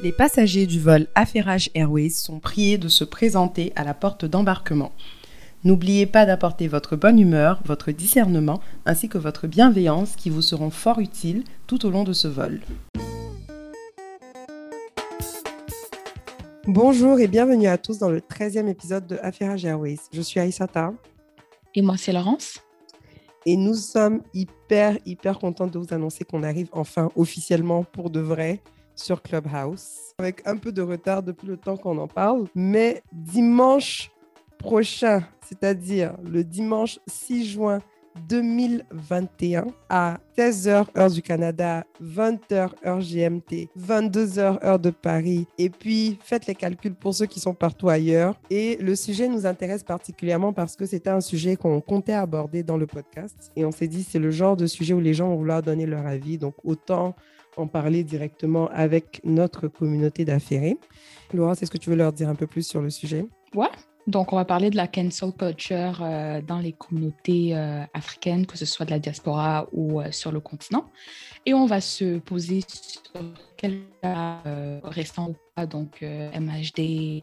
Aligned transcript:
Les 0.00 0.12
passagers 0.12 0.66
du 0.66 0.78
vol 0.78 1.08
Affairage 1.16 1.70
Airways 1.74 2.10
sont 2.10 2.38
priés 2.38 2.78
de 2.78 2.86
se 2.86 3.02
présenter 3.02 3.72
à 3.74 3.82
la 3.82 3.94
porte 3.94 4.24
d'embarquement. 4.24 4.92
N'oubliez 5.64 6.06
pas 6.06 6.24
d'apporter 6.24 6.68
votre 6.68 6.94
bonne 6.94 7.18
humeur, 7.18 7.60
votre 7.64 7.90
discernement 7.90 8.60
ainsi 8.86 9.08
que 9.08 9.18
votre 9.18 9.48
bienveillance 9.48 10.14
qui 10.14 10.30
vous 10.30 10.40
seront 10.40 10.70
fort 10.70 11.00
utiles 11.00 11.42
tout 11.66 11.84
au 11.84 11.90
long 11.90 12.04
de 12.04 12.12
ce 12.12 12.28
vol. 12.28 12.60
Bonjour 16.68 17.18
et 17.18 17.26
bienvenue 17.26 17.66
à 17.66 17.76
tous 17.76 17.98
dans 17.98 18.10
le 18.10 18.20
13e 18.20 18.68
épisode 18.68 19.08
de 19.08 19.18
Affairage 19.20 19.64
Airways. 19.64 19.98
Je 20.12 20.20
suis 20.20 20.38
Aïsata. 20.38 20.92
Et 21.74 21.82
moi, 21.82 21.96
c'est 21.96 22.12
Laurence. 22.12 22.60
Et 23.46 23.56
nous 23.56 23.74
sommes 23.74 24.22
hyper, 24.32 24.96
hyper 25.04 25.40
contents 25.40 25.66
de 25.66 25.76
vous 25.76 25.92
annoncer 25.92 26.24
qu'on 26.24 26.44
arrive 26.44 26.68
enfin 26.70 27.10
officiellement 27.16 27.82
pour 27.82 28.10
de 28.10 28.20
vrai 28.20 28.62
sur 28.98 29.22
Clubhouse. 29.22 30.14
Avec 30.18 30.46
un 30.46 30.56
peu 30.56 30.72
de 30.72 30.82
retard 30.82 31.22
depuis 31.22 31.46
le 31.46 31.56
temps 31.56 31.76
qu'on 31.76 31.98
en 31.98 32.08
parle. 32.08 32.46
Mais 32.54 33.02
dimanche 33.12 34.10
prochain, 34.58 35.22
c'est-à-dire 35.46 36.14
le 36.24 36.44
dimanche 36.44 36.98
6 37.06 37.46
juin 37.52 37.78
2021 38.28 39.66
à 39.88 40.18
16h 40.36 40.86
heure 40.96 41.10
du 41.10 41.22
Canada, 41.22 41.84
20h 42.02 42.70
heure 42.84 42.98
GMT, 42.98 43.68
22h 43.78 44.64
heure 44.64 44.78
de 44.78 44.90
Paris. 44.90 45.46
Et 45.56 45.70
puis, 45.70 46.18
faites 46.22 46.46
les 46.46 46.54
calculs 46.54 46.94
pour 46.94 47.14
ceux 47.14 47.26
qui 47.26 47.38
sont 47.40 47.54
partout 47.54 47.88
ailleurs. 47.88 48.34
Et 48.50 48.76
le 48.80 48.96
sujet 48.96 49.28
nous 49.28 49.46
intéresse 49.46 49.84
particulièrement 49.84 50.52
parce 50.52 50.76
que 50.76 50.86
c'était 50.86 51.10
un 51.10 51.20
sujet 51.20 51.56
qu'on 51.56 51.80
comptait 51.80 52.12
aborder 52.12 52.62
dans 52.62 52.76
le 52.76 52.86
podcast. 52.86 53.52
Et 53.56 53.64
on 53.64 53.70
s'est 53.70 53.88
dit, 53.88 54.02
c'est 54.02 54.18
le 54.18 54.30
genre 54.30 54.56
de 54.56 54.66
sujet 54.66 54.94
où 54.94 55.00
les 55.00 55.14
gens 55.14 55.28
vont 55.28 55.36
vouloir 55.36 55.62
donner 55.62 55.86
leur 55.86 56.06
avis. 56.06 56.38
Donc, 56.38 56.54
autant 56.64 57.14
en 57.56 57.66
parler 57.66 58.04
directement 58.04 58.68
avec 58.68 59.20
notre 59.24 59.68
communauté 59.68 60.24
d'affaires. 60.24 60.74
Laurence, 61.32 61.62
est-ce 61.62 61.70
que 61.70 61.78
tu 61.78 61.90
veux 61.90 61.96
leur 61.96 62.12
dire 62.12 62.28
un 62.28 62.34
peu 62.34 62.46
plus 62.46 62.66
sur 62.66 62.80
le 62.80 62.90
sujet? 62.90 63.26
Ouais, 63.54 63.68
donc, 64.08 64.32
on 64.32 64.36
va 64.36 64.46
parler 64.46 64.70
de 64.70 64.76
la 64.76 64.86
cancel 64.86 65.32
culture 65.32 65.98
euh, 66.00 66.40
dans 66.40 66.60
les 66.60 66.72
communautés 66.72 67.54
euh, 67.54 67.84
africaines, 67.92 68.46
que 68.46 68.56
ce 68.56 68.64
soit 68.64 68.86
de 68.86 68.90
la 68.90 68.98
diaspora 68.98 69.68
ou 69.72 70.00
euh, 70.00 70.10
sur 70.12 70.32
le 70.32 70.40
continent. 70.40 70.90
Et 71.44 71.52
on 71.52 71.66
va 71.66 71.82
se 71.82 72.18
poser 72.18 72.62
sur 72.66 73.02
quel 73.58 73.82
cas 74.02 74.38
restant 74.82 75.28
ou 75.30 75.36
pas, 75.54 75.66
donc 75.66 76.02
MHD, 76.02 77.22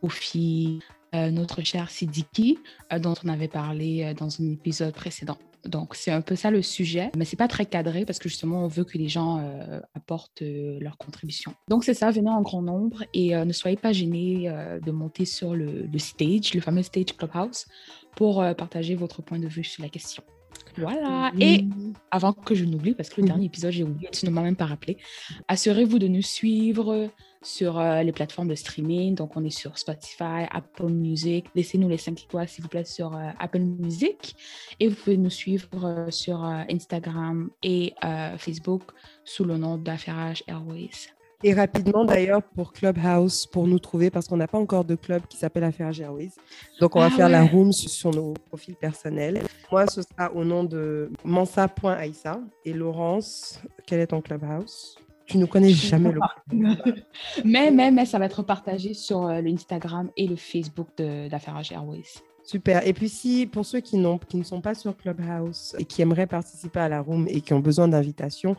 Kofi, 0.00 0.80
notre 1.12 1.62
cher 1.62 1.90
Sidiki, 1.90 2.58
dont 2.98 3.14
on 3.24 3.28
avait 3.28 3.48
parlé 3.48 4.14
dans 4.14 4.40
un 4.40 4.52
épisode 4.52 4.94
précédent. 4.94 5.38
Donc, 5.64 5.94
c'est 5.94 6.10
un 6.10 6.20
peu 6.20 6.36
ça 6.36 6.50
le 6.50 6.62
sujet, 6.62 7.10
mais 7.16 7.24
c'est 7.24 7.36
pas 7.36 7.48
très 7.48 7.66
cadré 7.66 8.04
parce 8.04 8.18
que 8.18 8.28
justement, 8.28 8.64
on 8.64 8.68
veut 8.68 8.84
que 8.84 8.96
les 8.96 9.08
gens 9.08 9.38
euh, 9.38 9.80
apportent 9.94 10.42
euh, 10.42 10.78
leur 10.80 10.96
contribution. 10.96 11.54
Donc, 11.68 11.84
c'est 11.84 11.94
ça, 11.94 12.10
venez 12.10 12.30
en 12.30 12.42
grand 12.42 12.62
nombre 12.62 13.04
et 13.12 13.36
euh, 13.36 13.44
ne 13.44 13.52
soyez 13.52 13.76
pas 13.76 13.92
gênés 13.92 14.50
de 14.84 14.90
monter 14.90 15.24
sur 15.24 15.54
le, 15.54 15.86
stage, 15.98 16.54
le 16.54 16.60
fameux 16.60 16.82
stage 16.82 17.16
Clubhouse, 17.16 17.66
pour 18.16 18.44
partager 18.56 18.94
votre 18.94 19.22
point 19.22 19.38
de 19.38 19.46
vue 19.46 19.64
sur 19.64 19.82
la 19.82 19.88
question. 19.88 20.22
Voilà. 20.76 21.32
Et 21.38 21.64
avant 22.10 22.32
que 22.32 22.54
je 22.54 22.64
n'oublie, 22.64 22.94
parce 22.94 23.08
que 23.08 23.20
le 23.20 23.26
dernier 23.26 23.46
épisode, 23.46 23.72
j'ai 23.72 23.84
oublié, 23.84 24.08
tu 24.12 24.26
ne 24.26 24.30
m'as 24.30 24.42
même 24.42 24.56
pas 24.56 24.66
rappelé, 24.66 24.96
assurez-vous 25.48 25.98
de 25.98 26.08
nous 26.08 26.22
suivre 26.22 27.10
sur 27.42 27.78
euh, 27.78 28.02
les 28.02 28.12
plateformes 28.12 28.48
de 28.48 28.54
streaming. 28.54 29.14
Donc, 29.14 29.36
on 29.36 29.44
est 29.44 29.50
sur 29.50 29.78
Spotify, 29.78 30.46
Apple 30.50 30.88
Music. 30.88 31.46
Laissez-nous 31.54 31.88
les 31.88 31.96
5 31.96 32.22
étoiles, 32.24 32.48
s'il 32.48 32.62
vous 32.62 32.68
plaît, 32.68 32.84
sur 32.84 33.14
euh, 33.14 33.30
Apple 33.38 33.60
Music. 33.60 34.36
Et 34.78 34.88
vous 34.88 34.94
pouvez 34.94 35.16
nous 35.16 35.30
suivre 35.30 35.68
euh, 35.84 36.10
sur 36.10 36.44
Instagram 36.44 37.50
et 37.62 37.94
Facebook 38.38 38.82
sous 39.24 39.44
le 39.44 39.56
nom 39.56 39.76
d'Affairage 39.76 40.42
Airways. 40.46 41.10
Et 41.42 41.54
rapidement 41.54 42.04
d'ailleurs 42.04 42.42
pour 42.42 42.72
Clubhouse, 42.72 43.46
pour 43.46 43.66
nous 43.66 43.78
trouver, 43.78 44.10
parce 44.10 44.28
qu'on 44.28 44.36
n'a 44.36 44.46
pas 44.46 44.58
encore 44.58 44.84
de 44.84 44.94
club 44.94 45.22
qui 45.26 45.38
s'appelle 45.38 45.64
Affaires 45.64 45.98
Airways. 45.98 46.32
Donc 46.80 46.96
on 46.96 47.00
va 47.00 47.06
ah 47.06 47.10
faire 47.10 47.28
la 47.30 47.44
room 47.44 47.72
sur 47.72 48.10
nos 48.10 48.34
profils 48.34 48.76
personnels. 48.76 49.42
Moi, 49.72 49.86
ce 49.86 50.02
sera 50.02 50.30
au 50.32 50.44
nom 50.44 50.64
de 50.64 51.10
mansa.aïssa. 51.24 52.40
Et 52.66 52.74
Laurence, 52.74 53.58
quel 53.86 54.00
est 54.00 54.08
ton 54.08 54.20
Clubhouse? 54.20 54.98
Tu 55.30 55.38
ne 55.38 55.46
connais 55.46 55.70
jamais 55.70 56.12
le 56.12 56.20
mais, 57.44 57.70
mais, 57.70 57.90
mais 57.90 58.04
ça 58.04 58.18
va 58.18 58.26
être 58.26 58.42
partagé 58.42 58.94
sur 58.94 59.26
euh, 59.26 59.40
l'Instagram 59.40 60.10
et 60.16 60.26
le 60.26 60.36
Facebook 60.36 60.88
d'Affaires 60.96 61.62
Airways. 61.70 62.02
Super. 62.42 62.86
Et 62.86 62.92
puis 62.92 63.08
si 63.08 63.46
pour 63.46 63.64
ceux 63.64 63.80
qui, 63.80 64.02
qui 64.28 64.36
ne 64.36 64.42
sont 64.42 64.60
pas 64.60 64.74
sur 64.74 64.96
Clubhouse 64.96 65.76
et 65.78 65.84
qui 65.84 66.02
aimeraient 66.02 66.26
participer 66.26 66.80
à 66.80 66.88
la 66.88 67.00
room 67.00 67.26
et 67.28 67.40
qui 67.40 67.52
ont 67.52 67.60
besoin 67.60 67.86
d'invitation, 67.86 68.56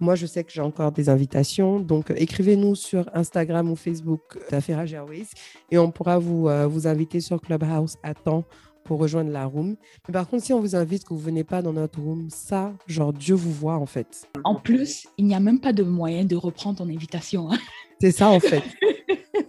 moi, 0.00 0.14
je 0.14 0.26
sais 0.26 0.44
que 0.44 0.52
j'ai 0.52 0.60
encore 0.60 0.92
des 0.92 1.08
invitations. 1.08 1.80
Donc, 1.80 2.12
écrivez-nous 2.14 2.76
sur 2.76 3.10
Instagram 3.14 3.70
ou 3.70 3.74
Facebook 3.74 4.38
d'Affaires 4.50 4.92
Airways 4.92 5.26
et 5.70 5.78
on 5.78 5.90
pourra 5.90 6.18
vous, 6.18 6.48
euh, 6.48 6.66
vous 6.68 6.86
inviter 6.86 7.20
sur 7.20 7.40
Clubhouse 7.40 7.96
à 8.04 8.14
temps 8.14 8.44
pour 8.88 8.98
rejoindre 8.98 9.30
la 9.30 9.44
room. 9.44 9.76
Mais 10.08 10.12
par 10.12 10.26
contre, 10.26 10.44
si 10.44 10.54
on 10.54 10.60
vous 10.60 10.74
invite 10.74 11.04
que 11.04 11.10
vous 11.10 11.20
venez 11.20 11.44
pas 11.44 11.60
dans 11.60 11.74
notre 11.74 12.00
room, 12.00 12.28
ça, 12.30 12.72
genre 12.86 13.12
Dieu 13.12 13.34
vous 13.34 13.52
voit 13.52 13.76
en 13.76 13.84
fait. 13.84 14.26
En 14.44 14.54
plus, 14.54 15.06
il 15.18 15.26
n'y 15.26 15.34
a 15.34 15.40
même 15.40 15.60
pas 15.60 15.74
de 15.74 15.82
moyen 15.82 16.24
de 16.24 16.34
reprendre 16.36 16.78
ton 16.78 16.88
invitation. 16.88 17.52
Hein. 17.52 17.58
C'est 18.00 18.12
ça 18.12 18.28
en 18.28 18.40
fait. 18.40 18.62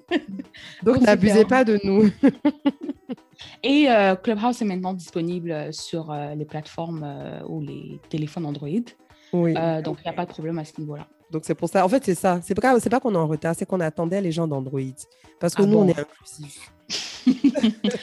Donc 0.83 0.99
n'abusez 0.99 1.45
pas 1.45 1.63
de 1.63 1.79
nous. 1.85 2.11
Et 3.63 3.89
euh, 3.89 4.15
Clubhouse 4.15 4.61
est 4.61 4.65
maintenant 4.65 4.93
disponible 4.93 5.73
sur 5.73 6.11
euh, 6.11 6.35
les 6.35 6.45
plateformes 6.45 7.07
ou 7.47 7.61
les 7.61 8.01
téléphones 8.09 8.45
Android. 8.45 8.67
Oui. 9.31 9.53
donc 9.53 9.99
il 9.99 10.03
n'y 10.03 10.09
a 10.09 10.13
pas 10.13 10.25
de 10.25 10.31
problème 10.31 10.59
à 10.59 10.65
ce 10.65 10.73
niveau-là. 10.79 11.07
Donc 11.31 11.43
c'est 11.45 11.55
pour 11.55 11.69
ça. 11.69 11.85
En 11.85 11.89
fait, 11.89 12.03
c'est 12.03 12.15
ça. 12.15 12.41
C'est 12.43 12.55
pas, 12.55 12.77
pas 12.77 12.99
qu'on 12.99 13.13
est 13.13 13.17
en 13.17 13.27
retard, 13.27 13.55
c'est 13.57 13.65
qu'on 13.65 13.79
attendait 13.79 14.19
les 14.19 14.33
gens 14.33 14.47
d'Android. 14.47 14.81
Parce 15.39 15.55
que 15.55 15.61
ah 15.61 15.65
nous, 15.65 15.77
on 15.77 15.87
est 15.87 15.97
inclusifs. 15.97 16.73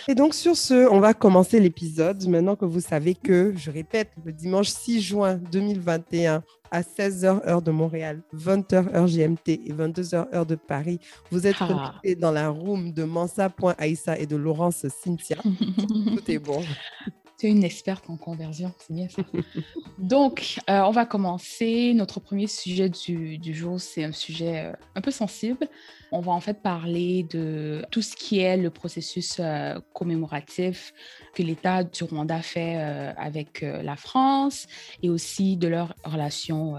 Et 0.09 0.15
donc, 0.15 0.35
sur 0.35 0.57
ce, 0.57 0.89
on 0.91 1.01
va 1.01 1.15
commencer 1.15 1.61
l'épisode. 1.61 2.27
Maintenant 2.29 2.57
que 2.57 2.65
vous 2.65 2.81
savez 2.81 3.15
que, 3.15 3.55
je 3.57 3.71
répète, 3.71 4.11
le 4.25 4.33
dimanche 4.33 4.69
6 4.69 5.01
juin 5.01 5.41
2021, 5.51 6.43
à 6.71 6.83
16h 6.83 7.47
heure 7.49 7.63
de 7.63 7.71
Montréal, 7.71 8.23
20h 8.35 8.95
heure 8.95 9.07
GMT 9.07 9.49
et 9.49 9.73
22h 9.73 10.35
heure 10.35 10.47
de 10.47 10.57
Paris, 10.57 10.99
vous 11.31 11.47
êtes 11.47 11.57
ah. 11.61 11.95
dans 12.19 12.33
la 12.33 12.49
room 12.49 12.93
de 12.93 13.05
Mansa.aïssa 13.05 14.19
et 14.19 14.27
de 14.27 14.37
Laurence 14.37 14.87
Cynthia. 14.89 15.37
Tout 15.43 16.31
est 16.31 16.39
bon. 16.39 16.63
Tu 17.39 17.47
es 17.47 17.51
une 17.51 17.65
experte 17.65 18.09
en 18.09 18.17
conversion, 18.17 18.73
c'est 18.79 18.95
bien. 18.95 19.09
Donc, 19.99 20.59
euh, 20.71 20.81
on 20.81 20.91
va 20.91 21.05
commencer. 21.05 21.93
Notre 21.95 22.19
premier 22.19 22.47
sujet 22.47 22.89
du, 22.89 23.55
jour, 23.55 23.79
c'est 23.79 24.05
un 24.05 24.13
sujet 24.13 24.65
euh, 24.65 24.73
un 24.95 25.03
peu 25.03 25.11
sensible. 25.11 25.69
On 26.13 26.21
va 26.21 26.33
en 26.33 26.41
fait 26.41 26.63
parler 26.63 27.25
de 27.25 27.85
tout 27.91 28.01
ce 28.01 28.17
qui 28.17 28.39
est 28.39 28.57
le 28.57 28.71
processus 28.71 29.37
euh, 29.39 29.79
commémoratif 29.93 30.95
que 31.35 31.43
l'État 31.43 31.85
du 31.85 32.05
Rwanda 32.05 32.41
fait 32.41 32.77
avec 33.19 33.61
la 33.61 33.97
France 33.97 34.67
et 35.03 35.11
aussi 35.11 35.59
de 35.59 35.69
leurs 35.69 35.95
relations 36.05 36.77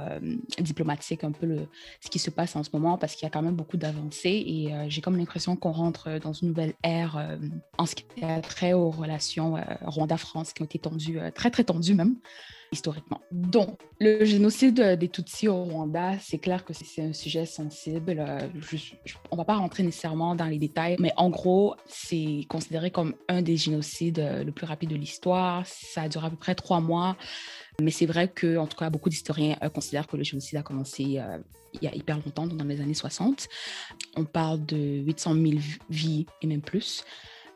diplomatiques, 0.60 1.24
un 1.24 1.32
peu 1.32 1.68
ce 2.04 2.10
qui 2.10 2.18
se 2.18 2.32
passe 2.32 2.56
en 2.56 2.64
ce 2.64 2.72
moment 2.74 2.98
parce 2.98 3.14
qu'il 3.14 3.24
y 3.24 3.28
a 3.28 3.30
quand 3.30 3.44
même 3.44 3.56
beaucoup 3.56 3.78
d'avancées 3.78 4.44
et 4.48 4.74
j'ai 4.88 5.02
comme 5.02 5.16
l'impression 5.16 5.56
qu'on 5.56 5.74
rentre 5.74 6.18
dans 6.20 6.34
une 6.34 6.48
nouvelle 6.48 6.74
ère 6.84 7.38
en 7.78 7.86
ce 7.86 7.94
qui 7.94 8.24
a 8.24 8.42
trait 8.42 8.74
aux 8.74 8.90
relations 8.90 9.58
Rwanda-France 9.82 10.47
qui 10.54 10.62
ont 10.62 10.66
été 10.66 10.80
tendues, 10.80 11.20
très 11.34 11.52
très 11.52 11.64
tendues 11.64 11.96
même 11.96 12.16
historiquement. 12.72 13.22
Donc, 13.32 13.80
le 14.00 14.26
génocide 14.26 14.82
des 14.82 15.10
Tutsis 15.10 15.48
au 15.48 15.64
Rwanda, 15.64 16.18
c'est 16.20 16.38
clair 16.38 16.66
que 16.66 16.74
c'est 16.74 17.02
un 17.02 17.14
sujet 17.14 17.46
sensible. 17.46 18.18
Euh, 18.20 18.40
on 19.32 19.36
ne 19.36 19.42
va 19.42 19.46
pas 19.46 19.56
rentrer 19.56 19.84
nécessairement 19.84 20.36
dans 20.36 20.46
les 20.46 20.58
détails, 20.58 20.98
mais 21.00 21.14
en 21.18 21.30
gros, 21.30 21.76
c'est 21.86 22.46
considéré 22.50 22.92
comme 22.92 23.16
un 23.28 23.42
des 23.42 23.58
génocides 23.58 24.20
euh, 24.20 24.44
le 24.44 24.52
plus 24.52 24.66
rapide 24.66 24.90
de 24.90 24.96
l'histoire. 24.96 25.66
Ça 25.66 26.04
a 26.04 26.10
duré 26.10 26.28
à 26.28 26.30
peu 26.30 26.36
près 26.36 26.56
trois 26.56 26.82
mois. 26.82 27.16
Mais 27.82 27.92
c'est 27.92 28.08
vrai 28.08 28.28
que, 28.28 28.58
en 28.58 28.68
tout 28.68 28.78
cas, 28.78 28.90
beaucoup 28.90 29.10
d'historiens 29.10 29.56
euh, 29.64 29.70
considèrent 29.70 30.08
que 30.08 30.18
le 30.18 30.24
génocide 30.24 30.58
a 30.58 30.64
commencé 30.64 31.04
il 31.04 31.84
y 31.84 31.88
a 31.88 31.94
hyper 31.96 32.18
longtemps, 32.18 32.48
dans 32.48 32.66
les 32.66 32.82
années 32.82 32.94
60. 32.94 33.48
On 34.16 34.26
parle 34.26 34.66
de 34.66 34.78
800 34.78 35.34
000 35.36 35.46
vies 35.90 36.26
et 36.42 36.48
même 36.48 36.62
plus 36.62 37.06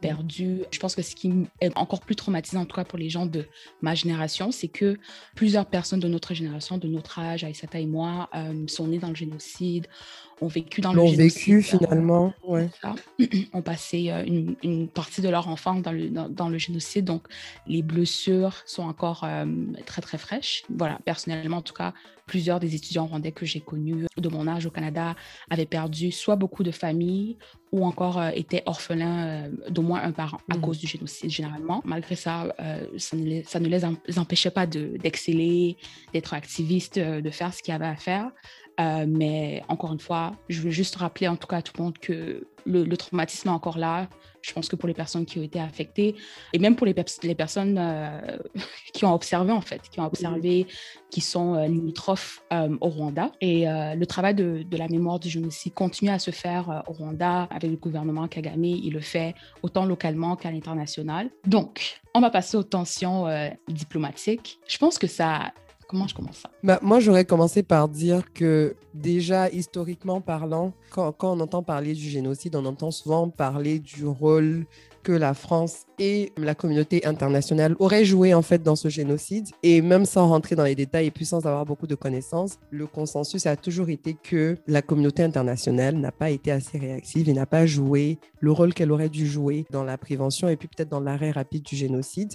Je 0.03 0.80
pense 0.80 0.95
que 0.95 1.01
ce 1.01 1.15
qui 1.15 1.31
est 1.59 1.77
encore 1.77 2.01
plus 2.01 2.15
traumatisant, 2.15 2.62
en 2.62 2.65
tout 2.65 2.75
cas 2.75 2.83
pour 2.83 2.98
les 2.98 3.09
gens 3.09 3.25
de 3.25 3.45
ma 3.81 3.95
génération, 3.95 4.51
c'est 4.51 4.68
que 4.68 4.98
plusieurs 5.36 5.65
personnes 5.65 6.00
de 6.00 6.07
notre 6.07 6.33
génération, 6.33 6.77
de 6.77 6.88
notre 6.88 7.19
âge, 7.19 7.44
Aïssata 7.44 7.80
et 7.80 7.86
moi, 7.86 8.30
euh, 8.36 8.68
sont 8.68 8.88
nés 8.88 9.00
dans 9.00 9.09
le 9.09 9.15
génocide, 9.15 9.88
ont 10.41 10.47
vécu 10.47 10.81
dans 10.81 10.93
le 10.93 11.05
génocide. 11.05 11.21
Ont 11.21 11.23
vécu 11.23 11.61
finalement, 11.61 12.33
ouais. 12.43 12.69
ont 13.53 13.61
passé 13.61 14.09
euh, 14.09 14.25
une, 14.63 14.88
partie 14.88 15.21
de 15.21 15.29
leur 15.29 15.47
enfance 15.47 15.81
dans 15.81 15.91
le, 15.91 16.09
dans, 16.09 16.49
le, 16.49 16.57
génocide, 16.57 17.05
donc 17.05 17.27
les 17.67 17.83
blessures 17.83 18.55
sont 18.65 18.83
encore 18.83 19.23
euh, 19.23 19.45
très 19.85 20.01
très 20.01 20.17
fraîches. 20.17 20.63
Voilà, 20.69 20.99
personnellement 21.05 21.57
en 21.57 21.61
tout 21.61 21.73
cas, 21.73 21.93
plusieurs 22.25 22.59
des 22.59 22.75
étudiants 22.75 23.05
rwandais 23.05 23.31
que 23.31 23.45
j'ai 23.45 23.59
connus 23.59 24.05
de 24.17 24.29
mon 24.29 24.47
âge 24.47 24.65
au 24.65 24.71
Canada 24.71 25.15
avaient 25.49 25.65
perdu 25.65 26.11
soit 26.11 26.35
beaucoup 26.35 26.63
de 26.63 26.71
familles 26.71 27.38
ou 27.71 27.85
encore 27.85 28.19
euh, 28.19 28.29
étaient 28.33 28.63
orphelins 28.65 29.49
d'au 29.69 29.81
moins 29.81 30.01
un 30.01 30.11
parent 30.11 30.39
à 30.49 30.57
mmh. 30.57 30.61
cause 30.61 30.79
du 30.79 30.88
génocide 30.88 31.29
généralement. 31.29 31.81
Malgré 31.85 32.15
ça, 32.15 32.53
ça, 32.97 33.15
ne 33.15 33.23
les, 33.23 33.43
ça 33.43 33.59
ne 33.59 33.67
les 33.67 34.19
empêchait 34.19 34.51
pas 34.51 34.65
d'exceller, 34.65 35.77
d'être 36.13 36.33
activistes, 36.33 36.97
de 36.99 37.29
faire 37.29 37.53
ce 37.53 37.61
qu'il 37.61 37.71
y 37.71 37.75
avait 37.75 37.85
à 37.85 37.95
faire. 37.95 38.31
Mais 38.79 39.63
encore 39.68 39.94
une 39.94 40.00
fois, 40.00 40.33
je 40.50 40.62
veux 40.62 40.71
juste 40.71 40.95
rappeler 40.95 41.27
en 41.27 41.35
tout 41.35 41.47
cas 41.47 41.57
à 41.57 41.62
tout 41.62 41.73
le 41.77 41.83
monde 41.83 41.97
que 41.97 42.47
le, 42.65 42.95
traumatisme 42.95 43.50
est 43.50 43.51
encore 43.51 43.77
là. 43.77 44.07
Je 44.41 44.53
pense 44.53 44.68
que 44.68 44.75
pour 44.75 44.88
les 44.88 44.95
personnes 44.95 45.25
qui 45.25 45.38
ont 45.38 45.44
été 45.44 45.59
affectées 45.59 46.15
et 46.51 46.57
même 46.57 46.75
pour 46.75 46.88
les, 46.88 46.94
personnes 46.94 47.79
qui 48.94 49.06
ont 49.06 49.13
observé, 49.13 49.51
en 49.51 49.62
fait, 49.62 49.81
qui 49.91 50.00
ont 50.00 50.06
observé, 50.06 50.65
qui 51.12 51.21
sont 51.21 51.63
limitrophes 51.65 52.44
au 52.51 52.89
Rwanda. 52.89 53.31
Et 53.39 53.65
le 53.65 54.06
travail 54.06 54.33
de, 54.33 54.63
de, 54.63 54.77
la 54.77 54.88
mémoire 54.88 55.19
du 55.19 55.29
génocide 55.29 55.74
continue 55.74 56.09
à 56.09 56.19
se 56.19 56.31
faire 56.31 56.83
au 56.88 56.94
Rwanda 56.94 57.47
avec 57.51 57.69
le 57.69 57.77
gouvernement 57.77 58.27
Kagame. 58.27 58.63
Il 58.63 58.94
le 58.94 59.00
fait 59.00 59.35
autant 59.62 59.85
localement 59.85 60.35
qu'à 60.35 60.50
l'international. 60.50 61.29
Donc, 61.45 62.01
on 62.13 62.19
va 62.19 62.29
passer 62.29 62.57
aux 62.57 62.63
tensions 62.63 63.27
diplomatiques. 63.67 64.59
Je 64.67 64.77
pense 64.77 64.97
que 64.97 65.07
ça 65.07 65.53
Comment 65.91 66.07
je 66.07 66.15
commence 66.15 66.38
ça? 66.38 66.49
Bah, 66.63 66.79
Moi, 66.81 67.01
j'aurais 67.01 67.25
commencé 67.25 67.63
par 67.63 67.89
dire 67.89 68.31
que 68.33 68.77
déjà, 68.93 69.49
historiquement 69.49 70.21
parlant, 70.21 70.71
quand, 70.89 71.11
quand, 71.11 71.38
on 71.38 71.39
entend 71.41 71.63
parler 71.63 71.93
du 71.93 72.09
génocide, 72.09 72.55
on 72.55 72.63
entend 72.63 72.91
souvent 72.91 73.27
parler 73.27 73.77
du 73.79 74.05
rôle 74.05 74.65
que 75.03 75.11
la 75.11 75.33
France 75.33 75.81
et 76.01 76.33
la 76.36 76.56
communauté 76.56 77.06
internationale 77.06 77.75
auraient 77.77 78.06
joué 78.06 78.33
en 78.33 78.42
fait 78.42 78.63
dans 78.63 78.75
ce 78.75 78.89
génocide. 78.89 79.48
Et 79.62 79.81
même 79.81 80.06
sans 80.06 80.27
rentrer 80.27 80.56
dans 80.56 80.63
les 80.63 80.74
détails 80.74 81.06
et 81.06 81.12
puis 81.12 81.25
sans 81.25 81.45
avoir 81.45 81.63
beaucoup 81.63 81.86
de 81.86 81.94
connaissances, 81.94 82.57
le 82.71 82.88
consensus 82.88 83.45
a 83.45 83.56
toujours 83.56 83.89
été 83.89 84.15
que 84.15 84.57
la 84.65 84.81
communauté 84.81 85.21
internationale 85.21 85.95
n'a 85.98 86.12
pas 86.12 86.31
été 86.31 86.51
assez 86.51 86.80
réactive 86.80 87.30
et 87.30 87.33
n'a 87.33 87.45
pas 87.45 87.68
joué 87.68 88.18
le 88.39 88.51
rôle 88.51 88.74
qu'elle 88.74 88.92
aurait 88.92 89.09
dû 89.09 89.27
jouer 89.27 89.68
dans 89.69 89.83
la 89.83 90.00
prévention 90.00 90.50
et 90.50 90.56
puis 90.56 90.68
peut-être 90.68 90.89
dans 90.89 91.00
l'arrêt 91.00 91.30
rapide 91.30 91.62
du 91.62 91.75
génocide. 91.75 92.33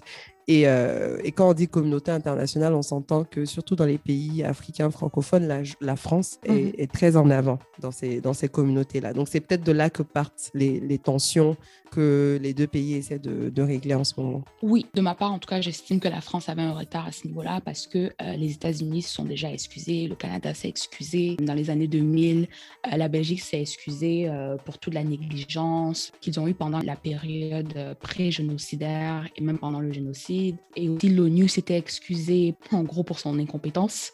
Et, 0.48 0.68
euh, 0.68 1.18
et, 1.24 1.32
quand 1.32 1.50
on 1.50 1.54
dit 1.54 1.66
communauté 1.66 2.12
internationale, 2.12 2.72
on 2.74 2.82
s'entend 2.82 3.24
que 3.24 3.44
surtout 3.44 3.74
dans 3.74 3.84
les 3.84 3.98
pays 3.98 4.44
africains 4.44 4.92
francophones, 4.92 5.48
la, 5.48 5.62
la 5.80 5.96
France 5.96 6.38
est, 6.44 6.52
mhm. 6.52 6.72
est, 6.78 6.92
très 6.92 7.16
en 7.16 7.30
avant 7.30 7.58
dans 7.80 7.90
ces, 7.90 8.20
dans 8.20 8.32
ces 8.32 8.48
communautés-là. 8.48 9.12
Donc 9.12 9.26
c'est 9.28 9.40
peut-être 9.40 9.64
de 9.64 9.72
là 9.72 9.90
que 9.90 10.04
partent 10.04 10.52
les, 10.54 10.78
les, 10.78 10.98
tensions 10.98 11.56
que 11.90 12.38
les 12.40 12.54
deux 12.54 12.68
pays 12.68 12.94
essaient 12.94 13.18
de, 13.18 13.55
régler 13.62 13.94
en 13.94 14.04
ce 14.04 14.14
moment. 14.18 14.42
Oui, 14.62 14.86
de 14.94 15.00
ma 15.00 15.14
part, 15.14 15.32
en 15.32 15.38
tout 15.38 15.48
cas, 15.48 15.60
j'estime 15.60 16.00
que 16.00 16.08
la 16.08 16.20
France 16.20 16.48
avait 16.48 16.62
un 16.62 16.72
retard 16.72 17.06
à 17.06 17.12
ce 17.12 17.26
niveau-là 17.26 17.60
parce 17.64 17.86
que 17.86 18.12
euh, 18.20 18.36
les 18.36 18.52
États-Unis 18.52 19.02
se 19.02 19.14
sont 19.14 19.24
déjà 19.24 19.52
excusés, 19.52 20.06
le 20.08 20.14
Canada 20.14 20.54
s'est 20.54 20.68
excusé. 20.68 21.36
Dans 21.40 21.54
les 21.54 21.70
années 21.70 21.88
2000, 21.88 22.48
euh, 22.92 22.96
la 22.96 23.08
Belgique 23.08 23.40
s'est 23.40 23.60
excusée 23.60 24.30
pour 24.64 24.78
toute 24.78 24.94
la 24.94 25.04
négligence 25.04 26.12
qu'ils 26.20 26.38
ont 26.40 26.46
eue 26.48 26.54
pendant 26.54 26.80
la 26.80 26.96
période 26.96 27.96
pré-génocidaire 28.00 29.28
et 29.36 29.42
même 29.42 29.58
pendant 29.58 29.80
le 29.80 29.92
génocide. 29.92 30.56
Et 30.74 30.88
aussi, 30.88 31.08
l'ONU 31.08 31.48
s'était 31.48 31.76
excusé, 31.76 32.54
en 32.72 32.82
gros, 32.82 33.02
pour 33.02 33.18
son 33.18 33.38
incompétence. 33.38 34.12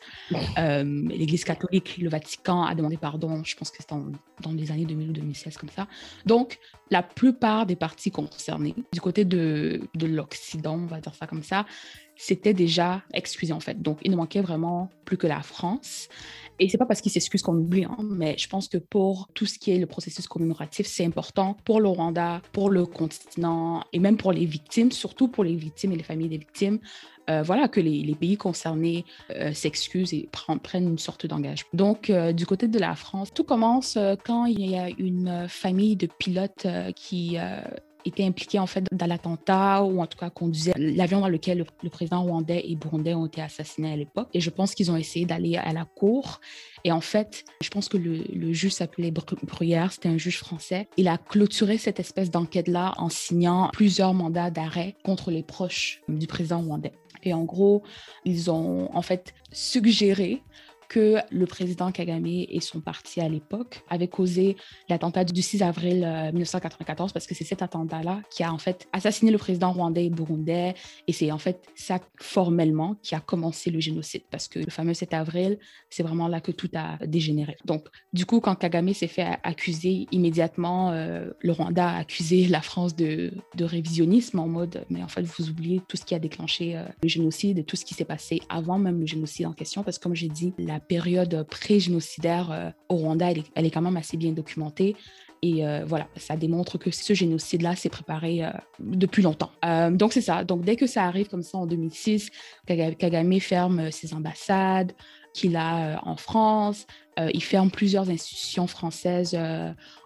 Euh, 0.58 0.84
L'Église 1.08 1.44
catholique, 1.44 1.98
le 1.98 2.08
Vatican 2.08 2.62
a 2.64 2.74
demandé 2.74 2.96
pardon, 2.96 3.42
je 3.44 3.56
pense 3.56 3.70
que 3.70 3.78
c'était 3.80 3.94
dans 4.42 4.52
les 4.52 4.70
années 4.70 4.84
2000 4.84 5.10
ou 5.10 5.12
2016, 5.12 5.56
comme 5.56 5.68
ça. 5.68 5.86
Donc, 6.26 6.58
la 6.90 7.02
plupart 7.02 7.66
des 7.66 7.76
partis 7.76 8.10
concernés, 8.10 8.74
du 8.92 9.00
côté 9.00 9.21
de, 9.24 9.80
de 9.94 10.06
l'Occident, 10.06 10.74
on 10.74 10.86
va 10.86 11.00
dire 11.00 11.14
ça 11.14 11.26
comme 11.26 11.42
ça, 11.42 11.66
c'était 12.16 12.54
déjà 12.54 13.02
excusé 13.12 13.52
en 13.52 13.60
fait. 13.60 13.80
Donc, 13.80 13.98
il 14.02 14.10
ne 14.10 14.16
manquait 14.16 14.42
vraiment 14.42 14.90
plus 15.04 15.16
que 15.16 15.26
la 15.26 15.42
France. 15.42 16.08
Et 16.58 16.68
c'est 16.68 16.78
pas 16.78 16.86
parce 16.86 17.00
qu'ils 17.00 17.10
s'excusent 17.10 17.42
qu'on 17.42 17.56
oublie, 17.56 17.84
hein, 17.84 17.96
mais 18.00 18.36
je 18.38 18.48
pense 18.48 18.68
que 18.68 18.78
pour 18.78 19.28
tout 19.34 19.46
ce 19.46 19.58
qui 19.58 19.72
est 19.72 19.78
le 19.78 19.86
processus 19.86 20.28
commémoratif, 20.28 20.86
c'est 20.86 21.04
important 21.04 21.56
pour 21.64 21.80
le 21.80 21.88
Rwanda, 21.88 22.40
pour 22.52 22.70
le 22.70 22.86
continent 22.86 23.82
et 23.92 23.98
même 23.98 24.16
pour 24.16 24.32
les 24.32 24.44
victimes, 24.44 24.92
surtout 24.92 25.28
pour 25.28 25.42
les 25.42 25.56
victimes 25.56 25.92
et 25.92 25.96
les 25.96 26.04
familles 26.04 26.28
des 26.28 26.38
victimes. 26.38 26.78
Euh, 27.30 27.42
voilà, 27.42 27.68
que 27.68 27.80
les, 27.80 28.14
pays 28.16 28.36
concernés 28.36 29.04
euh, 29.30 29.52
s'excusent 29.52 30.12
et 30.12 30.28
prennent 30.62 30.88
une 30.88 30.98
sorte 30.98 31.26
d'engagement. 31.26 31.68
Donc, 31.72 32.10
euh, 32.10 32.32
du 32.32 32.46
côté 32.46 32.66
de 32.66 32.78
la 32.78 32.96
France, 32.96 33.32
tout 33.32 33.44
commence 33.44 33.96
quand 34.24 34.46
il 34.46 34.68
y 34.68 34.76
a 34.76 34.88
une 34.98 35.46
famille 35.48 35.96
de 35.96 36.06
pilotes 36.06 36.66
qui 36.96 37.36
était 38.04 38.24
impliqué 38.24 38.58
en 38.58 38.66
fait 38.66 38.84
dans 38.92 39.06
l'attentat 39.06 39.82
ou 39.82 40.00
en 40.00 40.06
tout 40.06 40.18
cas 40.18 40.30
conduisait 40.30 40.72
l'avion 40.76 41.20
dans 41.20 41.28
lequel 41.28 41.64
le, 41.82 41.90
président 41.90 42.22
rwandais 42.22 42.62
et 42.64 42.76
burundais 42.76 43.14
ont 43.14 43.26
été 43.26 43.40
assassinés 43.40 43.92
à 43.92 43.96
l'époque. 43.96 44.28
Et 44.34 44.40
je 44.40 44.50
pense 44.50 44.74
qu'ils 44.74 44.90
ont 44.90 44.96
essayé 44.96 45.26
d'aller 45.26 45.56
à 45.56 45.72
la 45.72 45.84
cour. 45.84 46.40
Et 46.84 46.92
en 46.92 47.00
fait, 47.00 47.44
je 47.62 47.70
pense 47.70 47.88
que 47.88 47.96
le, 47.96 48.52
juge 48.52 48.72
s'appelait 48.72 49.10
Bruyère, 49.10 49.92
c'était 49.92 50.08
un 50.08 50.18
juge 50.18 50.38
français. 50.38 50.88
Il 50.96 51.08
a 51.08 51.18
clôturé 51.18 51.78
cette 51.78 52.00
espèce 52.00 52.30
d'enquête-là 52.30 52.94
en 52.96 53.08
signant 53.08 53.70
plusieurs 53.72 54.14
mandats 54.14 54.50
d'arrêt 54.50 54.96
contre 55.04 55.30
les 55.30 55.42
proches 55.42 56.00
du 56.08 56.26
président 56.26 56.60
rwandais. 56.60 56.92
Et 57.24 57.32
en 57.34 57.44
gros, 57.44 57.82
ils 58.24 58.50
ont 58.50 58.88
en 58.94 59.02
fait 59.02 59.34
suggéré 59.52 60.42
que 60.92 61.16
le 61.30 61.46
président 61.46 61.90
Kagame 61.90 62.26
et 62.26 62.60
son 62.60 62.82
parti 62.82 63.22
à 63.22 63.28
l'époque 63.28 63.82
avaient 63.88 64.08
causé 64.08 64.56
l'attentat 64.90 65.24
du 65.24 65.40
6 65.40 65.62
avril 65.62 66.00
1994 66.34 67.10
euh, 67.10 67.12
parce 67.14 67.26
que 67.26 67.34
c'est 67.34 67.44
cet 67.44 67.62
attentat-là 67.62 68.20
qui 68.28 68.42
a 68.42 68.52
en 68.52 68.58
fait 68.58 68.88
assassiné 68.92 69.30
le 69.30 69.38
président 69.38 69.72
rwandais 69.72 70.04
et 70.04 70.10
burundais 70.10 70.74
et 71.08 71.14
c'est 71.14 71.32
en 71.32 71.38
fait 71.38 71.66
ça 71.76 71.98
formellement 72.20 72.96
qui 73.02 73.14
a 73.14 73.20
commencé 73.20 73.70
le 73.70 73.80
génocide 73.80 74.24
parce 74.30 74.48
que 74.48 74.58
le 74.58 74.70
fameux 74.70 74.92
7 74.92 75.14
avril, 75.14 75.58
c'est 75.88 76.02
vraiment 76.02 76.28
là 76.28 76.42
que 76.42 76.52
tout 76.52 76.68
a 76.74 76.98
dégénéré. 77.06 77.56
Donc 77.64 77.88
du 78.12 78.26
coup, 78.26 78.40
quand 78.40 78.54
Kagame 78.54 78.92
s'est 78.92 79.08
fait 79.08 79.38
accuser 79.44 80.06
immédiatement, 80.12 80.90
euh, 80.90 81.30
le 81.40 81.52
Rwanda 81.52 81.88
a 81.88 81.96
accusé 82.00 82.48
la 82.48 82.60
France 82.60 82.94
de, 82.94 83.32
révisionnisme 83.58 84.40
en 84.40 84.48
mode 84.48 84.84
mais 84.90 85.04
en 85.04 85.08
fait 85.08 85.22
vous 85.22 85.48
oubliez 85.48 85.80
tout 85.88 85.96
ce 85.96 86.04
qui 86.04 86.16
a 86.16 86.18
déclenché 86.18 86.76
euh, 86.76 86.84
le 87.02 87.08
génocide 87.08 87.58
et 87.58 87.64
tout 87.64 87.76
ce 87.76 87.84
qui 87.84 87.94
s'est 87.94 88.04
passé 88.04 88.42
avant 88.48 88.76
même 88.76 89.00
le 89.00 89.06
génocide 89.06 89.46
en 89.46 89.52
question 89.52 89.84
parce 89.84 89.98
que 89.98 90.02
comme 90.02 90.16
j'ai 90.16 90.28
dit, 90.28 90.52
la 90.58 90.80
période 90.86 91.46
pré-génocidaire 91.48 92.50
euh, 92.50 92.70
au 92.88 92.96
Rwanda, 92.96 93.30
elle 93.54 93.66
est, 93.66 93.70
quand 93.70 93.82
même 93.82 93.96
assez 93.96 94.16
bien 94.16 94.32
documentée. 94.32 94.96
Et 95.44 95.66
euh, 95.66 95.84
voilà, 95.84 96.06
ça 96.16 96.36
démontre 96.36 96.78
que 96.78 96.92
ce 96.92 97.14
génocide-là 97.14 97.74
s'est 97.74 97.88
préparé 97.88 98.44
euh, 98.44 98.50
depuis 98.78 99.22
longtemps. 99.22 99.50
donc 99.90 100.12
c'est 100.12 100.20
ça. 100.20 100.44
Donc 100.44 100.62
dès 100.62 100.76
que 100.76 100.86
ça 100.86 101.04
arrive 101.04 101.28
comme 101.28 101.42
ça 101.42 101.58
en 101.58 101.66
2006, 101.66 102.30
Kagame 102.66 103.40
ferme 103.40 103.90
ses 103.90 104.14
ambassades 104.14 104.92
qu'il 105.34 105.56
a 105.56 106.00
en 106.04 106.16
France. 106.16 106.86
il 107.18 107.42
ferme 107.42 107.70
plusieurs 107.70 108.08
institutions 108.10 108.66
françaises 108.66 109.36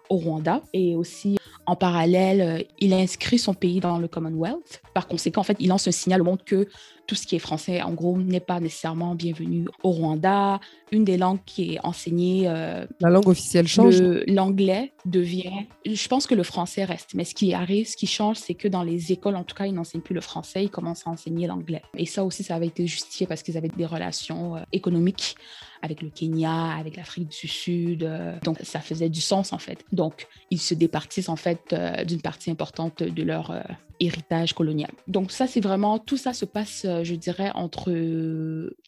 au 0.09 0.15
Rwanda 0.15 0.63
et 0.73 0.95
aussi 0.95 1.37
en 1.67 1.75
parallèle, 1.75 2.65
il 2.79 2.93
inscrit 2.93 3.37
son 3.37 3.53
pays 3.53 3.81
dans 3.81 3.99
le 3.99 4.07
Commonwealth. 4.07 4.81
Par 4.93 5.07
conséquent, 5.07 5.41
en 5.41 5.43
fait, 5.43 5.57
il 5.59 5.67
lance 5.67 5.87
un 5.87 5.91
signal 5.91 6.21
au 6.21 6.25
monde 6.25 6.43
que 6.45 6.67
tout 7.07 7.15
ce 7.15 7.25
qui 7.25 7.35
est 7.35 7.39
français, 7.39 7.81
en 7.81 7.93
gros, 7.93 8.17
n'est 8.17 8.41
pas 8.41 8.59
nécessairement 8.59 9.15
bienvenu 9.15 9.65
au 9.81 9.91
Rwanda. 9.91 10.59
Une 10.91 11.05
des 11.05 11.17
langues 11.17 11.39
qui 11.45 11.73
est 11.73 11.79
enseignée... 11.83 12.43
Euh, 12.47 12.85
la 12.99 13.09
langue 13.09 13.27
officielle 13.29 13.67
change 13.67 14.01
L'anglais 14.27 14.93
devient... 15.05 15.65
Je 15.85 16.07
pense 16.09 16.27
que 16.27 16.35
le 16.35 16.43
français 16.43 16.83
reste, 16.83 17.13
mais 17.15 17.23
ce 17.23 17.33
qui 17.33 17.53
arrive, 17.53 17.87
ce 17.87 17.95
qui 17.95 18.07
change, 18.07 18.37
c'est 18.37 18.53
que 18.53 18.67
dans 18.67 18.83
les 18.83 19.11
écoles, 19.13 19.37
en 19.37 19.43
tout 19.43 19.55
cas, 19.55 19.65
ils 19.65 19.73
n'enseignent 19.73 20.01
plus 20.01 20.15
le 20.15 20.21
français, 20.21 20.65
ils 20.65 20.69
commencent 20.69 21.07
à 21.07 21.09
enseigner 21.09 21.47
l'anglais. 21.47 21.81
Et 21.95 22.05
ça 22.05 22.25
aussi, 22.25 22.43
ça 22.43 22.55
avait 22.55 22.67
été 22.67 22.85
justifié 22.85 23.25
parce 23.25 23.41
qu'ils 23.41 23.57
avaient 23.57 23.69
des 23.69 23.85
relations 23.85 24.57
euh, 24.57 24.59
économiques 24.73 25.35
avec 25.81 26.01
le 26.01 26.09
Kenya, 26.09 26.75
avec 26.77 26.95
l'Afrique 26.95 27.29
du 27.29 27.47
Sud. 27.47 28.03
Euh, 28.03 28.37
donc, 28.43 28.59
ça 28.63 28.79
faisait 28.79 29.09
du 29.09 29.21
sens, 29.21 29.53
en 29.53 29.59
fait. 29.59 29.85
Donc, 29.91 30.27
ils 30.51 30.61
se 30.61 30.73
départissent, 30.73 31.29
en 31.29 31.35
fait, 31.35 31.75
d'une 32.05 32.21
partie 32.21 32.51
importante 32.51 33.03
de 33.03 33.23
leur 33.23 33.51
héritage 33.99 34.53
colonial. 34.53 34.91
Donc 35.07 35.31
ça, 35.31 35.47
c'est 35.47 35.61
vraiment, 35.61 35.99
tout 35.99 36.17
ça 36.17 36.33
se 36.33 36.45
passe, 36.45 36.85
euh, 36.85 37.03
je 37.03 37.15
dirais, 37.15 37.51
entre 37.55 37.91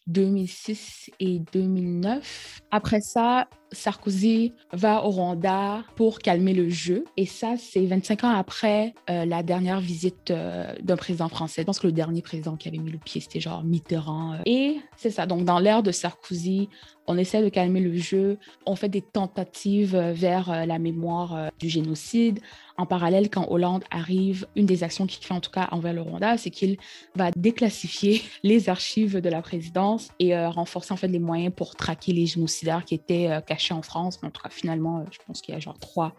2006 0.06 1.10
et 1.20 1.40
2009. 1.52 2.62
Après 2.70 3.00
ça, 3.00 3.48
Sarkozy 3.72 4.52
va 4.72 5.04
au 5.04 5.10
Rwanda 5.10 5.82
pour 5.96 6.18
calmer 6.18 6.54
le 6.54 6.68
jeu. 6.68 7.04
Et 7.16 7.26
ça, 7.26 7.54
c'est 7.56 7.84
25 7.84 8.24
ans 8.24 8.30
après 8.30 8.94
euh, 9.08 9.24
la 9.24 9.42
dernière 9.42 9.80
visite 9.80 10.30
euh, 10.30 10.74
d'un 10.82 10.96
président 10.96 11.28
français. 11.28 11.62
Je 11.62 11.66
pense 11.66 11.78
que 11.78 11.86
le 11.86 11.92
dernier 11.92 12.22
président 12.22 12.56
qui 12.56 12.68
avait 12.68 12.78
mis 12.78 12.90
le 12.90 12.98
pied, 12.98 13.20
c'était 13.20 13.40
genre 13.40 13.62
Mitterrand. 13.62 14.38
Et 14.46 14.80
c'est 14.96 15.10
ça. 15.10 15.26
Donc, 15.26 15.44
dans 15.44 15.58
l'ère 15.58 15.82
de 15.82 15.92
Sarkozy, 15.92 16.68
on 17.10 17.18
essaie 17.18 17.42
de 17.42 17.48
calmer 17.48 17.80
le 17.80 17.96
jeu. 17.96 18.38
On 18.66 18.76
fait 18.76 18.88
des 18.88 19.02
tentatives 19.02 19.96
vers 19.96 20.66
la 20.66 20.78
mémoire 20.78 21.50
du 21.58 21.68
génocide. 21.68 22.40
En 22.80 22.86
parallèle, 22.86 23.28
quand 23.28 23.46
Hollande 23.50 23.84
arrive, 23.90 24.46
une 24.56 24.64
des 24.64 24.84
actions 24.84 25.06
qu'il 25.06 25.22
fait 25.22 25.34
en 25.34 25.40
tout 25.40 25.50
cas 25.50 25.68
envers 25.70 25.92
le 25.92 26.00
Rwanda, 26.00 26.38
c'est 26.38 26.48
qu'il 26.48 26.78
va 27.14 27.30
déclassifier 27.30 28.22
les 28.42 28.70
archives 28.70 29.20
de 29.20 29.28
la 29.28 29.42
présidence 29.42 30.08
et 30.18 30.34
euh, 30.34 30.48
renforcer 30.48 30.94
en 30.94 30.96
fait 30.96 31.08
les 31.08 31.18
moyens 31.18 31.52
pour 31.54 31.76
traquer 31.76 32.14
les 32.14 32.24
génocidaires 32.24 32.86
qui 32.86 32.94
étaient 32.94 33.28
euh, 33.30 33.42
cachés 33.42 33.74
en 33.74 33.82
France. 33.82 34.18
en 34.22 34.30
tout 34.30 34.40
cas, 34.40 34.48
finalement, 34.48 35.00
euh, 35.00 35.04
je 35.10 35.18
pense 35.26 35.42
qu'il 35.42 35.52
y 35.52 35.56
a 35.58 35.60
genre 35.60 35.78
trois 35.78 36.14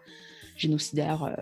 génocidaires 0.56 1.34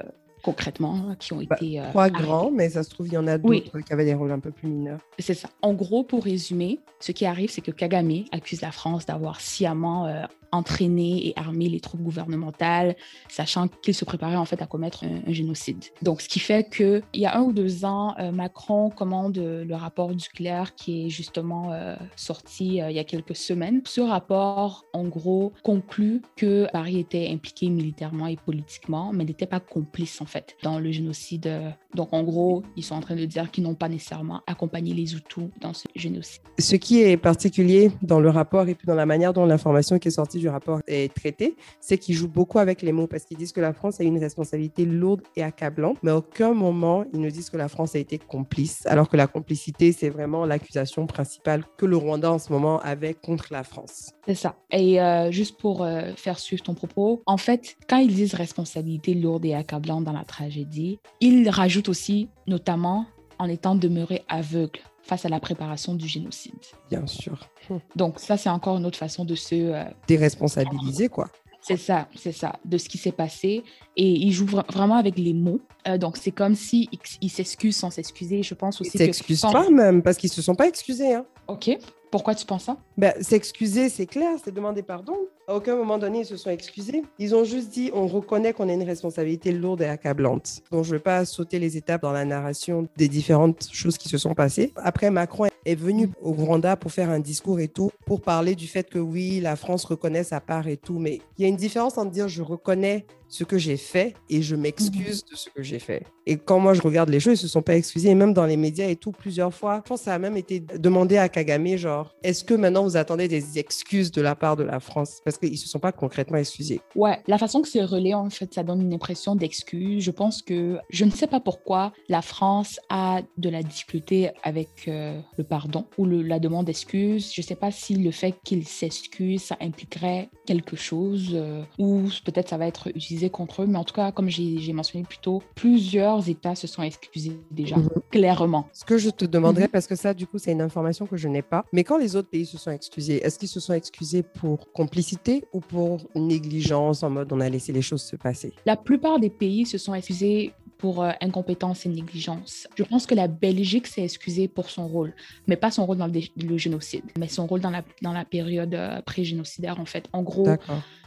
concrètement, 0.42 1.14
qui 1.18 1.32
ont 1.32 1.42
bah, 1.42 1.56
été. 1.60 1.82
trois 1.90 2.10
grands, 2.10 2.50
mais 2.50 2.70
ça 2.70 2.82
se 2.82 2.90
trouve, 2.90 3.08
il 3.08 3.14
y 3.14 3.18
en 3.18 3.26
a 3.26 3.38
d'autres 3.38 3.80
qui 3.80 3.92
avaient 3.92 4.04
des 4.04 4.14
rôles 4.14 4.32
un 4.32 4.40
peu 4.40 4.50
plus 4.50 4.68
mineurs. 4.68 5.00
C'est 5.18 5.34
ça. 5.34 5.48
En 5.62 5.74
gros, 5.74 6.04
pour 6.04 6.24
résumer, 6.24 6.80
ce 7.00 7.12
qui 7.12 7.26
arrive, 7.26 7.50
c'est 7.50 7.60
que 7.60 7.70
Kagame 7.70 8.24
accuse 8.32 8.60
la 8.60 8.72
France 8.72 9.06
d'avoir 9.06 9.40
sciemment 9.40 10.26
entraîner 10.52 11.28
et 11.28 11.32
armer 11.36 11.68
les 11.68 11.80
troupes 11.80 12.02
gouvernementales, 12.02 12.96
sachant 13.28 13.68
qu'ils 13.68 13.94
se 13.94 14.04
préparaient 14.04 14.36
en 14.36 14.44
fait 14.44 14.62
à 14.62 14.66
commettre 14.66 15.04
un, 15.04 15.32
génocide. 15.32 15.84
Donc, 16.02 16.20
ce 16.20 16.28
qui 16.28 16.40
fait 16.40 16.68
qu'il 16.68 17.02
y 17.14 17.26
a 17.26 17.36
un 17.36 17.42
ou 17.42 17.52
deux 17.52 17.84
ans, 17.84 18.14
euh, 18.18 18.32
Macron 18.32 18.90
commande 18.90 19.36
le 19.38 19.74
rapport 19.74 20.14
du 20.14 20.28
clerc 20.28 20.74
qui 20.74 21.06
est 21.06 21.08
justement 21.08 21.72
euh, 21.72 21.96
sorti 22.16 22.80
euh, 22.80 22.90
il 22.90 22.96
y 22.96 22.98
a 22.98 23.04
quelques 23.04 23.36
semaines. 23.36 23.82
Ce 23.84 24.00
rapport, 24.00 24.84
en 24.92 25.04
gros, 25.04 25.52
conclut 25.62 26.22
que 26.36 26.66
Paris 26.72 26.98
était 26.98 27.28
impliqué 27.30 27.68
militairement 27.68 28.26
et 28.26 28.36
politiquement, 28.36 29.12
mais 29.12 29.24
n'était 29.24 29.46
pas 29.46 29.60
complice 29.60 30.20
en 30.20 30.26
fait 30.30 30.56
dans 30.62 30.78
le 30.78 30.90
génocide. 30.90 31.50
Donc, 31.94 32.12
en 32.12 32.22
gros, 32.22 32.62
ils 32.76 32.84
sont 32.84 32.94
en 32.94 33.00
train 33.00 33.16
de 33.16 33.24
dire 33.24 33.50
qu'ils 33.50 33.64
n'ont 33.64 33.74
pas 33.74 33.88
nécessairement 33.88 34.40
accompagné 34.46 34.94
les 34.94 35.14
Hutus 35.14 35.48
dans 35.60 35.74
ce 35.74 35.88
génocide. 35.94 36.42
Ce 36.58 36.76
qui 36.76 37.02
est 37.02 37.16
particulier 37.16 37.90
dans 38.02 38.20
le 38.20 38.30
rapport 38.30 38.68
et 38.68 38.74
puis 38.74 38.86
dans 38.86 38.94
la 38.94 39.06
manière 39.06 39.32
dont 39.32 39.46
l'information 39.46 39.98
qui 39.98 40.08
est 40.08 40.12
sortie 40.12 40.38
du 40.38 40.48
rapport 40.48 40.80
est 40.86 41.12
traité, 41.12 41.56
c'est 41.80 41.98
qu'ils 41.98 42.14
jouent 42.14 42.28
beaucoup 42.28 42.58
avec 42.58 42.82
les 42.82 42.92
mots 42.92 43.06
parce 43.06 43.24
qu'ils 43.24 43.36
disent 43.36 43.52
que 43.52 43.60
la 43.60 43.72
France 43.72 44.00
a 44.00 44.04
une 44.04 44.18
responsabilité 44.18 44.84
lourde 44.84 45.22
et 45.36 45.42
accablante, 45.42 45.98
mais 46.02 46.10
à 46.10 46.16
aucun 46.16 46.54
moment 46.54 47.04
ils 47.12 47.20
ne 47.20 47.30
disent 47.30 47.50
que 47.50 47.56
la 47.56 47.68
France 47.68 47.94
a 47.94 47.98
été 47.98 48.18
complice, 48.18 48.86
alors 48.86 49.08
que 49.08 49.16
la 49.16 49.26
complicité, 49.26 49.92
c'est 49.92 50.10
vraiment 50.10 50.46
l'accusation 50.46 51.06
principale 51.06 51.64
que 51.76 51.86
le 51.86 51.96
Rwanda 51.96 52.32
en 52.32 52.38
ce 52.38 52.52
moment 52.52 52.80
avait 52.80 53.14
contre 53.14 53.48
la 53.50 53.64
France. 53.64 54.12
C'est 54.26 54.34
ça. 54.34 54.56
Et 54.70 55.00
euh, 55.00 55.30
juste 55.30 55.58
pour 55.58 55.82
euh, 55.82 56.12
faire 56.16 56.38
suivre 56.38 56.62
ton 56.62 56.74
propos, 56.74 57.22
en 57.26 57.36
fait, 57.36 57.76
quand 57.88 57.98
ils 57.98 58.14
disent 58.14 58.34
responsabilité 58.34 59.14
lourde 59.14 59.44
et 59.44 59.54
accablante 59.54 60.04
dans 60.04 60.12
la 60.12 60.19
tragédie, 60.24 60.98
ils 61.20 61.48
rajoutent 61.48 61.88
aussi, 61.88 62.28
notamment, 62.46 63.06
en 63.38 63.48
étant 63.48 63.74
demeuré 63.74 64.22
aveugle 64.28 64.80
face 65.02 65.24
à 65.24 65.28
la 65.28 65.40
préparation 65.40 65.94
du 65.94 66.06
génocide. 66.06 66.52
Bien 66.90 67.06
sûr. 67.06 67.48
Donc 67.96 68.20
ça, 68.20 68.36
c'est 68.36 68.50
encore 68.50 68.76
une 68.76 68.86
autre 68.86 68.98
façon 68.98 69.24
de 69.24 69.34
se... 69.34 69.54
Euh, 69.54 69.84
Déresponsabiliser, 70.06 71.08
quoi. 71.08 71.28
C'est 71.62 71.76
ça, 71.76 72.08
c'est 72.16 72.32
ça, 72.32 72.54
de 72.64 72.78
ce 72.78 72.88
qui 72.88 72.98
s'est 72.98 73.12
passé. 73.12 73.62
Et 73.96 74.08
il 74.08 74.32
joue 74.32 74.46
vraiment 74.46 74.96
avec 74.96 75.18
les 75.18 75.34
mots. 75.34 75.60
Euh, 75.86 75.98
donc, 75.98 76.16
c'est 76.16 76.30
comme 76.30 76.54
si 76.54 76.88
il, 77.20 77.30
s'excuse 77.30 77.76
sans 77.76 77.90
s'excuser. 77.90 78.42
Je 78.42 78.54
pense 78.54 78.80
aussi 78.80 78.92
il 78.94 78.98
s'excuse 78.98 79.42
pas 79.42 79.68
même, 79.68 80.02
parce 80.02 80.16
qu'ils 80.16 80.30
se 80.30 80.42
sont 80.42 80.54
pas 80.54 80.66
excusés. 80.66 81.14
Hein. 81.14 81.26
OK. 81.48 81.70
Pourquoi 82.10 82.34
tu 82.34 82.44
penses 82.44 82.64
ça? 82.64 82.76
Ben, 82.96 83.12
S'excuser, 83.20 83.88
c'est 83.88 84.06
clair, 84.06 84.30
c'est 84.42 84.52
demander 84.52 84.82
pardon. 84.82 85.14
À 85.46 85.54
aucun 85.54 85.76
moment 85.76 85.96
donné, 85.96 86.20
ils 86.20 86.26
se 86.26 86.36
sont 86.36 86.50
excusés. 86.50 87.02
Ils 87.20 87.36
ont 87.36 87.44
juste 87.44 87.70
dit 87.70 87.90
on 87.94 88.08
reconnaît 88.08 88.52
qu'on 88.52 88.68
a 88.68 88.72
une 88.72 88.82
responsabilité 88.82 89.52
lourde 89.52 89.82
et 89.82 89.86
accablante. 89.86 90.60
Donc, 90.72 90.84
je 90.84 90.90
ne 90.90 90.96
vais 90.96 91.02
pas 91.02 91.24
sauter 91.24 91.60
les 91.60 91.76
étapes 91.76 92.02
dans 92.02 92.12
la 92.12 92.24
narration 92.24 92.88
des 92.96 93.08
différentes 93.08 93.68
choses 93.72 93.96
qui 93.96 94.08
se 94.08 94.18
sont 94.18 94.34
passées. 94.34 94.72
Après, 94.76 95.10
Macron 95.10 95.49
est 95.64 95.74
venu 95.74 96.10
au 96.22 96.32
Rwanda 96.32 96.76
pour 96.76 96.92
faire 96.92 97.10
un 97.10 97.20
discours 97.20 97.60
et 97.60 97.68
tout, 97.68 97.90
pour 98.06 98.20
parler 98.20 98.54
du 98.54 98.66
fait 98.66 98.88
que 98.88 98.98
oui, 98.98 99.40
la 99.40 99.56
France 99.56 99.84
reconnaît 99.84 100.24
sa 100.24 100.40
part 100.40 100.68
et 100.68 100.76
tout. 100.76 100.98
Mais 100.98 101.20
il 101.36 101.42
y 101.42 101.44
a 101.44 101.48
une 101.48 101.56
différence 101.56 101.98
entre 101.98 102.10
dire 102.10 102.28
je 102.28 102.42
reconnais 102.42 103.06
ce 103.30 103.44
que 103.44 103.56
j'ai 103.56 103.76
fait 103.76 104.14
et 104.28 104.42
je 104.42 104.56
m'excuse 104.56 105.24
de 105.24 105.36
ce 105.36 105.48
que 105.48 105.62
j'ai 105.62 105.78
fait. 105.78 106.02
Et 106.26 106.36
quand 106.36 106.58
moi 106.58 106.74
je 106.74 106.82
regarde 106.82 107.08
les 107.08 107.20
choses, 107.20 107.34
ils 107.34 107.42
se 107.42 107.48
sont 107.48 107.62
pas 107.62 107.76
excusés, 107.76 108.10
et 108.10 108.14
même 108.14 108.34
dans 108.34 108.44
les 108.44 108.56
médias 108.56 108.88
et 108.88 108.96
tout, 108.96 109.12
plusieurs 109.12 109.54
fois. 109.54 109.82
Je 109.84 109.88
pense 109.88 110.00
que 110.00 110.04
ça 110.04 110.14
a 110.14 110.18
même 110.18 110.36
été 110.36 110.60
demandé 110.60 111.16
à 111.16 111.28
Kagame, 111.28 111.76
genre, 111.76 112.14
est-ce 112.22 112.44
que 112.44 112.54
maintenant 112.54 112.82
vous 112.82 112.96
attendez 112.96 113.28
des 113.28 113.58
excuses 113.58 114.10
de 114.10 114.20
la 114.20 114.34
part 114.34 114.56
de 114.56 114.64
la 114.64 114.80
France? 114.80 115.20
Parce 115.24 115.38
qu'ils 115.38 115.58
se 115.58 115.68
sont 115.68 115.78
pas 115.78 115.92
concrètement 115.92 116.38
excusés. 116.38 116.80
Ouais, 116.96 117.20
la 117.26 117.38
façon 117.38 117.62
que 117.62 117.68
c'est 117.68 117.84
relayé, 117.84 118.14
en 118.14 118.30
fait, 118.30 118.52
ça 118.52 118.62
donne 118.62 118.82
une 118.82 118.94
impression 118.94 119.36
d'excuse. 119.36 120.02
Je 120.02 120.10
pense 120.10 120.42
que 120.42 120.78
je 120.90 121.04
ne 121.04 121.10
sais 121.10 121.26
pas 121.26 121.40
pourquoi 121.40 121.92
la 122.08 122.22
France 122.22 122.80
a 122.88 123.22
de 123.38 123.48
la 123.48 123.62
difficulté 123.62 124.30
avec 124.42 124.88
euh, 124.88 125.20
le 125.36 125.44
pardon 125.44 125.86
ou 125.98 126.06
la 126.06 126.40
demande 126.40 126.66
d'excuses. 126.66 127.32
Je 127.32 127.42
sais 127.42 127.54
pas 127.54 127.70
si 127.70 127.94
le 127.94 128.10
fait 128.10 128.34
qu'il 128.44 128.66
s'excuse, 128.66 129.42
ça 129.42 129.56
impliquerait 129.60 130.30
quelque 130.46 130.76
chose 130.76 131.30
euh, 131.34 131.62
ou 131.78 132.04
peut-être 132.24 132.48
ça 132.48 132.56
va 132.56 132.66
être 132.66 132.88
utilisé 132.88 133.19
contre 133.28 133.62
eux. 133.62 133.66
Mais 133.66 133.78
en 133.78 133.84
tout 133.84 133.94
cas, 133.94 134.12
comme 134.12 134.28
j'ai 134.28 134.72
mentionné 134.72 135.04
plus 135.04 135.18
tôt, 135.18 135.42
plusieurs 135.54 136.28
États 136.28 136.54
se 136.54 136.66
sont 136.66 136.82
excusés 136.82 137.38
déjà, 137.50 137.76
mhm. 137.76 137.88
clairement. 138.10 138.66
Ce 138.72 138.84
que 138.84 138.98
je 138.98 139.10
te 139.10 139.24
demanderais, 139.24 139.64
mhm. 139.64 139.70
parce 139.70 139.86
que 139.86 139.96
ça, 139.96 140.14
du 140.14 140.26
coup, 140.26 140.38
c'est 140.38 140.52
une 140.52 140.62
information 140.62 141.06
que 141.06 141.16
je 141.16 141.28
n'ai 141.28 141.42
pas, 141.42 141.64
mais 141.72 141.84
quand 141.84 141.98
les 141.98 142.16
autres 142.16 142.28
pays 142.28 142.46
se 142.46 142.58
sont 142.58 142.70
excusés, 142.70 143.24
est-ce 143.24 143.38
qu'ils 143.38 143.48
se 143.48 143.60
sont 143.60 143.74
excusés 143.74 144.22
pour 144.22 144.72
complicité 144.72 145.44
ou 145.52 145.60
pour 145.60 146.00
négligence 146.14 147.02
en 147.02 147.10
mode 147.10 147.32
on 147.32 147.40
a 147.40 147.48
laissé 147.48 147.72
les 147.72 147.82
choses 147.82 148.02
se 148.02 148.16
passer? 148.16 148.52
La 148.64 148.76
plupart 148.76 149.18
des 149.18 149.30
pays 149.30 149.66
se 149.66 149.78
sont 149.78 149.94
excusés 149.94 150.52
pour 150.80 151.02
euh, 151.02 151.12
incompétence 151.20 151.86
et 151.86 151.88
négligence. 151.88 152.66
Je 152.74 152.82
pense 152.82 153.06
que 153.06 153.14
la 153.14 153.28
Belgique 153.28 153.86
s'est 153.86 154.02
excusée 154.02 154.48
pour 154.48 154.70
son 154.70 154.88
rôle, 154.88 155.12
mais 155.46 155.56
pas 155.56 155.70
son 155.70 155.84
rôle 155.86 155.98
dans 155.98 156.06
le, 156.08 156.58
génocide, 156.58 157.04
mais 157.18 157.28
son 157.28 157.46
rôle 157.46 157.60
dans 157.60 157.70
la, 157.70 157.84
dans 158.02 158.12
la 158.12 158.24
période 158.24 158.74
euh, 158.74 159.00
pré-génocidaire, 159.02 159.78
en 159.78 159.84
fait. 159.84 160.08
En 160.12 160.22
gros, 160.22 160.48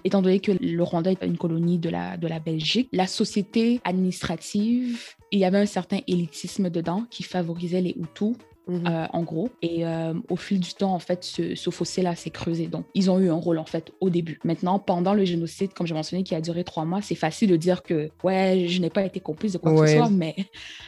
étant 0.03 0.21
donné 0.21 0.39
que 0.39 0.51
le 0.51 0.83
Rwanda 0.83 1.11
est 1.11 1.25
une 1.25 1.37
colonie 1.37 1.79
de 1.79 1.89
la, 1.89 2.17
de 2.17 2.27
la 2.27 2.39
Belgique, 2.39 2.87
la 2.91 3.07
société 3.07 3.81
administrative, 3.83 5.15
il 5.31 5.39
y 5.39 5.45
avait 5.45 5.57
un 5.57 5.65
certain 5.65 5.99
élitisme 6.07 6.69
dedans 6.69 7.05
qui 7.09 7.23
favorisait 7.23 7.81
les 7.81 7.95
Hutus 7.97 8.35
Mmh 8.67 8.87
euh, 8.87 9.07
en 9.11 9.23
gros. 9.23 9.49
Et 9.61 9.85
euh, 9.85 10.13
au 10.29 10.37
fil 10.37 10.59
du 10.59 10.73
temps, 10.73 10.93
en 10.93 10.99
fait, 10.99 11.23
ce, 11.23 11.69
fossé-là 11.69 12.15
s'est 12.15 12.29
creusé. 12.29 12.67
Donc, 12.67 12.85
ils 12.93 13.11
ont 13.11 13.19
eu 13.19 13.29
un 13.29 13.35
rôle, 13.35 13.57
en 13.57 13.65
fait, 13.65 13.91
au 13.99 14.09
début. 14.09 14.39
Maintenant, 14.45 14.79
pendant 14.79 15.13
le 15.13 15.25
génocide, 15.25 15.73
comme 15.73 15.85
j'ai 15.85 15.93
mentionné, 15.93 16.23
qui 16.23 16.33
a 16.33 16.41
duré 16.41 16.63
trois 16.63 16.85
mois, 16.85 17.01
c'est 17.01 17.15
facile 17.15 17.49
de 17.49 17.57
dire 17.57 17.83
que, 17.83 18.09
ouais, 18.23 18.67
je 18.69 18.79
n'ai 18.79 18.89
pas 18.89 19.03
été 19.03 19.19
complice 19.19 19.53
de 19.53 19.57
quoi 19.57 19.73
que 19.73 19.87
ce 19.87 19.97
soit, 19.97 20.09
mais 20.09 20.35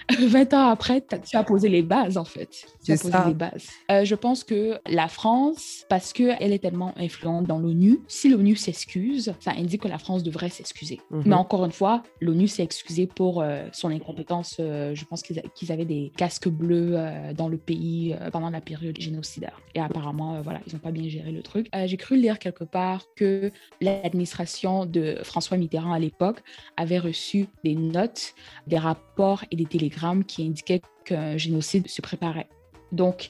20 0.20 0.54
ans 0.54 0.70
après, 0.70 1.02
tu 1.02 1.36
as 1.36 1.44
posé 1.44 1.68
les 1.68 1.82
bases, 1.82 2.18
en 2.18 2.24
fait. 2.24 2.66
Tu 2.84 2.94
as 2.94 2.98
posé 2.98 3.18
les 3.28 3.34
bases. 3.34 3.68
Euh, 3.92 4.06
je 4.06 4.16
pense 4.16 4.44
que 4.44 4.80
la 4.88 5.08
France, 5.08 5.86
parce 5.90 6.14
qu'elle 6.14 6.54
est 6.54 6.60
tellement 6.60 6.94
influente 6.98 7.46
dans 7.46 7.60
l'ONU, 7.60 8.00
si 8.08 8.30
l'ONU 8.30 8.56
s'excuse, 8.56 9.34
ça 9.40 9.52
indique 9.52 9.82
que 9.82 9.88
la 9.88 9.98
France 10.00 10.24
devrait 10.24 10.50
s'excuser. 10.50 11.02
Mmh 11.12 11.24
mais 11.26 11.36
encore 11.36 11.66
une 11.66 11.72
fois, 11.72 12.04
l'ONU 12.22 12.48
s'est 12.48 12.64
excusée 12.64 13.08
pour 13.08 13.44
son 13.72 13.90
incompétence. 13.90 14.56
je 14.60 15.06
pense 15.06 15.24
qu'ils 15.24 15.72
avaient 15.72 15.86
des 15.86 16.12
casques 16.16 16.48
bleus 16.48 16.96
dans 17.36 17.48
le 17.48 17.58
pays 17.66 18.16
euh, 18.20 18.30
pendant 18.30 18.50
la 18.50 18.62
période 18.62 19.00
génocidaire. 19.00 19.60
Et 19.74 19.80
apparemment, 19.80 20.36
euh, 20.36 20.42
voilà, 20.42 20.62
ils 20.68 20.74
n'ont 20.74 20.80
pas 20.80 20.92
bien 20.92 21.10
géré 21.10 21.32
le 21.32 21.42
truc. 21.42 21.68
Euh, 21.76 21.88
j'ai 21.88 21.98
cru 21.98 22.18
lire 22.18 22.40
quelque 22.40 22.64
part 22.64 23.04
que 23.16 23.52
l'administration 23.82 24.86
de 24.86 25.18
François 25.24 25.58
Mitterrand 25.58 25.94
à 25.94 26.00
l'époque 26.00 26.42
avait 26.78 27.00
reçu 27.00 27.48
des 27.64 27.76
notes, 27.76 28.34
des 28.68 28.78
rapports 28.78 29.44
et 29.52 29.56
des 29.56 29.66
télégrammes 29.66 30.24
qui 30.24 30.46
indiquaient 30.46 30.82
qu'un 31.04 31.38
génocide 31.38 31.88
se 31.88 32.02
préparait. 32.02 32.48
Donc, 32.92 33.30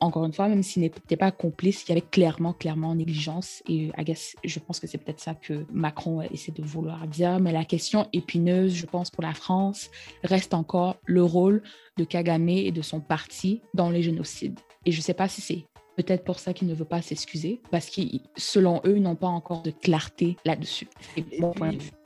encore 0.00 0.24
une 0.24 0.32
fois, 0.32 0.48
même 0.48 0.62
s'il 0.62 0.82
n'était 0.82 1.16
pas 1.16 1.30
complice, 1.30 1.84
il 1.84 1.88
y 1.88 1.92
avait 1.92 2.02
clairement, 2.02 2.52
clairement 2.52 2.94
négligence. 2.94 3.62
Et 3.68 3.90
je 4.44 4.58
pense 4.58 4.78
que 4.78 4.86
c'est 4.86 4.98
peut-être 4.98 5.20
ça 5.20 5.34
que 5.34 5.64
Macron 5.72 6.20
essaie 6.22 6.52
de 6.52 6.62
vouloir 6.62 7.06
dire. 7.06 7.40
Mais 7.40 7.52
la 7.52 7.64
question 7.64 8.06
épineuse, 8.12 8.74
je 8.74 8.86
pense, 8.86 9.10
pour 9.10 9.22
la 9.22 9.34
France, 9.34 9.90
reste 10.22 10.54
encore 10.54 10.96
le 11.04 11.22
rôle 11.22 11.62
de 11.96 12.04
Kagame 12.04 12.48
et 12.48 12.72
de 12.72 12.82
son 12.82 13.00
parti 13.00 13.62
dans 13.72 13.90
les 13.90 14.02
génocides. 14.02 14.60
Et 14.84 14.92
je 14.92 14.98
ne 14.98 15.02
sais 15.02 15.14
pas 15.14 15.28
si 15.28 15.40
c'est 15.40 15.64
Peut-être 15.96 16.24
pour 16.24 16.38
ça 16.38 16.52
qu'il 16.52 16.68
ne 16.68 16.74
veut 16.74 16.84
pas 16.84 17.00
s'excuser, 17.02 17.60
parce 17.70 17.88
que 17.88 18.02
selon 18.36 18.80
eux, 18.84 18.96
ils 18.96 19.02
n'ont 19.02 19.14
pas 19.14 19.26
encore 19.26 19.62
de 19.62 19.70
clarté 19.70 20.36
là-dessus. 20.44 20.88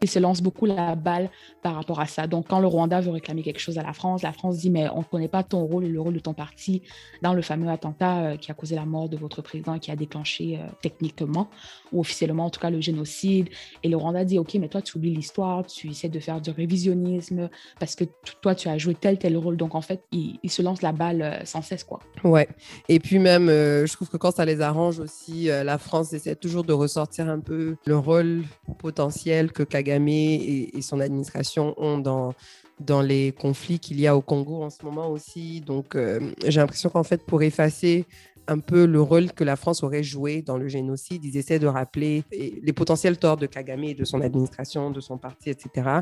Ils 0.03 0.09
se 0.09 0.19
lancent 0.19 0.43
beaucoup 0.43 0.65
la 0.65 0.95
balle 0.95 1.29
par 1.63 1.75
rapport 1.75 2.01
à 2.01 2.07
ça. 2.07 2.27
Donc, 2.27 2.47
quand 2.49 2.61
le 2.61 2.67
Rwanda 2.67 3.01
veut 3.01 3.11
réclamer 3.11 3.43
quelque 3.43 3.61
chose 3.61 3.79
à 3.79 3.83
la 3.83 3.93
France, 3.93 4.23
la 4.23 4.33
France 4.33 4.59
dit, 4.59 4.71
mais 4.71 4.89
on 4.95 5.01
ne 5.01 5.05
connaît 5.05 5.29
pas 5.29 5.43
ton 5.43 5.65
rôle 5.65 5.85
et 5.85 5.89
le 5.89 6.01
rôle 6.01 6.15
de 6.15 6.21
ton 6.21 6.33
parti 6.33 6.83
dans 7.21 7.35
le 7.35 7.43
fameux 7.43 7.69
attentat 7.69 8.19
euh, 8.21 8.37
qui 8.37 8.51
a 8.51 8.55
causé 8.55 8.77
la 8.77 8.87
mort 8.87 9.09
de 9.09 9.17
votre 9.17 9.43
président, 9.43 9.79
qui 9.79 9.91
a 9.91 9.97
déclenché 9.97 10.57
euh, 10.57 10.67
techniquement 10.81 11.51
ou 11.93 12.01
officiellement, 12.01 12.47
en 12.47 12.51
tout 12.51 12.61
cas, 12.61 12.71
le 12.71 12.81
génocide. 12.81 13.49
Et 13.83 13.89
le 13.89 13.97
Rwanda 13.97 14.25
dit, 14.25 14.39
OK, 14.39 14.55
mais 14.55 14.69
toi, 14.69 14.81
tu 14.81 14.97
oublies 14.97 15.15
l'histoire, 15.15 15.67
tu 15.67 15.91
essaies 15.91 16.09
de 16.09 16.21
faire 16.21 16.41
du 16.41 16.51
révisionnisme 16.51 17.51
parce 17.79 17.95
que 17.95 18.05
toi, 18.41 18.55
tu 18.55 18.69
as 18.69 18.79
joué 18.79 18.95
tel, 18.95 19.19
tel 19.19 19.37
rôle. 19.37 19.57
Donc, 19.57 19.75
en 19.75 19.83
fait, 19.83 20.03
ils, 20.13 20.39
se 20.49 20.63
lancent 20.63 20.83
la 20.83 20.93
balle 20.93 21.23
euh, 21.23 21.45
sans 21.45 21.63
cesse, 21.63 21.85
quoi. 21.85 22.01
Ouais. 22.25 22.49
Et 22.89 23.01
puis 23.01 23.19
même 23.19 23.49
je 23.87 23.93
trouve 23.93 24.09
que 24.09 24.17
quand 24.17 24.35
ça 24.35 24.45
les 24.45 24.61
arrange 24.61 24.99
aussi, 25.01 25.51
euh, 25.51 25.65
la 25.65 25.79
France 25.79 26.13
essaie 26.13 26.37
toujours 26.37 26.65
de 26.65 26.73
ressortir 26.73 27.29
un 27.29 27.41
peu 27.41 27.77
le 27.87 27.97
rôle 27.97 28.43
potentiel 28.79 29.53
que 29.53 29.63
Kagame 29.63 30.09
et, 30.09 30.71
son 30.81 31.01
administration 31.01 31.75
ont 31.77 31.99
dans, 31.99 32.33
dans 32.81 33.03
les 33.03 33.33
conflits 33.33 33.79
qu'il 33.79 34.01
y 34.01 34.07
a 34.07 34.17
au 34.17 34.23
Congo 34.23 34.63
en 34.63 34.71
ce 34.71 34.85
moment 34.85 35.11
aussi. 35.11 35.61
Donc, 35.61 35.95
euh, 35.95 36.33
j'ai 36.47 36.61
l'impression 36.61 36.91
qu'en 36.91 37.03
fait, 37.03 37.25
pour 37.25 37.43
effacer 37.43 38.07
un 38.49 38.59
peu 38.59 38.85
le 38.85 39.01
rôle 39.01 39.33
que 39.33 39.45
la 39.45 39.57
France 39.57 39.83
aurait 39.83 40.03
joué 40.03 40.43
dans 40.43 40.57
le 40.57 40.67
génocide, 40.69 41.25
ils 41.25 41.37
essaient 41.37 41.61
de 41.61 41.69
rappeler 41.69 42.25
les 42.31 42.73
potentiels 42.73 43.17
torts 43.17 43.37
de 43.37 43.47
Kagame 43.47 43.85
et 43.85 43.95
de 43.95 44.05
son 44.05 44.21
administration, 44.21 44.91
de 44.91 45.01
son 45.01 45.19
parti, 45.19 45.51
etc. 45.51 46.01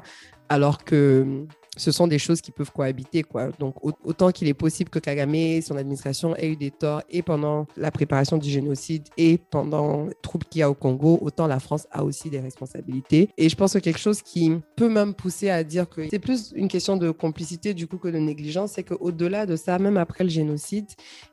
Alors 0.49 0.85
que 0.85 1.47
ce 1.78 1.92
sont 1.92 2.06
des 2.06 2.18
choses 2.18 2.40
qui 2.40 2.50
peuvent 2.50 2.73
cohabiter. 2.73 3.23
Quoi. 3.23 3.49
Donc, 3.58 3.76
autant 3.82 4.30
qu'il 4.30 4.49
est 4.49 4.54
possible 4.54 4.90
que 4.90 4.99
Kagame 4.99 5.35
et 5.35 5.62
son 5.62 5.76
administration 5.76 6.37
aient 6.37 6.49
eu 6.49 6.56
des 6.56 6.70
torts 6.70 7.02
et 7.11 7.23
pendant 7.23 7.66
la 7.76 7.90
préparation 7.90 8.37
du 8.37 8.50
génocide 8.50 9.04
et 9.16 9.38
pendant 9.38 10.06
les 10.06 10.14
troubles 10.23 10.47
qu'il 10.47 10.61
y 10.61 10.62
a 10.62 10.70
au 10.70 10.75
Congo, 10.75 11.18
autant 11.23 11.47
la 11.47 11.61
France 11.61 11.87
a 11.90 12.04
aussi 12.04 12.30
des 12.30 12.40
responsabilités. 12.40 13.30
Et 13.38 13.49
je 13.49 13.56
pense 13.56 13.73
que 13.73 13.78
quelque 13.78 13.99
chose 13.99 14.23
qui 14.23 14.52
peut 14.76 14.88
même 14.88 15.14
pousser 15.14 15.50
à 15.50 15.64
dire 15.64 15.88
que 15.88 16.08
c'est 16.11 16.18
plus 16.18 16.52
une 16.54 16.68
question 16.68 16.97
de 16.97 17.11
complicité 17.11 17.75
du 17.75 17.87
coup 17.87 17.99
que 17.99 18.08
de 18.08 18.18
négligence, 18.18 18.73
c'est 18.73 18.85
qu'au-delà 18.85 19.47
de 19.47 19.56
ça, 19.56 19.78
même 19.78 19.97
après 19.97 20.25
le 20.25 20.30
génocide, 20.30 20.87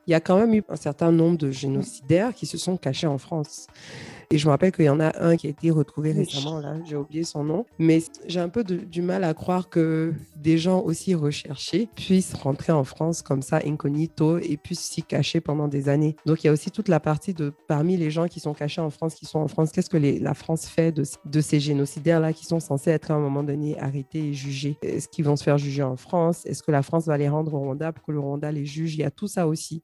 il 0.06 0.12
y 0.12 0.14
a 0.14 0.20
quand 0.20 0.38
même 0.38 0.54
eu 0.54 0.62
un 0.68 0.76
certain 0.76 1.12
nombre 1.12 1.38
de 1.38 1.50
génocidaires 1.50 2.34
qui 2.34 2.46
se 2.46 2.58
sont 2.58 2.76
cachés 2.76 3.06
en 3.06 3.18
France. 3.18 3.66
Et 4.30 4.38
je 4.38 4.46
me 4.46 4.50
rappelle 4.50 4.72
qu'il 4.72 4.84
y 4.84 4.88
en 4.88 5.00
a 5.00 5.12
un 5.22 5.36
qui 5.36 5.46
a 5.46 5.50
été 5.50 5.70
retrouvé 5.70 6.12
récemment, 6.12 6.58
là, 6.58 6.76
j'ai 6.84 6.96
oublié 6.96 7.22
son 7.22 7.44
nom. 7.44 7.64
Mais 7.78 8.02
j'ai 8.26 8.40
un 8.40 8.48
peu 8.48 8.64
du 8.64 9.02
mal 9.02 9.22
à 9.22 9.34
croire 9.34 9.68
que 9.68 10.12
des 10.36 10.58
gens 10.58 10.80
aussi 10.80 11.14
recherchés 11.14 11.88
puissent 11.96 12.34
rentrer 12.34 12.72
en 12.72 12.84
France 12.84 13.22
comme 13.22 13.42
ça, 13.42 13.60
incognito, 13.64 14.38
et 14.38 14.56
puissent 14.56 14.80
s'y 14.80 15.02
cacher 15.02 15.40
pendant 15.40 15.68
des 15.68 15.88
années. 15.88 16.16
Donc 16.26 16.44
il 16.44 16.46
y 16.46 16.50
a 16.50 16.52
aussi 16.52 16.70
toute 16.70 16.88
la 16.88 17.00
partie 17.00 17.34
de 17.34 17.52
parmi 17.68 17.96
les 17.96 18.10
gens 18.10 18.28
qui 18.28 18.40
sont 18.40 18.54
cachés 18.54 18.80
en 18.80 18.90
France, 18.90 19.14
qui 19.14 19.26
sont 19.26 19.38
en 19.38 19.48
France, 19.48 19.72
qu'est-ce 19.72 19.90
que 19.90 19.96
la 19.96 20.34
France 20.34 20.66
fait 20.66 20.92
de, 20.92 21.04
de 21.24 21.40
ces 21.40 21.60
génocidaires-là 21.60 22.32
qui 22.32 22.44
sont 22.44 22.60
censés 22.60 22.90
être 22.90 23.10
à 23.10 23.14
un 23.14 23.20
moment 23.20 23.42
donné 23.42 23.78
arrêtés 23.78 24.28
et 24.28 24.34
jugés? 24.34 24.76
Est-ce 24.82 25.08
qu'ils 25.08 25.24
vont 25.24 25.36
se 25.36 25.44
faire 25.44 25.58
juger 25.58 25.82
en 25.82 25.96
France? 25.96 26.44
Est-ce 26.46 26.62
que 26.62 26.70
la 26.70 26.82
France 26.82 27.06
va 27.06 27.16
les 27.16 27.28
rendre 27.28 27.54
au 27.54 27.58
Rwanda 27.58 27.92
pour 27.92 28.04
que 28.04 28.12
le 28.12 28.20
Rwanda 28.20 28.52
les 28.52 28.66
juge? 28.66 28.94
Il 28.94 29.00
y 29.00 29.04
a 29.04 29.10
tout 29.10 29.28
ça 29.28 29.46
aussi. 29.48 29.82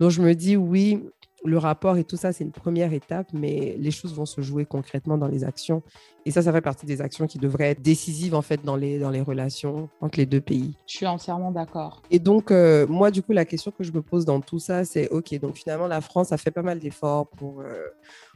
Donc 0.00 0.10
je 0.10 0.20
me 0.20 0.34
dis, 0.34 0.56
oui, 0.56 1.02
le 1.44 1.58
rapport 1.58 1.96
et 1.96 2.04
tout 2.04 2.16
ça, 2.16 2.32
c'est 2.32 2.44
une 2.44 2.52
première 2.52 2.92
étape, 2.92 3.28
mais 3.32 3.76
les 3.78 3.90
choses 3.90 4.14
vont 4.14 4.26
se 4.26 4.40
jouer 4.40 4.64
concrètement 4.64 5.18
dans 5.18 5.28
les 5.28 5.44
actions. 5.44 5.82
Et 6.24 6.30
ça, 6.30 6.42
ça 6.42 6.52
fait 6.52 6.62
partie 6.62 6.86
des 6.86 7.02
actions 7.02 7.26
qui 7.26 7.38
devraient 7.38 7.70
être 7.70 7.82
décisives 7.82 8.34
en 8.34 8.42
fait 8.42 8.64
dans 8.64 8.76
les, 8.76 8.98
dans 8.98 9.10
les 9.10 9.20
relations 9.20 9.90
entre 10.00 10.18
les 10.18 10.26
deux 10.26 10.40
pays. 10.40 10.76
Je 10.86 10.96
suis 10.96 11.06
entièrement 11.06 11.50
d'accord. 11.50 12.02
Et 12.10 12.18
donc, 12.18 12.50
euh, 12.50 12.86
moi, 12.86 13.10
du 13.10 13.22
coup, 13.22 13.32
la 13.32 13.44
question 13.44 13.70
que 13.70 13.84
je 13.84 13.92
me 13.92 14.00
pose 14.00 14.24
dans 14.24 14.40
tout 14.40 14.58
ça, 14.58 14.84
c'est 14.84 15.08
OK, 15.10 15.38
donc 15.38 15.56
finalement, 15.56 15.86
la 15.86 16.00
France 16.00 16.32
a 16.32 16.38
fait 16.38 16.50
pas 16.50 16.62
mal 16.62 16.78
d'efforts 16.78 17.28
pour, 17.28 17.60
euh, 17.60 17.88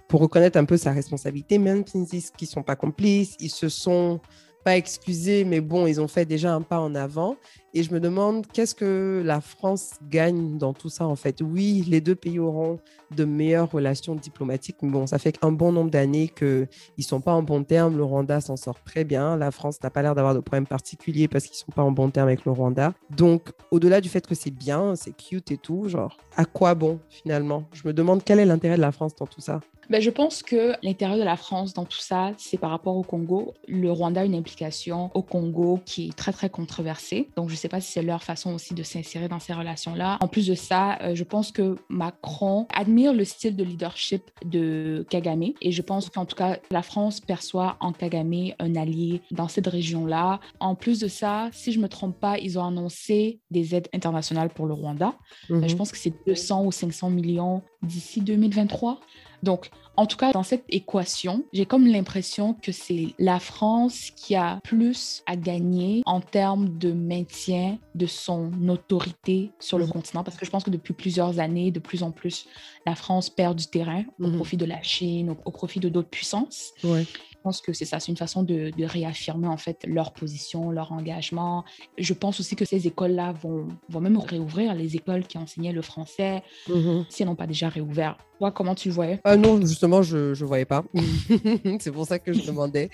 pour 0.06 0.20
reconnaître 0.20 0.58
un 0.58 0.66
peu 0.66 0.76
sa 0.76 0.92
responsabilité, 0.92 1.58
même 1.58 1.86
s'ils 1.86 2.04
disent 2.04 2.30
qu'ils 2.30 2.48
ne 2.48 2.52
sont 2.52 2.62
pas 2.62 2.76
complices, 2.76 3.36
ils 3.40 3.50
se 3.50 3.70
sont 3.70 4.20
pas 4.64 4.76
excusés, 4.76 5.44
mais 5.44 5.60
bon, 5.60 5.86
ils 5.86 6.00
ont 6.00 6.08
fait 6.08 6.26
déjà 6.26 6.52
un 6.52 6.62
pas 6.62 6.80
en 6.80 6.94
avant. 6.94 7.36
Et 7.74 7.82
je 7.82 7.92
me 7.92 8.00
demande 8.00 8.46
qu'est-ce 8.46 8.74
que 8.74 9.22
la 9.24 9.40
France 9.40 9.94
gagne 10.08 10.56
dans 10.56 10.72
tout 10.72 10.88
ça 10.88 11.06
en 11.06 11.16
fait? 11.16 11.42
Oui, 11.42 11.84
les 11.86 12.00
deux 12.00 12.14
pays 12.14 12.38
auront 12.38 12.78
de 13.14 13.24
meilleures 13.24 13.70
relations 13.70 14.14
diplomatiques, 14.14 14.76
mais 14.82 14.90
bon, 14.90 15.06
ça 15.06 15.18
fait 15.18 15.38
un 15.42 15.52
bon 15.52 15.72
nombre 15.72 15.90
d'années 15.90 16.28
qu'ils 16.28 16.68
ne 16.96 17.02
sont 17.02 17.20
pas 17.20 17.32
en 17.32 17.42
bon 17.42 17.64
terme. 17.64 17.96
Le 17.96 18.04
Rwanda 18.04 18.40
s'en 18.40 18.56
sort 18.56 18.82
très 18.84 19.04
bien. 19.04 19.36
La 19.36 19.50
France 19.50 19.82
n'a 19.82 19.90
pas 19.90 20.02
l'air 20.02 20.14
d'avoir 20.14 20.34
de 20.34 20.40
problème 20.40 20.66
particulier 20.66 21.28
parce 21.28 21.44
qu'ils 21.44 21.54
ne 21.54 21.58
sont 21.58 21.72
pas 21.72 21.82
en 21.82 21.92
bon 21.92 22.10
terme 22.10 22.28
avec 22.28 22.44
le 22.44 22.52
Rwanda. 22.52 22.94
Donc, 23.10 23.50
au-delà 23.70 24.00
du 24.00 24.08
fait 24.08 24.26
que 24.26 24.34
c'est 24.34 24.50
bien, 24.50 24.96
c'est 24.96 25.16
cute 25.16 25.50
et 25.50 25.58
tout, 25.58 25.88
genre, 25.88 26.16
à 26.36 26.44
quoi 26.44 26.74
bon 26.74 27.00
finalement? 27.10 27.64
Je 27.72 27.86
me 27.86 27.92
demande 27.92 28.22
quel 28.24 28.38
est 28.38 28.46
l'intérêt 28.46 28.76
de 28.76 28.82
la 28.82 28.92
France 28.92 29.14
dans 29.14 29.26
tout 29.26 29.40
ça? 29.40 29.60
Ben, 29.90 30.02
je 30.02 30.10
pense 30.10 30.42
que 30.42 30.74
l'intérêt 30.82 31.18
de 31.18 31.22
la 31.22 31.38
France 31.38 31.72
dans 31.72 31.86
tout 31.86 32.00
ça, 32.00 32.32
c'est 32.36 32.58
par 32.58 32.68
rapport 32.68 32.94
au 32.94 33.02
Congo. 33.02 33.54
Le 33.66 33.90
Rwanda 33.90 34.20
a 34.20 34.24
une 34.26 34.34
implication 34.34 35.10
au 35.14 35.22
Congo 35.22 35.80
qui 35.86 36.08
est 36.08 36.14
très, 36.14 36.30
très 36.30 36.50
controversée. 36.50 37.30
Donc, 37.36 37.48
sais 37.58 37.68
pas 37.68 37.80
si 37.80 37.92
c'est 37.92 38.02
leur 38.02 38.22
façon 38.22 38.54
aussi 38.54 38.74
de 38.74 38.82
s'insérer 38.82 39.28
dans 39.28 39.40
ces 39.40 39.52
relations-là. 39.52 40.18
En 40.20 40.28
plus 40.28 40.46
de 40.46 40.54
ça, 40.54 40.98
euh, 41.02 41.14
je 41.14 41.24
pense 41.24 41.52
que 41.52 41.76
Macron 41.88 42.66
admire 42.74 43.12
le 43.12 43.24
style 43.24 43.56
de 43.56 43.64
leadership 43.64 44.22
de 44.44 45.06
Kagame 45.10 45.52
et 45.60 45.72
je 45.72 45.82
pense 45.82 46.10
qu'en 46.10 46.24
tout 46.24 46.36
cas, 46.36 46.58
la 46.70 46.82
France 46.82 47.20
perçoit 47.20 47.76
en 47.80 47.92
Kagame 47.92 48.52
un 48.58 48.76
allié 48.76 49.22
dans 49.30 49.48
cette 49.48 49.66
région-là. 49.66 50.40
En 50.60 50.74
plus 50.74 51.00
de 51.00 51.08
ça, 51.08 51.48
si 51.52 51.72
je 51.72 51.78
ne 51.78 51.84
me 51.84 51.88
trompe 51.88 52.18
pas, 52.18 52.38
ils 52.38 52.58
ont 52.58 52.64
annoncé 52.64 53.40
des 53.50 53.74
aides 53.74 53.88
internationales 53.92 54.50
pour 54.50 54.66
le 54.66 54.74
Rwanda. 54.74 55.14
Euh, 55.50 55.60
je 55.66 55.72
mhm. 55.72 55.76
pense 55.76 55.92
que 55.92 55.98
c'est 55.98 56.14
200 56.26 56.64
ou 56.64 56.72
500 56.72 57.10
millions 57.10 57.62
d'ici 57.82 58.20
2023. 58.20 59.00
Donc, 59.42 59.70
en 59.96 60.06
tout 60.06 60.16
cas, 60.16 60.32
dans 60.32 60.44
cette 60.44 60.64
équation, 60.68 61.44
j'ai 61.52 61.66
comme 61.66 61.86
l'impression 61.86 62.54
que 62.54 62.70
c'est 62.70 63.08
la 63.18 63.40
France 63.40 64.10
qui 64.14 64.36
a 64.36 64.60
plus 64.62 65.22
à 65.26 65.36
gagner 65.36 66.02
en 66.06 66.20
termes 66.20 66.78
de 66.78 66.92
maintien 66.92 67.78
de 67.94 68.06
son 68.06 68.52
autorité 68.68 69.50
sur 69.58 69.78
le 69.78 69.86
mhm. 69.86 69.90
continent, 69.90 70.24
parce 70.24 70.36
que 70.36 70.46
je 70.46 70.50
pense 70.50 70.62
que 70.62 70.70
depuis 70.70 70.94
plusieurs 70.94 71.40
années, 71.40 71.70
de 71.70 71.80
plus 71.80 72.02
en 72.02 72.12
plus, 72.12 72.46
la 72.86 72.94
France 72.94 73.28
perd 73.28 73.58
du 73.58 73.66
terrain 73.66 74.04
au 74.20 74.28
mhm. 74.28 74.36
profit 74.36 74.56
de 74.56 74.66
la 74.66 74.82
Chine, 74.82 75.34
au, 75.44 75.50
profit 75.50 75.80
de 75.80 75.88
d'autres 75.88 76.10
puissances. 76.10 76.72
Ouais. 76.84 77.04
Pense 77.48 77.62
que 77.62 77.72
c'est 77.72 77.86
ça, 77.86 77.98
c'est 77.98 78.12
une 78.12 78.18
façon 78.18 78.42
de, 78.42 78.70
réaffirmer 78.84 79.48
en 79.48 79.56
fait 79.56 79.86
leur 79.86 80.12
position, 80.12 80.70
leur 80.70 80.92
engagement. 80.92 81.64
Je 81.96 82.12
pense 82.12 82.40
aussi 82.40 82.56
que 82.56 82.66
ces 82.66 82.86
écoles-là 82.86 83.32
vont, 83.32 83.68
vont 83.88 84.00
même 84.00 84.18
réouvrir, 84.18 84.74
les 84.74 84.96
écoles 84.96 85.26
qui 85.26 85.38
enseignaient 85.38 85.72
le 85.72 85.80
français, 85.80 86.42
mhm. 86.68 87.06
si 87.08 87.22
elles 87.22 87.28
n'ont 87.28 87.36
pas 87.36 87.46
déjà 87.46 87.70
réouvert. 87.70 88.18
Toi, 88.38 88.52
comment 88.52 88.74
tu 88.74 88.90
voyais 88.90 89.18
ah 89.24 89.38
Non, 89.38 89.58
justement, 89.62 90.02
je 90.02 90.38
ne 90.38 90.44
voyais 90.46 90.66
pas. 90.66 90.84
c'est 91.80 91.90
pour 91.90 92.04
ça 92.04 92.18
que 92.18 92.34
je 92.34 92.44
demandais 92.44 92.90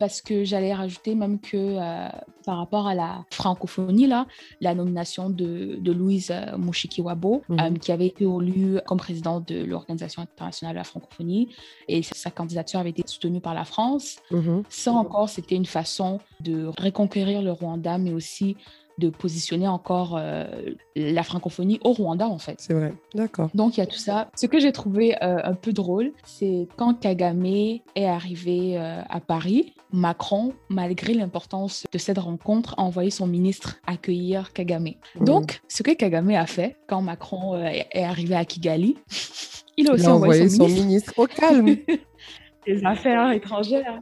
parce 0.00 0.22
que 0.22 0.44
j'allais 0.44 0.72
rajouter 0.72 1.14
même 1.14 1.38
que 1.38 1.56
euh, 1.56 2.08
par 2.46 2.56
rapport 2.56 2.88
à 2.88 2.94
la 2.94 3.26
francophonie, 3.30 4.06
là, 4.06 4.26
la 4.62 4.74
nomination 4.74 5.28
de, 5.28 5.76
de 5.78 5.92
Louise 5.92 6.30
euh, 6.30 6.56
Mushikiwabo, 6.56 7.42
mhm. 7.50 7.60
euh, 7.60 7.70
qui 7.78 7.92
avait 7.92 8.06
été 8.06 8.24
élue 8.24 8.80
comme 8.86 8.96
présidente 8.96 9.46
de 9.46 9.62
l'Organisation 9.62 10.22
internationale 10.22 10.74
de 10.74 10.78
la 10.78 10.84
francophonie, 10.84 11.50
et 11.86 12.02
sa 12.02 12.30
candidature 12.30 12.80
avait 12.80 12.90
été 12.90 13.02
soutenue 13.04 13.42
par 13.42 13.52
la 13.52 13.66
France. 13.66 14.16
Mhm. 14.30 14.62
Ça 14.70 14.92
encore, 14.92 15.28
c'était 15.28 15.54
une 15.54 15.66
façon 15.66 16.18
de 16.40 16.64
reconquérir 16.64 17.42
le 17.42 17.52
Rwanda, 17.52 17.98
mais 17.98 18.14
aussi 18.14 18.56
de 19.00 19.10
positionner 19.10 19.66
encore 19.66 20.16
euh, 20.16 20.46
la 20.94 21.24
francophonie 21.24 21.80
au 21.82 21.92
Rwanda, 21.92 22.28
en 22.28 22.38
fait. 22.38 22.56
C'est 22.58 22.74
vrai, 22.74 22.92
d'accord. 23.14 23.50
Donc, 23.54 23.76
il 23.76 23.80
y 23.80 23.82
a 23.82 23.86
tout 23.86 23.98
ça. 23.98 24.30
Ce 24.36 24.46
que 24.46 24.60
j'ai 24.60 24.70
trouvé 24.70 25.16
euh, 25.22 25.40
un 25.42 25.54
peu 25.54 25.72
drôle, 25.72 26.12
c'est 26.24 26.68
quand 26.76 26.94
Kagame 26.94 27.44
est 27.46 27.82
arrivé 27.96 28.78
euh, 28.78 29.02
à 29.08 29.20
Paris, 29.20 29.74
Macron, 29.92 30.52
malgré 30.68 31.14
l'importance 31.14 31.86
de 31.90 31.98
cette 31.98 32.18
rencontre, 32.18 32.74
a 32.78 32.82
envoyé 32.82 33.10
son 33.10 33.26
ministre 33.26 33.80
accueillir 33.86 34.52
Kagame. 34.52 34.90
Donc, 35.20 35.62
ce 35.66 35.82
que 35.82 35.90
Kagame 35.90 36.30
a 36.30 36.46
fait 36.46 36.76
quand 36.86 37.02
Macron 37.02 37.56
est 37.64 38.04
arrivé 38.04 38.36
à 38.36 38.44
Kigali, 38.44 38.96
il 39.76 39.88
a 39.88 39.94
aussi 39.94 40.06
envoyé, 40.06 40.48
son, 40.48 40.68
ministre. 40.68 41.12
au 41.16 41.26
calme. 41.26 41.76
Des 42.66 42.84
affaires 42.84 43.32
étrangères. 43.32 44.00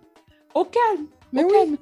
Au 0.55 0.65
calme. 0.65 1.07
Mais 1.33 1.45
au 1.45 1.49
calme 1.49 1.77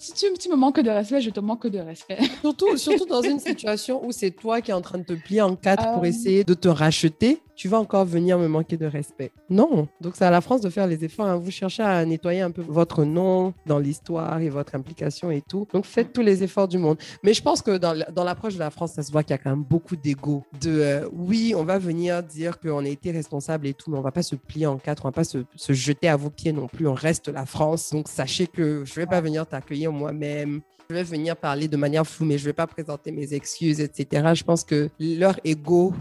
si 0.00 0.14
tu, 0.14 0.48
me 0.48 0.56
manques 0.56 0.80
de 0.80 0.88
respect, 0.88 1.20
je 1.20 1.28
te 1.28 1.40
manque 1.40 1.66
de 1.66 1.78
respect. 1.78 2.18
Surtout, 2.40 2.76
surtout 2.78 3.04
dans 3.04 3.20
une 3.20 3.38
situation 3.38 4.02
où 4.02 4.12
c'est 4.12 4.30
toi 4.30 4.62
qui 4.62 4.70
es 4.70 4.74
en 4.74 4.80
train 4.80 4.96
de 4.96 5.04
te 5.04 5.12
plier 5.12 5.42
en 5.42 5.56
quatre 5.56 5.92
pour 5.92 6.04
euh. 6.04 6.06
essayer 6.06 6.42
de 6.42 6.54
te 6.54 6.68
racheter 6.68 7.42
tu 7.60 7.68
vas 7.68 7.78
encore 7.78 8.06
venir 8.06 8.38
me 8.38 8.48
manquer 8.48 8.78
de 8.78 8.86
respect. 8.86 9.32
Non. 9.50 9.86
Donc, 10.00 10.14
c'est 10.16 10.24
à 10.24 10.30
la 10.30 10.40
France 10.40 10.62
de 10.62 10.70
faire 10.70 10.86
les 10.86 11.04
efforts. 11.04 11.26
Hein. 11.26 11.36
Vous 11.36 11.50
cherchez 11.50 11.82
à 11.82 12.02
nettoyer 12.06 12.40
un 12.40 12.50
peu 12.50 12.62
votre 12.66 13.04
nom 13.04 13.52
dans 13.66 13.78
l'histoire 13.78 14.40
et 14.40 14.48
votre 14.48 14.74
implication 14.74 15.30
et 15.30 15.42
tout. 15.42 15.68
Donc, 15.74 15.84
faites 15.84 16.10
tous 16.10 16.22
les 16.22 16.42
efforts 16.42 16.68
du 16.68 16.78
monde. 16.78 16.96
Mais 17.22 17.34
je 17.34 17.42
pense 17.42 17.60
que 17.60 17.76
dans 17.76 18.24
l'approche 18.24 18.54
de 18.54 18.60
la 18.60 18.70
France, 18.70 18.92
ça 18.92 19.02
se 19.02 19.12
voit 19.12 19.22
qu'il 19.24 19.32
y 19.32 19.34
a 19.34 19.38
quand 19.38 19.50
même 19.50 19.62
beaucoup 19.62 19.94
d'ego. 19.94 20.42
De 20.58 20.70
euh, 20.70 21.08
oui, 21.12 21.52
on 21.54 21.64
va 21.64 21.78
venir 21.78 22.22
dire 22.22 22.58
qu'on 22.58 22.82
a 22.82 22.88
été 22.88 23.10
responsable 23.10 23.66
et 23.66 23.74
tout, 23.74 23.90
mais 23.90 23.98
on 23.98 24.00
va 24.00 24.10
pas 24.10 24.22
se 24.22 24.36
plier 24.36 24.64
en 24.64 24.78
quatre, 24.78 25.04
on 25.04 25.08
va 25.08 25.12
pas 25.12 25.24
se, 25.24 25.44
se 25.54 25.74
jeter 25.74 26.08
à 26.08 26.16
vos 26.16 26.30
pieds 26.30 26.54
non 26.54 26.66
plus. 26.66 26.88
On 26.88 26.94
reste 26.94 27.28
la 27.28 27.44
France. 27.44 27.90
Donc, 27.92 28.08
sachez 28.08 28.46
que 28.46 28.86
je 28.86 28.94
vais 28.94 29.04
pas 29.04 29.20
venir 29.20 29.46
t'accueillir 29.46 29.92
moi-même. 29.92 30.62
Je 30.88 30.94
vais 30.94 31.02
venir 31.02 31.36
parler 31.36 31.68
de 31.68 31.76
manière 31.76 32.06
floue, 32.06 32.24
mais 32.24 32.36
je 32.38 32.46
vais 32.46 32.54
pas 32.54 32.66
présenter 32.66 33.12
mes 33.12 33.34
excuses, 33.34 33.80
etc. 33.80 34.32
Je 34.34 34.44
pense 34.44 34.64
que 34.64 34.88
leur 34.98 35.38
ego 35.44 35.92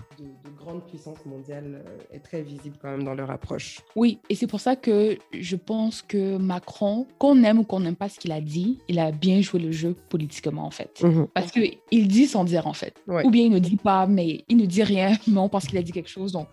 grande 0.70 0.84
puissance 0.84 1.26
mondiale 1.26 1.84
euh, 1.86 2.16
est 2.16 2.20
très 2.20 2.42
visible 2.42 2.78
quand 2.82 2.90
même 2.90 3.04
dans 3.04 3.16
leur 3.16 3.32
approche. 3.32 3.80
Oui, 3.96 4.20
et 4.30 4.36
c'est 4.36 4.48
pour 4.48 4.60
ça 4.60 4.76
que 4.76 5.18
je 5.34 5.56
pense 5.56 6.02
que 6.02 6.38
Macron, 6.38 7.08
qu'on 7.18 7.44
aime 7.44 7.60
ou 7.60 7.64
qu'on 7.64 7.80
n'aime 7.80 7.96
pas 7.96 8.10
ce 8.10 8.20
qu'il 8.20 8.32
a 8.32 8.42
dit, 8.42 8.80
il 8.88 9.00
a 9.00 9.12
bien 9.12 9.42
joué 9.42 9.60
le 9.60 9.72
jeu 9.72 9.96
politiquement 10.10 10.66
en 10.66 10.72
fait. 10.72 11.02
Mhm. 11.02 11.28
Parce 11.34 11.52
qu'il 11.52 12.08
dit 12.08 12.28
sans 12.28 12.44
dire 12.44 12.68
en 12.68 12.74
fait. 12.74 12.96
Ou 13.08 13.32
bien 13.32 13.46
il 13.46 13.52
ne 13.52 13.60
dit 13.60 13.78
pas, 13.78 14.06
mais 14.06 14.44
il 14.48 14.58
ne 14.58 14.66
dit 14.66 14.84
rien, 14.84 15.14
mais 15.28 15.40
on 15.40 15.50
pense 15.50 15.66
qu'il 15.66 15.78
a 15.78 15.82
dit 15.82 15.92
quelque 15.92 16.10
chose. 16.10 16.32
Donc 16.32 16.48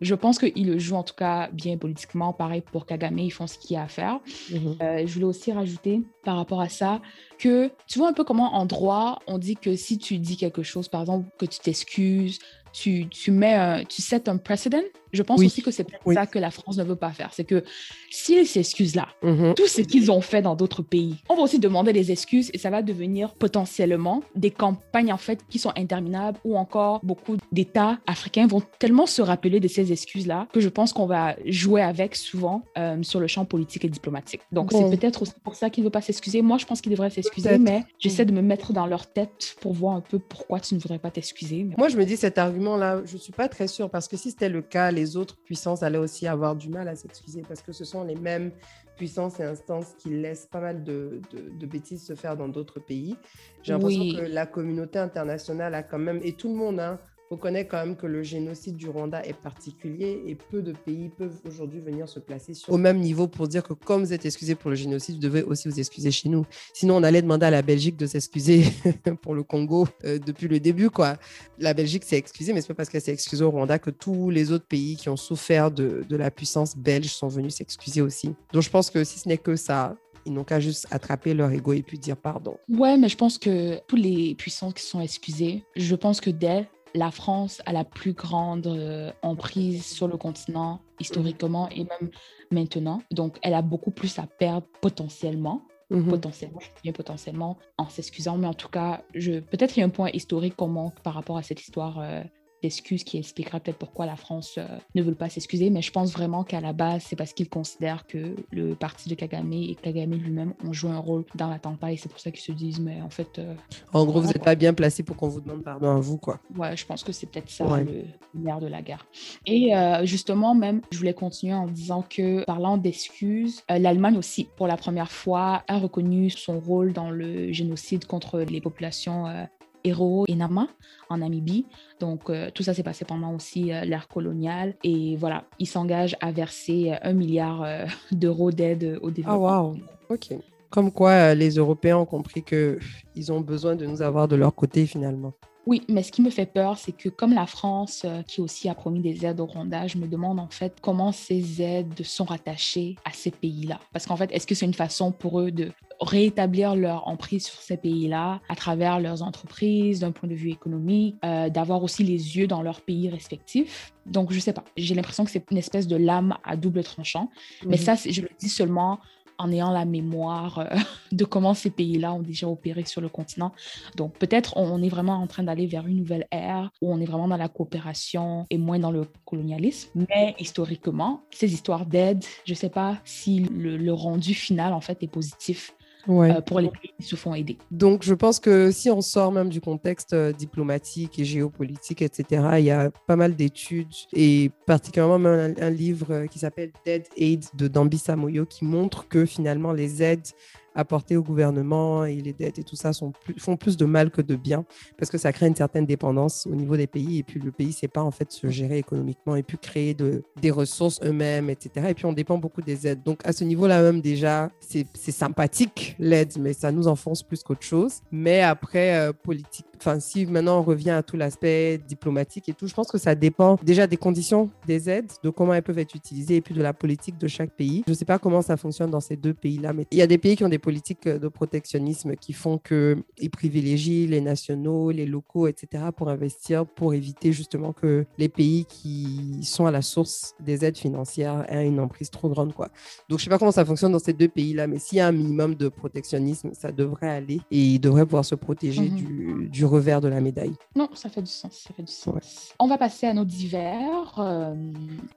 je 0.00 0.14
pense 0.14 0.38
qu'il 0.38 0.66
le 0.66 0.78
joue 0.78 0.94
en 0.94 1.02
tout 1.02 1.14
cas 1.14 1.48
bien 1.52 1.76
politiquement. 1.76 2.32
Pareil 2.32 2.60
pour 2.60 2.86
Kagame, 2.86 3.18
ils 3.18 3.30
font 3.30 3.46
ce 3.46 3.58
qu'il 3.58 3.74
y 3.74 3.76
a 3.76 3.82
à 3.82 3.88
faire. 3.88 4.20
Mhm. 4.52 4.76
Euh, 4.80 5.06
je 5.06 5.12
voulais 5.12 5.26
aussi 5.26 5.52
rajouter 5.52 6.02
par 6.24 6.36
rapport 6.36 6.60
à 6.60 6.68
ça 6.68 7.00
que 7.38 7.70
tu 7.86 7.98
vois 7.98 8.08
un 8.08 8.12
peu 8.12 8.24
comment 8.24 8.54
en 8.54 8.66
droit, 8.66 9.18
on 9.26 9.38
dit 9.38 9.56
que 9.56 9.74
si 9.74 9.98
tu 9.98 10.18
dis 10.18 10.36
quelque 10.36 10.62
chose, 10.62 10.88
par 10.88 11.00
exemple, 11.00 11.28
que 11.38 11.46
tu 11.46 11.58
t'excuses, 11.58 12.38
tu, 12.76 13.08
tu 13.08 13.30
mets, 13.30 13.84
tu 13.86 14.02
sets 14.02 14.28
un 14.28 14.36
precedent. 14.36 14.84
Je 15.16 15.22
pense 15.22 15.42
aussi 15.42 15.62
que 15.62 15.70
c'est 15.70 15.84
peut-être 15.84 16.12
ça 16.12 16.26
que 16.26 16.38
la 16.38 16.50
France 16.50 16.76
ne 16.76 16.84
veut 16.84 16.96
pas 16.96 17.10
faire. 17.10 17.30
C'est 17.32 17.44
que 17.44 17.64
s'ils 18.10 18.46
s'excusent 18.46 18.94
là, 18.94 19.08
mm-hmm. 19.22 19.54
tout 19.54 19.66
ce 19.66 19.82
qu'ils 19.82 20.10
ont 20.10 20.20
fait 20.20 20.42
dans 20.42 20.54
d'autres 20.54 20.82
pays, 20.82 21.16
on 21.28 21.36
va 21.36 21.42
aussi 21.42 21.58
demander 21.58 21.92
des 21.92 22.12
excuses 22.12 22.50
et 22.52 22.58
ça 22.58 22.70
va 22.70 22.82
devenir 22.82 23.34
potentiellement 23.34 24.22
des 24.34 24.50
campagnes 24.50 25.12
en 25.12 25.16
fait 25.16 25.40
qui 25.48 25.58
sont 25.58 25.72
interminables 25.76 26.38
ou 26.44 26.56
encore 26.56 27.00
beaucoup 27.02 27.36
d'États 27.52 27.98
africains 28.06 28.46
vont 28.46 28.62
tellement 28.78 29.06
se 29.06 29.22
rappeler 29.22 29.60
de 29.60 29.68
ces 29.68 29.92
excuses-là 29.92 30.48
que 30.52 30.60
je 30.60 30.68
pense 30.68 30.92
qu'on 30.92 31.06
va 31.06 31.36
jouer 31.46 31.82
avec 31.82 32.16
souvent 32.16 32.62
euh, 32.78 33.02
sur 33.02 33.20
le 33.20 33.26
champ 33.26 33.44
politique 33.44 33.84
et 33.84 33.88
diplomatique. 33.88 34.42
Donc 34.52 34.72
c'est 34.72 34.90
peut-être 34.90 35.22
aussi 35.22 35.32
pour 35.42 35.54
ça 35.54 35.70
qu'il 35.70 35.82
ne 35.82 35.86
veut 35.86 35.92
pas 35.92 36.00
s'excuser. 36.00 36.42
Moi, 36.42 36.58
je 36.58 36.66
pense 36.66 36.80
qu'il 36.80 36.92
devrait 36.92 37.10
s'excuser, 37.10 37.58
mais 37.58 37.84
j'essaie 37.98 38.24
de 38.24 38.32
me 38.32 38.42
mettre 38.42 38.72
dans 38.72 38.86
leur 38.86 39.06
tête 39.06 39.56
pour 39.60 39.72
voir 39.72 39.94
un 39.94 40.00
peu 40.00 40.18
pourquoi 40.18 40.60
tu 40.60 40.74
ne 40.74 40.80
voudrais 40.80 40.98
pas 40.98 41.10
t'excuser. 41.10 41.66
Moi, 41.76 41.88
je 41.88 41.96
me 41.96 42.04
dis 42.04 42.16
cet 42.16 42.38
argument-là, 42.38 43.02
je 43.04 43.14
ne 43.14 43.18
suis 43.18 43.32
pas 43.32 43.48
très 43.48 43.68
sûre 43.68 43.90
parce 43.90 44.08
que 44.08 44.16
si 44.16 44.30
c'était 44.30 44.48
le 44.48 44.62
cas, 44.62 44.90
les 44.90 45.05
autres 45.14 45.36
puissances 45.36 45.82
allaient 45.82 45.98
aussi 45.98 46.26
avoir 46.26 46.56
du 46.56 46.68
mal 46.70 46.88
à 46.88 46.96
s'excuser 46.96 47.42
parce 47.46 47.62
que 47.62 47.72
ce 47.72 47.84
sont 47.84 48.02
les 48.02 48.16
mêmes 48.16 48.50
puissances 48.96 49.38
et 49.40 49.44
instances 49.44 49.94
qui 49.98 50.08
laissent 50.08 50.46
pas 50.46 50.60
mal 50.60 50.82
de, 50.82 51.20
de, 51.32 51.66
bêtises 51.66 52.04
se 52.04 52.14
faire 52.14 52.36
dans 52.36 52.48
d'autres 52.48 52.80
pays. 52.80 53.16
J'ai 53.62 53.74
l'impression 53.74 54.18
que 54.18 54.22
la 54.22 54.46
communauté 54.46 54.98
internationale 54.98 55.74
a 55.74 55.82
quand 55.82 55.98
même, 55.98 56.20
et 56.24 56.32
tout 56.32 56.48
le 56.48 56.54
monde, 56.54 56.80
hein, 56.80 56.98
reconnaît 57.30 57.66
quand 57.66 57.78
même 57.78 57.96
que 57.96 58.06
le 58.06 58.22
génocide 58.22 58.76
du 58.76 58.88
Rwanda 58.88 59.24
est 59.24 59.34
particulier 59.34 60.22
et 60.26 60.34
peu 60.34 60.62
de 60.62 60.72
pays 60.72 61.08
peuvent 61.08 61.40
aujourd'hui 61.46 61.80
venir 61.80 62.08
se 62.08 62.20
placer 62.20 62.54
sur... 62.54 62.72
au 62.72 62.76
même 62.76 62.98
niveau 62.98 63.26
pour 63.26 63.48
dire 63.48 63.62
que 63.62 63.72
comme 63.72 64.04
vous 64.04 64.12
êtes 64.12 64.24
excusé 64.24 64.54
pour 64.54 64.70
le 64.70 64.76
génocide, 64.76 65.16
vous 65.16 65.20
devez 65.20 65.42
aussi 65.42 65.68
vous 65.68 65.78
excuser 65.78 66.10
chez 66.10 66.28
nous. 66.28 66.44
Sinon, 66.72 66.96
on 66.96 67.02
allait 67.02 67.22
demander 67.22 67.46
à 67.46 67.50
la 67.50 67.62
Belgique 67.62 67.96
de 67.96 68.06
s'excuser 68.06 68.64
pour 69.22 69.34
le 69.34 69.42
Congo 69.42 69.88
euh, 70.04 70.18
depuis 70.18 70.48
le 70.48 70.60
début. 70.60 70.90
Quoi. 70.90 71.16
La 71.58 71.74
Belgique 71.74 72.04
s'est 72.04 72.16
excusée, 72.16 72.52
mais 72.52 72.60
ce 72.60 72.66
n'est 72.66 72.74
pas 72.74 72.74
parce 72.74 72.88
qu'elle 72.88 73.00
s'est 73.00 73.12
excusée 73.12 73.44
au 73.44 73.50
Rwanda 73.50 73.78
que 73.78 73.90
tous 73.90 74.30
les 74.30 74.52
autres 74.52 74.66
pays 74.66 74.96
qui 74.96 75.08
ont 75.08 75.16
souffert 75.16 75.70
de, 75.70 76.04
de 76.08 76.16
la 76.16 76.30
puissance 76.30 76.76
belge 76.76 77.08
sont 77.08 77.28
venus 77.28 77.56
s'excuser 77.56 78.02
aussi. 78.02 78.34
Donc 78.52 78.62
je 78.62 78.70
pense 78.70 78.90
que 78.90 79.04
si 79.04 79.18
ce 79.18 79.28
n'est 79.28 79.38
que 79.38 79.56
ça, 79.56 79.96
ils 80.26 80.32
n'ont 80.32 80.44
qu'à 80.44 80.60
juste 80.60 80.86
attraper 80.90 81.34
leur 81.34 81.50
ego 81.52 81.72
et 81.72 81.82
puis 81.82 81.98
dire 81.98 82.16
pardon. 82.16 82.58
Ouais, 82.68 82.96
mais 82.96 83.08
je 83.08 83.16
pense 83.16 83.38
que 83.38 83.78
tous 83.86 83.96
les 83.96 84.34
puissances 84.34 84.74
qui 84.74 84.82
sont 84.82 85.00
excusées, 85.00 85.64
je 85.76 85.94
pense 85.94 86.20
que 86.20 86.30
dès 86.30 86.68
la 86.96 87.10
France 87.10 87.62
a 87.66 87.72
la 87.72 87.84
plus 87.84 88.12
grande 88.12 88.66
euh, 88.66 89.12
emprise 89.22 89.84
sur 89.84 90.08
le 90.08 90.16
continent 90.16 90.80
historiquement 90.98 91.68
et 91.70 91.84
même 91.84 92.10
maintenant. 92.50 93.02
Donc, 93.10 93.38
elle 93.42 93.54
a 93.54 93.62
beaucoup 93.62 93.90
plus 93.90 94.18
à 94.18 94.26
perdre 94.26 94.66
potentiellement. 94.80 95.62
Mhm. 95.90 96.08
Potentiellement, 96.08 96.58
je 96.82 96.90
potentiellement 96.90 97.58
en 97.78 97.88
s'excusant, 97.88 98.36
mais 98.36 98.48
en 98.48 98.54
tout 98.54 98.68
cas, 98.68 99.02
peut-être 99.12 99.72
qu'il 99.72 99.80
y 99.80 99.82
a 99.82 99.86
un 99.86 99.90
point 99.90 100.10
historique 100.12 100.56
qu'on 100.56 100.66
manque 100.66 100.98
par 101.00 101.14
rapport 101.14 101.36
à 101.36 101.44
cette 101.44 101.60
histoire 101.60 102.00
euh, 102.00 102.24
d'excuses 102.62 103.04
qui 103.04 103.18
expliquera 103.18 103.60
peut-être 103.60 103.78
pourquoi 103.78 104.06
la 104.06 104.16
France 104.16 104.54
euh, 104.58 104.66
ne 104.94 105.02
veut 105.02 105.14
pas 105.14 105.28
s'excuser, 105.28 105.70
mais 105.70 105.82
je 105.82 105.92
pense 105.92 106.12
vraiment 106.12 106.44
qu'à 106.44 106.60
la 106.60 106.72
base, 106.72 107.04
c'est 107.06 107.16
parce 107.16 107.32
qu'ils 107.32 107.48
considèrent 107.48 108.06
que 108.06 108.36
le 108.50 108.74
parti 108.74 109.08
de 109.08 109.14
Kagame 109.14 109.52
et 109.52 109.76
Kagame 109.80 110.12
lui-même 110.12 110.54
ont 110.64 110.72
joué 110.72 110.90
un 110.90 110.98
rôle 110.98 111.24
dans 111.34 111.48
l'attentat 111.48 111.92
et 111.92 111.96
c'est 111.96 112.08
pour 112.08 112.20
ça 112.20 112.30
qu'ils 112.30 112.42
se 112.42 112.52
disent, 112.52 112.80
mais 112.80 113.00
en 113.02 113.10
fait... 113.10 113.38
Euh, 113.38 113.54
en 113.92 114.04
gros, 114.04 114.20
vous 114.20 114.28
n'êtes 114.28 114.44
pas 114.44 114.54
bien 114.54 114.74
placé 114.74 115.02
pour 115.02 115.16
qu'on 115.16 115.28
vous 115.28 115.40
demande 115.40 115.62
pardon 115.62 115.96
à 115.96 116.00
vous, 116.00 116.18
quoi. 116.18 116.40
Ouais, 116.56 116.76
je 116.76 116.86
pense 116.86 117.02
que 117.04 117.12
c'est 117.12 117.26
peut-être 117.26 117.50
ça 117.50 117.64
le 117.64 118.04
nerf 118.34 118.60
de 118.60 118.66
la 118.66 118.82
guerre. 118.82 119.06
Et 119.44 119.74
euh, 119.74 120.04
justement, 120.04 120.54
même, 120.54 120.80
je 120.90 120.98
voulais 120.98 121.14
continuer 121.14 121.54
en 121.54 121.66
disant 121.66 122.02
que, 122.08 122.44
parlant 122.44 122.76
d'excuses, 122.76 123.62
l'Allemagne 123.68 124.16
aussi, 124.16 124.48
pour 124.56 124.66
la 124.66 124.76
première 124.76 125.10
fois, 125.10 125.62
a 125.68 125.78
reconnu 125.78 126.30
son 126.30 126.58
rôle 126.60 126.92
dans 126.92 127.10
le 127.10 127.52
génocide 127.52 128.06
contre 128.06 128.40
les 128.40 128.60
populations 128.60 129.46
Héros 129.86 130.24
et 130.28 130.34
Nama 130.34 130.66
en 131.08 131.18
Namibie. 131.18 131.66
Donc, 132.00 132.28
euh, 132.28 132.50
tout 132.52 132.62
ça 132.62 132.74
s'est 132.74 132.82
passé 132.82 133.04
pendant 133.04 133.34
aussi 133.34 133.72
euh, 133.72 133.84
l'ère 133.84 134.08
coloniale. 134.08 134.74
Et 134.82 135.16
voilà, 135.16 135.44
ils 135.58 135.66
s'engagent 135.66 136.16
à 136.20 136.32
verser 136.32 136.92
euh, 136.92 136.96
un 137.02 137.12
milliard 137.12 137.64
d'euros 138.10 138.50
d'aide 138.50 138.98
au 139.02 139.10
développement. 139.10 139.48
Ah, 139.48 139.62
wow. 139.62 139.76
OK. 140.10 140.34
Comme 140.70 140.90
quoi, 140.90 141.34
les 141.34 141.50
Européens 141.50 141.98
ont 141.98 142.06
compris 142.06 142.42
qu'ils 142.42 143.32
ont 143.32 143.40
besoin 143.40 143.76
de 143.76 143.86
nous 143.86 144.02
avoir 144.02 144.28
de 144.28 144.36
leur 144.36 144.54
côté 144.54 144.86
finalement. 144.86 145.32
Oui, 145.64 145.82
mais 145.88 146.02
ce 146.02 146.12
qui 146.12 146.22
me 146.22 146.30
fait 146.30 146.46
peur, 146.46 146.78
c'est 146.78 146.92
que 146.92 147.08
comme 147.08 147.32
la 147.32 147.46
France, 147.46 148.06
qui 148.28 148.40
aussi 148.40 148.68
a 148.68 148.74
promis 148.74 149.00
des 149.00 149.26
aides 149.26 149.40
au 149.40 149.46
Rwanda, 149.46 149.86
je 149.88 149.98
me 149.98 150.06
demande 150.06 150.38
en 150.38 150.48
fait 150.48 150.76
comment 150.80 151.10
ces 151.10 151.60
aides 151.60 152.04
sont 152.04 152.24
rattachées 152.24 152.96
à 153.04 153.10
ces 153.12 153.32
pays-là. 153.32 153.80
Parce 153.92 154.06
qu'en 154.06 154.16
fait, 154.16 154.30
est-ce 154.32 154.46
que 154.46 154.54
c'est 154.54 154.66
une 154.66 154.74
façon 154.74 155.10
pour 155.10 155.40
eux 155.40 155.50
de 155.50 155.72
rétablir 156.00 156.76
leur 156.76 157.08
emprise 157.08 157.46
sur 157.46 157.60
ces 157.60 157.76
pays-là 157.76 158.40
à 158.48 158.54
travers 158.54 159.00
leurs 159.00 159.22
entreprises, 159.22 160.00
d'un 160.00 160.12
point 160.12 160.28
de 160.28 160.34
vue 160.34 160.50
économique, 160.50 161.16
euh, 161.24 161.48
d'avoir 161.48 161.82
aussi 161.82 162.04
les 162.04 162.36
yeux 162.36 162.46
dans 162.46 162.62
leurs 162.62 162.80
pays 162.80 163.08
respectifs. 163.08 163.92
Donc, 164.04 164.32
je 164.32 164.38
sais 164.38 164.52
pas. 164.52 164.64
J'ai 164.76 164.94
l'impression 164.94 165.24
que 165.24 165.30
c'est 165.30 165.50
une 165.50 165.58
espèce 165.58 165.86
de 165.86 165.96
lame 165.96 166.36
à 166.44 166.56
double 166.56 166.82
tranchant. 166.84 167.30
Mais 167.64 167.76
mhm. 167.76 167.82
ça, 167.82 167.94
je 167.94 168.20
le 168.20 168.28
dis 168.38 168.48
seulement 168.48 169.00
en 169.38 169.52
ayant 169.52 169.70
la 169.70 169.84
mémoire 169.84 170.58
euh, 170.58 170.76
de 171.12 171.24
comment 171.24 171.54
ces 171.54 171.70
pays-là 171.70 172.12
ont 172.12 172.22
déjà 172.22 172.48
opéré 172.48 172.84
sur 172.84 173.00
le 173.00 173.08
continent. 173.08 173.52
Donc 173.94 174.14
peut-être 174.18 174.56
on 174.56 174.82
est 174.82 174.88
vraiment 174.88 175.14
en 175.14 175.26
train 175.26 175.42
d'aller 175.42 175.66
vers 175.66 175.86
une 175.86 175.96
nouvelle 175.96 176.26
ère 176.30 176.70
où 176.80 176.92
on 176.92 177.00
est 177.00 177.04
vraiment 177.04 177.28
dans 177.28 177.36
la 177.36 177.48
coopération 177.48 178.46
et 178.50 178.58
moins 178.58 178.78
dans 178.78 178.90
le 178.90 179.04
colonialisme. 179.24 180.06
Mais 180.10 180.34
historiquement, 180.38 181.22
ces 181.30 181.52
histoires 181.52 181.86
d'aide, 181.86 182.24
je 182.44 182.52
ne 182.52 182.56
sais 182.56 182.70
pas 182.70 182.98
si 183.04 183.40
le, 183.40 183.76
le 183.76 183.92
rendu 183.92 184.34
final 184.34 184.72
en 184.72 184.80
fait 184.80 185.02
est 185.02 185.08
positif 185.08 185.74
euh, 186.08 186.40
pour 186.40 186.60
les 186.60 186.68
pays 186.68 186.92
qui 186.98 187.06
se 187.06 187.16
font 187.16 187.34
aider. 187.34 187.58
Donc, 187.70 188.02
je 188.02 188.14
pense 188.14 188.40
que 188.40 188.70
si 188.70 188.90
on 188.90 189.00
sort 189.00 189.32
même 189.32 189.48
du 189.48 189.60
contexte 189.60 190.12
euh, 190.12 190.32
diplomatique 190.32 191.18
et 191.18 191.24
géopolitique, 191.24 192.02
etc., 192.02 192.42
il 192.58 192.64
y 192.64 192.70
a 192.70 192.90
pas 193.06 193.16
mal 193.16 193.34
d'études 193.34 193.92
et 194.12 194.50
particulièrement 194.66 195.18
même 195.18 195.54
un, 195.60 195.70
livre 195.70 196.06
euh, 196.10 196.26
qui 196.26 196.38
s'appelle 196.38 196.70
Dead 196.84 197.04
Aid 197.16 197.44
de 197.54 197.68
Dambi 197.68 197.98
Samoyo 197.98 198.46
qui 198.46 198.64
montre 198.64 199.08
que 199.08 199.26
finalement 199.26 199.72
les 199.72 200.02
aides 200.02 200.28
apportées 200.76 201.16
au 201.16 201.22
gouvernement 201.22 202.04
et 202.04 202.16
les 202.16 202.32
dettes 202.32 202.58
et 202.58 202.62
tout 202.62 202.76
ça 202.76 202.92
font 203.38 203.56
plus 203.56 203.76
de 203.76 203.84
mal 203.84 204.10
que 204.10 204.22
de 204.22 204.36
bien 204.36 204.64
parce 204.98 205.10
que 205.10 205.18
ça 205.18 205.32
crée 205.32 205.46
une 205.46 205.56
certaine 205.56 205.86
dépendance 205.86 206.46
au 206.46 206.54
niveau 206.54 206.76
des 206.76 206.86
pays 206.86 207.18
et 207.18 207.22
puis 207.22 207.40
le 207.40 207.50
pays 207.50 207.68
ne 207.68 207.72
sait 207.72 207.88
pas 207.88 208.02
en 208.02 208.10
fait 208.10 208.30
se 208.30 208.48
gérer 208.48 208.78
économiquement 208.78 209.36
et 209.36 209.42
puis 209.42 209.58
créer 209.58 209.94
de, 209.94 210.22
des 210.40 210.50
ressources 210.50 211.00
eux-mêmes, 211.02 211.50
etc. 211.50 211.86
Et 211.88 211.94
puis 211.94 212.06
on 212.06 212.12
dépend 212.12 212.38
beaucoup 212.38 212.62
des 212.62 212.86
aides. 212.86 213.02
Donc 213.04 213.20
à 213.24 213.32
ce 213.32 213.44
niveau-là 213.44 213.82
même 213.82 214.00
déjà, 214.00 214.50
c'est 214.60 214.86
sympathique 215.10 215.96
l'aide, 215.98 216.32
mais 216.38 216.52
ça 216.52 216.70
nous 216.72 216.88
enfonce 216.88 217.22
plus 217.22 217.42
qu'autre 217.42 217.62
chose. 217.62 218.00
Mais 218.10 218.42
après, 218.42 218.98
euh, 218.98 219.12
politique, 219.12 219.66
enfin 219.78 220.00
si 220.00 220.26
maintenant 220.26 220.60
on 220.60 220.62
revient 220.62 220.90
à 220.90 221.02
tout 221.02 221.16
l'aspect 221.16 221.78
diplomatique 221.78 222.48
et 222.48 222.52
tout, 222.52 222.66
je 222.66 222.74
pense 222.74 222.90
que 222.90 222.98
ça 222.98 223.14
dépend 223.14 223.58
déjà 223.62 223.86
des 223.86 223.96
conditions 223.96 224.50
des 224.66 224.90
aides, 224.90 225.10
de 225.22 225.30
comment 225.30 225.54
elles 225.54 225.62
peuvent 225.62 225.78
être 225.78 225.94
utilisées 225.94 226.36
et 226.36 226.40
puis 226.40 226.54
de 226.54 226.62
la 226.62 226.72
politique 226.72 227.18
de 227.18 227.28
chaque 227.28 227.50
pays. 227.50 227.82
Je 227.86 227.92
ne 227.92 227.96
sais 227.96 228.04
pas 228.04 228.18
comment 228.18 228.42
ça 228.42 228.56
fonctionne 228.56 228.90
dans 228.90 229.00
ces 229.00 229.16
deux 229.16 229.34
pays-là, 229.34 229.72
mais 229.72 229.86
il 229.90 229.98
y 229.98 230.02
a 230.02 230.06
des 230.06 230.18
pays 230.18 230.36
qui 230.36 230.44
ont 230.44 230.48
des 230.48 230.58
politiques 230.66 231.06
de 231.06 231.28
protectionnisme 231.28 232.16
qui 232.16 232.32
font 232.32 232.58
qu'ils 232.58 233.30
privilégient 233.30 234.08
les 234.08 234.20
nationaux, 234.20 234.90
les 234.90 235.06
locaux, 235.06 235.46
etc. 235.46 235.84
pour 235.96 236.08
investir, 236.08 236.66
pour 236.66 236.92
éviter 236.92 237.30
justement 237.32 237.72
que 237.72 238.04
les 238.18 238.28
pays 238.28 238.64
qui 238.64 239.44
sont 239.44 239.66
à 239.66 239.70
la 239.70 239.80
source 239.80 240.34
des 240.40 240.64
aides 240.64 240.76
financières 240.76 241.46
aient 241.48 241.68
une 241.68 241.78
emprise 241.78 242.10
trop 242.10 242.28
grande. 242.28 242.52
Quoi. 242.52 242.66
Donc, 243.08 243.20
je 243.20 243.22
ne 243.22 243.26
sais 243.26 243.30
pas 243.30 243.38
comment 243.38 243.52
ça 243.52 243.64
fonctionne 243.64 243.92
dans 243.92 244.00
ces 244.00 244.12
deux 244.12 244.26
pays-là, 244.26 244.66
mais 244.66 244.80
s'il 244.80 244.98
y 244.98 245.00
a 245.00 245.06
un 245.06 245.12
minimum 245.12 245.54
de 245.54 245.68
protectionnisme, 245.68 246.50
ça 246.52 246.72
devrait 246.72 247.10
aller 247.10 247.40
et 247.52 247.62
ils 247.74 247.78
devraient 247.78 248.04
pouvoir 248.04 248.24
se 248.24 248.34
protéger 248.34 248.90
mhm. 248.90 248.96
du, 248.96 249.48
du, 249.48 249.64
revers 249.64 250.00
de 250.00 250.08
la 250.08 250.20
médaille. 250.20 250.54
Non, 250.74 250.88
ça 250.94 251.08
fait 251.08 251.22
du 251.22 251.30
sens. 251.30 251.64
Ça 251.68 251.74
fait 251.74 251.84
du 251.84 251.92
sens. 251.92 252.54
On 252.58 252.66
va 252.66 252.76
passer 252.76 253.06
à 253.06 253.14
nos 253.14 253.24
divers. 253.24 254.18
Euh, 254.18 254.52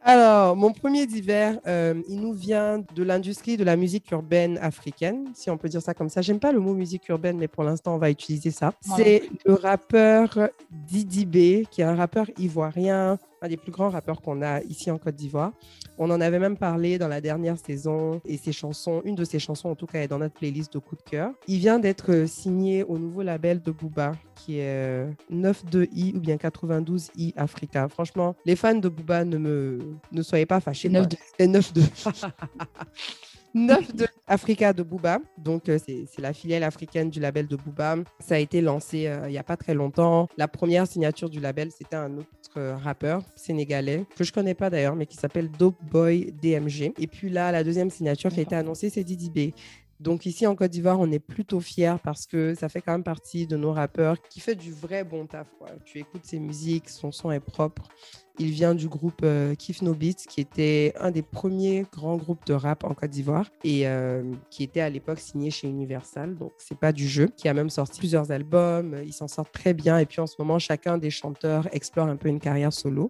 Alors, 0.04 0.56
mon 0.56 0.74
premier 0.74 1.08
divers, 1.08 1.58
euh, 1.66 2.00
il 2.08 2.22
nous 2.22 2.34
vient 2.34 2.84
de 2.94 3.02
l'industrie 3.02 3.58
de 3.58 3.64
la 3.64 3.76
musique 3.76 4.12
urbaine 4.12 4.60
africaine 4.60 5.26
si 5.40 5.50
on 5.50 5.58
peut 5.58 5.70
dire 5.70 5.82
ça 5.82 5.94
comme 5.94 6.10
ça. 6.10 6.22
J'aime 6.22 6.40
pas 6.40 6.52
le 6.52 6.60
mot 6.60 6.74
musique 6.74 7.08
urbaine, 7.10 7.38
mais 7.38 7.48
pour 7.48 7.64
l'instant, 7.64 7.96
on 7.96 7.98
va 7.98 8.12
utiliser 8.12 8.52
ça. 8.52 8.74
C'est 8.98 9.24
le 9.46 9.54
rappeur 9.54 10.50
Didi 10.70 11.26
B, 11.26 11.66
qui 11.70 11.82
est 11.82 11.86
un 11.86 11.96
rappeur 11.96 12.28
ivoirien, 12.38 13.18
un 13.42 13.48
des 13.48 13.56
plus 13.56 13.72
grands 13.72 13.90
rappeurs 13.90 14.22
qu'on 14.22 14.42
a 14.42 14.62
ici 14.64 14.92
en 14.92 14.98
Côte 14.98 15.16
d'Ivoire. 15.16 15.54
On 15.98 16.10
en 16.12 16.20
avait 16.20 16.40
même 16.40 16.58
parlé 16.58 16.98
dans 16.98 17.08
la 17.08 17.22
dernière 17.22 17.58
saison 17.58 18.22
et 18.26 18.38
ses 18.38 18.52
chansons, 18.52 19.02
une 19.06 19.16
de 19.16 19.24
ses 19.24 19.40
chansons 19.40 19.70
en 19.70 19.76
tout 19.76 19.86
cas 19.86 20.02
est 20.02 20.08
dans 20.08 20.20
notre 20.20 20.36
playlist 20.36 20.74
de 20.74 20.80
coup 20.80 20.96
de 20.96 21.02
cœur. 21.02 21.32
Il 21.48 21.60
vient 21.60 21.80
d'être 21.80 22.26
signé 22.28 22.84
au 22.84 22.98
nouveau 22.98 23.22
label 23.22 23.62
de 23.62 23.72
Booba 23.72 24.14
qui 24.36 24.60
est 24.60 25.06
92i 25.32 26.16
ou 26.16 26.20
bien 26.20 26.36
92i 26.36 27.34
Africa. 27.38 27.88
Franchement, 27.88 28.36
les 28.46 28.56
fans 28.56 28.76
de 28.76 28.90
Booba 28.90 29.24
ne 29.26 29.38
me 29.38 29.80
ne 30.12 30.22
soyez 30.22 30.46
pas 30.46 30.60
fâchés. 30.60 30.90
9 30.90 31.08
9 31.40 31.74
9 33.54 33.96
de 33.96 34.08
Africa 34.30 34.74
de 34.74 34.84
Booba. 34.84 35.20
Donc, 35.40 35.68
euh, 35.70 35.80
c'est 35.84 36.22
la 36.22 36.34
filiale 36.34 36.64
africaine 36.64 37.10
du 37.10 37.20
label 37.20 37.48
de 37.48 37.56
Booba. 37.56 37.96
Ça 38.20 38.36
a 38.36 38.38
été 38.38 38.62
lancé 38.62 39.08
euh, 39.08 39.28
il 39.28 39.32
n'y 39.32 39.40
a 39.40 39.44
pas 39.44 39.58
très 39.58 39.74
longtemps. 39.74 40.28
La 40.38 40.48
première 40.48 40.86
signature 40.86 41.32
du 41.32 41.40
label, 41.40 41.72
c'était 41.72 41.96
un 41.96 42.16
autre 42.16 42.30
euh, 42.58 42.76
rappeur 42.76 43.24
sénégalais, 43.36 44.06
que 44.16 44.24
je 44.24 44.32
connais 44.32 44.54
pas 44.54 44.70
d'ailleurs, 44.70 44.96
mais 44.96 45.08
qui 45.08 45.18
s'appelle 45.18 45.50
Dope 45.50 45.84
Boy 45.92 46.32
DMG. 46.42 46.94
Et 47.00 47.08
puis 47.08 47.30
là, 47.30 47.52
la 47.52 47.64
deuxième 47.64 47.90
signature 47.90 48.32
qui 48.32 48.40
a 48.40 48.44
été 48.44 48.56
annoncée, 48.56 48.92
c'est 48.92 49.04
Didi 49.04 49.32
B. 49.32 49.54
Donc 50.00 50.26
ici 50.26 50.48
en 50.48 50.56
Côte 50.56 50.72
d'Ivoire, 50.72 50.98
on 51.00 51.12
est 51.12 51.20
plutôt 51.20 51.60
fiers 51.60 51.96
parce 52.02 52.26
que 52.26 52.54
ça 52.54 52.70
fait 52.70 52.82
quand 52.82 52.94
même 52.94 53.04
partie 53.04 53.48
de 53.48 53.58
nos 53.58 53.74
rappeurs 53.74 54.22
qui 54.22 54.40
fait 54.40 54.56
du 54.56 54.72
vrai 54.72 55.04
bon 55.04 55.26
taf. 55.26 55.48
Tu 55.84 56.00
écoutes 56.00 56.24
ses 56.24 56.40
musiques, 56.40 56.88
son 56.88 57.12
son 57.12 57.32
est 57.32 57.42
propre. 57.42 57.90
Il 58.42 58.52
vient 58.52 58.74
du 58.74 58.88
groupe 58.88 59.20
euh, 59.26 59.54
Kif 59.54 59.82
No 59.82 59.94
Beats, 59.94 60.24
qui 60.30 60.40
était 60.40 60.94
un 60.98 61.12
des 61.12 61.22
premiers 61.22 61.86
grands 61.92 62.16
groupes 62.16 62.46
de 62.46 62.54
rap 62.54 62.86
en 62.86 62.94
Côte 62.94 63.10
d'Ivoire 63.10 63.50
et 63.66 63.86
euh, 63.86 64.24
qui 64.50 64.64
était 64.64 64.80
à 64.80 64.90
l'époque 64.90 65.20
signé 65.20 65.52
chez 65.52 65.68
Universal. 65.68 66.38
Donc, 66.38 66.54
c'est 66.58 66.78
pas 66.80 66.94
du 66.94 67.06
jeu. 67.06 67.28
Qui 67.36 67.50
a 67.50 67.54
même 67.54 67.70
sorti 67.70 68.00
plusieurs 68.00 68.32
albums. 68.32 68.96
Ils 69.06 69.12
s'en 69.12 69.28
sortent 69.28 69.52
très 69.52 69.74
bien. 69.74 69.98
Et 69.98 70.06
puis, 70.06 70.22
en 70.22 70.28
ce 70.28 70.36
moment, 70.40 70.58
chacun 70.58 70.98
des 70.98 71.10
chanteurs 71.10 71.68
explore 71.74 72.08
un 72.08 72.16
peu 72.16 72.30
une 72.30 72.40
carrière 72.40 72.72
solo. 72.72 73.10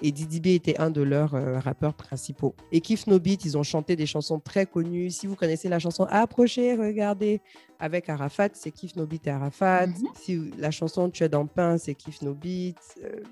Et 0.00 0.12
Didi 0.12 0.40
B 0.40 0.46
était 0.46 0.78
un 0.78 0.90
de 0.90 1.02
leurs 1.02 1.34
euh, 1.34 1.58
rappeurs 1.58 1.94
principaux. 1.94 2.54
Et 2.70 2.80
Kif 2.80 3.08
No 3.08 3.18
Beat, 3.18 3.44
ils 3.44 3.58
ont 3.58 3.64
chanté 3.64 3.96
des 3.96 4.06
chansons 4.06 4.38
très 4.38 4.64
connues. 4.64 5.10
Si 5.10 5.26
vous 5.26 5.34
connaissez 5.34 5.68
la 5.68 5.80
chanson 5.80 6.06
Approchez, 6.08 6.76
regardez, 6.76 7.40
avec 7.80 8.08
Arafat, 8.08 8.50
c'est 8.52 8.70
Kif 8.70 8.94
No 8.94 9.06
Beat 9.06 9.26
et 9.26 9.30
Arafat. 9.30 9.88
Mhm. 9.88 9.94
Si 10.14 10.50
la 10.56 10.70
chanson 10.70 11.10
Tu 11.10 11.24
es 11.24 11.28
dans 11.28 11.46
pain, 11.46 11.78
c'est 11.78 11.96
Kif 11.96 12.22
No 12.22 12.32
Beat. 12.32 12.78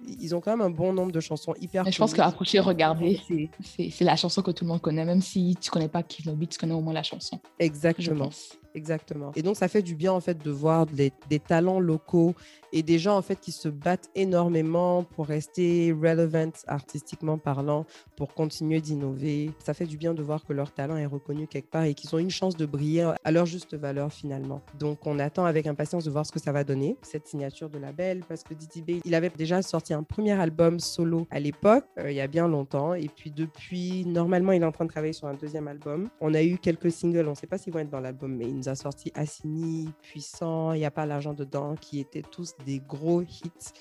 ils 0.09 0.35
ont 0.35 0.41
quand 0.41 0.51
même 0.57 0.67
un 0.67 0.71
bon 0.71 0.93
nombre 0.93 1.13
de 1.13 1.21
chansons 1.21 1.36
hyper. 1.61 1.91
je 1.91 1.99
pense 1.99 2.15
qu'approcher, 2.15 2.61
regarder, 2.61 3.21
c'est 3.63 4.05
la 4.05 4.17
chanson 4.17 4.43
que 4.43 4.51
tout 4.51 4.65
le 4.65 4.69
monde 4.69 4.81
connaît, 4.81 5.05
même 5.05 5.23
si 5.23 5.57
tu 5.61 5.71
connais 5.71 5.89
pas 5.89 6.03
Beat, 6.03 6.51
tu 6.51 6.59
connais 6.59 6.75
au 6.75 6.81
moins 6.81 6.95
la 6.95 7.03
chanson. 7.03 7.41
Exactement. 7.59 8.31
Exactement. 8.77 9.33
Et 9.35 9.43
donc, 9.43 9.57
ça 9.57 9.69
fait 9.69 9.81
du 9.81 9.95
bien, 9.95 10.13
en 10.13 10.21
fait, 10.21 10.37
de 10.37 10.51
voir 10.51 10.85
des, 10.85 11.11
talents 11.41 11.81
locaux 11.81 12.35
et 12.75 12.83
des 12.83 12.99
gens, 12.99 13.17
en 13.17 13.23
fait, 13.23 13.41
qui 13.41 13.51
se 13.51 13.71
battent 13.71 14.11
énormément 14.15 15.03
pour 15.03 15.27
rester 15.27 15.93
relevant 15.93 16.51
artistiquement 16.67 17.39
parlant, 17.39 17.87
pour 18.17 18.35
continuer 18.35 18.83
d'innover. 18.83 19.51
Ça 19.65 19.73
fait 19.73 19.87
du 19.87 19.97
bien 19.97 20.13
de 20.13 20.23
voir 20.23 20.45
que 20.45 20.53
leur 20.53 20.73
talent 20.73 20.99
est 20.99 21.07
reconnu 21.07 21.47
quelque 21.47 21.71
part 21.71 21.85
et 21.85 21.95
qu'ils 21.95 22.15
ont 22.15 22.19
une 22.19 22.31
chance 22.31 22.55
de 22.55 22.67
briller 22.67 23.11
à 23.25 23.31
leur 23.33 23.47
juste 23.47 23.75
valeur, 23.75 24.13
finalement. 24.13 24.61
Donc, 24.79 25.07
on 25.07 25.19
attend 25.21 25.47
avec 25.47 25.67
impatience 25.67 26.05
de 26.05 26.11
voir 26.11 26.27
ce 26.27 26.33
que 26.33 26.39
ça 26.39 26.53
va 26.53 26.63
donner, 26.63 26.99
cette 27.01 27.27
signature 27.27 27.71
de 27.71 27.79
label, 27.79 28.25
parce 28.29 28.43
que 28.43 28.53
DTB, 28.53 29.01
il 29.07 29.15
avait 29.15 29.31
déjà 29.31 29.63
sorti 29.63 29.95
un 29.95 30.03
premier 30.03 30.33
album 30.33 30.81
solo 30.81 31.27
à 31.31 31.41
l'époque, 31.41 31.87
euh, 31.99 32.11
il 32.11 32.17
y 32.17 32.21
a 32.21 32.27
bien 32.27 32.47
longtemps. 32.47 32.93
Et 32.93 33.09
puis, 33.09 33.31
depuis, 33.31 34.05
normalement, 34.05 34.53
il 34.53 34.61
est 34.61 34.67
en 34.67 34.73
train 34.73 34.85
de 34.85 34.91
travailler 34.91 35.15
sur 35.15 35.29
un 35.29 35.35
deuxième 35.35 35.67
album. 35.67 36.11
On 36.21 36.35
a 36.35 36.43
eu 36.43 36.59
quelques 36.59 36.93
singles, 36.93 37.27
on 37.27 37.31
ne 37.31 37.37
sait 37.37 37.47
pas 37.47 37.57
s'ils 37.57 37.73
vont 37.73 37.79
être 37.79 37.89
dans 37.89 38.01
l'album, 38.01 38.37
mais 38.37 38.45
il 38.67 38.71
a 38.71 38.75
sorti 38.75 39.13
Assini, 39.15 39.89
Puissant, 40.03 40.73
Il 40.73 40.81
n'y 40.81 40.85
a 40.85 40.91
pas 40.91 41.07
l'argent 41.07 41.33
dedans, 41.33 41.75
qui 41.81 42.01
étaient 42.01 42.23
tous 42.23 42.55
des 42.65 42.81
gros 42.81 43.23
hits. 43.23 43.73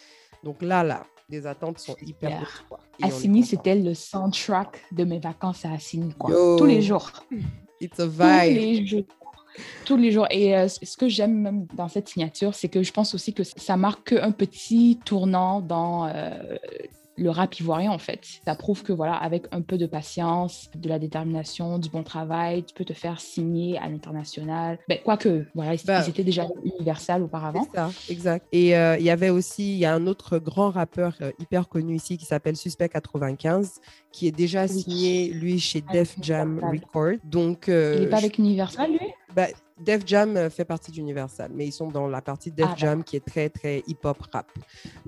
Donc 0.44 0.62
là, 0.62 0.84
là, 0.84 1.06
les 1.30 1.48
attentes 1.48 1.80
sont 1.80 1.96
hyper 2.06 2.66
hautes. 2.70 2.80
Assini, 3.02 3.44
c'était 3.44 3.76
le 3.76 3.94
soundtrack 3.94 4.84
de 4.92 5.04
mes 5.04 5.20
vacances 5.20 5.66
à 5.66 5.72
Assini, 5.72 6.14
quoi. 6.14 6.32
Tous 6.58 6.66
les 6.66 6.82
jours. 6.82 7.12
It's 7.82 8.00
a 8.00 8.06
vibe. 8.06 9.06
Tous 9.86 9.98
les 9.98 10.12
jours. 10.12 10.28
Et 10.30 10.56
euh, 10.56 10.68
ce 10.68 10.98
que 10.98 11.08
j'aime 11.08 11.34
même 11.34 11.66
dans 11.74 11.88
cette 11.88 12.10
signature, 12.10 12.54
c'est 12.54 12.70
que 12.70 12.84
je 12.84 12.92
pense 12.92 13.16
aussi 13.16 13.34
que 13.34 13.44
ça 13.44 13.78
marque 13.78 14.12
un 14.12 14.32
petit 14.32 15.00
tournant 15.04 15.62
dans 15.62 16.08
euh, 16.08 16.58
le 17.18 17.30
rap 17.30 17.60
ivoirien 17.60 17.92
en 17.92 17.98
fait. 17.98 18.26
Ça 18.46 18.56
prouve 18.56 18.84
que 18.84 18.94
voilà, 18.94 19.16
avec 19.16 19.46
un 19.52 19.62
peu 19.62 19.78
de 19.78 19.86
patience, 19.86 20.70
de 20.76 20.90
la 20.90 21.00
détermination, 21.00 21.80
du 21.80 21.90
bon 21.90 22.04
travail, 22.04 22.64
tu 22.64 22.74
peux 22.74 22.86
te 22.86 22.94
faire 22.94 23.20
signer 23.20 23.78
à 23.78 23.90
l'international. 23.90 24.80
Ben, 24.88 25.00
quoique, 25.04 25.46
voilà, 25.54 25.76
bah, 25.86 26.04
ils 26.06 26.10
étaient 26.10 26.24
déjà 26.24 26.48
universal 26.64 27.24
auparavant. 27.24 27.66
C'est 27.72 27.78
ça, 27.78 27.92
exact. 28.10 28.48
Et 28.52 28.76
euh, 28.78 28.98
il 28.98 29.06
y 29.06 29.10
avait 29.10 29.30
aussi, 29.30 29.74
il 29.74 29.80
y 29.80 29.86
a 29.86 29.94
un 29.94 30.08
autre 30.08 30.38
grand 30.38 30.70
rappeur 30.70 31.16
euh, 31.22 31.32
hyper 31.40 31.68
connu 31.68 31.96
ici 31.96 32.18
qui 32.18 32.26
s'appelle 32.26 32.56
Suspect 32.56 32.90
95, 32.90 33.80
qui 34.12 34.28
est 34.28 34.32
déjà 34.32 34.68
signé, 34.68 35.30
lui, 35.30 35.60
chez 35.60 35.82
Def 35.82 36.16
Jam 36.22 36.60
Record. 36.64 37.18
Donc, 37.24 37.70
euh, 37.70 37.96
il 37.98 38.04
n'est 38.04 38.10
pas 38.10 38.18
avec 38.18 38.38
Universal, 38.38 38.92
lui? 38.92 39.00
Bah, 39.36 39.48
Def 39.80 40.04
Jam 40.06 40.38
euh, 40.38 40.50
fait 40.50 40.64
partie 40.64 40.92
d'Universal, 40.92 41.52
mais 41.54 41.68
ils 41.68 41.72
sont 41.72 41.90
dans 41.90 42.08
la 42.08 42.22
partie 42.22 42.52
Def 42.52 42.70
ah, 42.72 42.76
Jam 42.78 43.04
qui 43.04 43.18
est 43.18 43.26
très, 43.26 43.50
très 43.50 43.84
hip-hop 43.88 44.18
rap. 44.32 44.50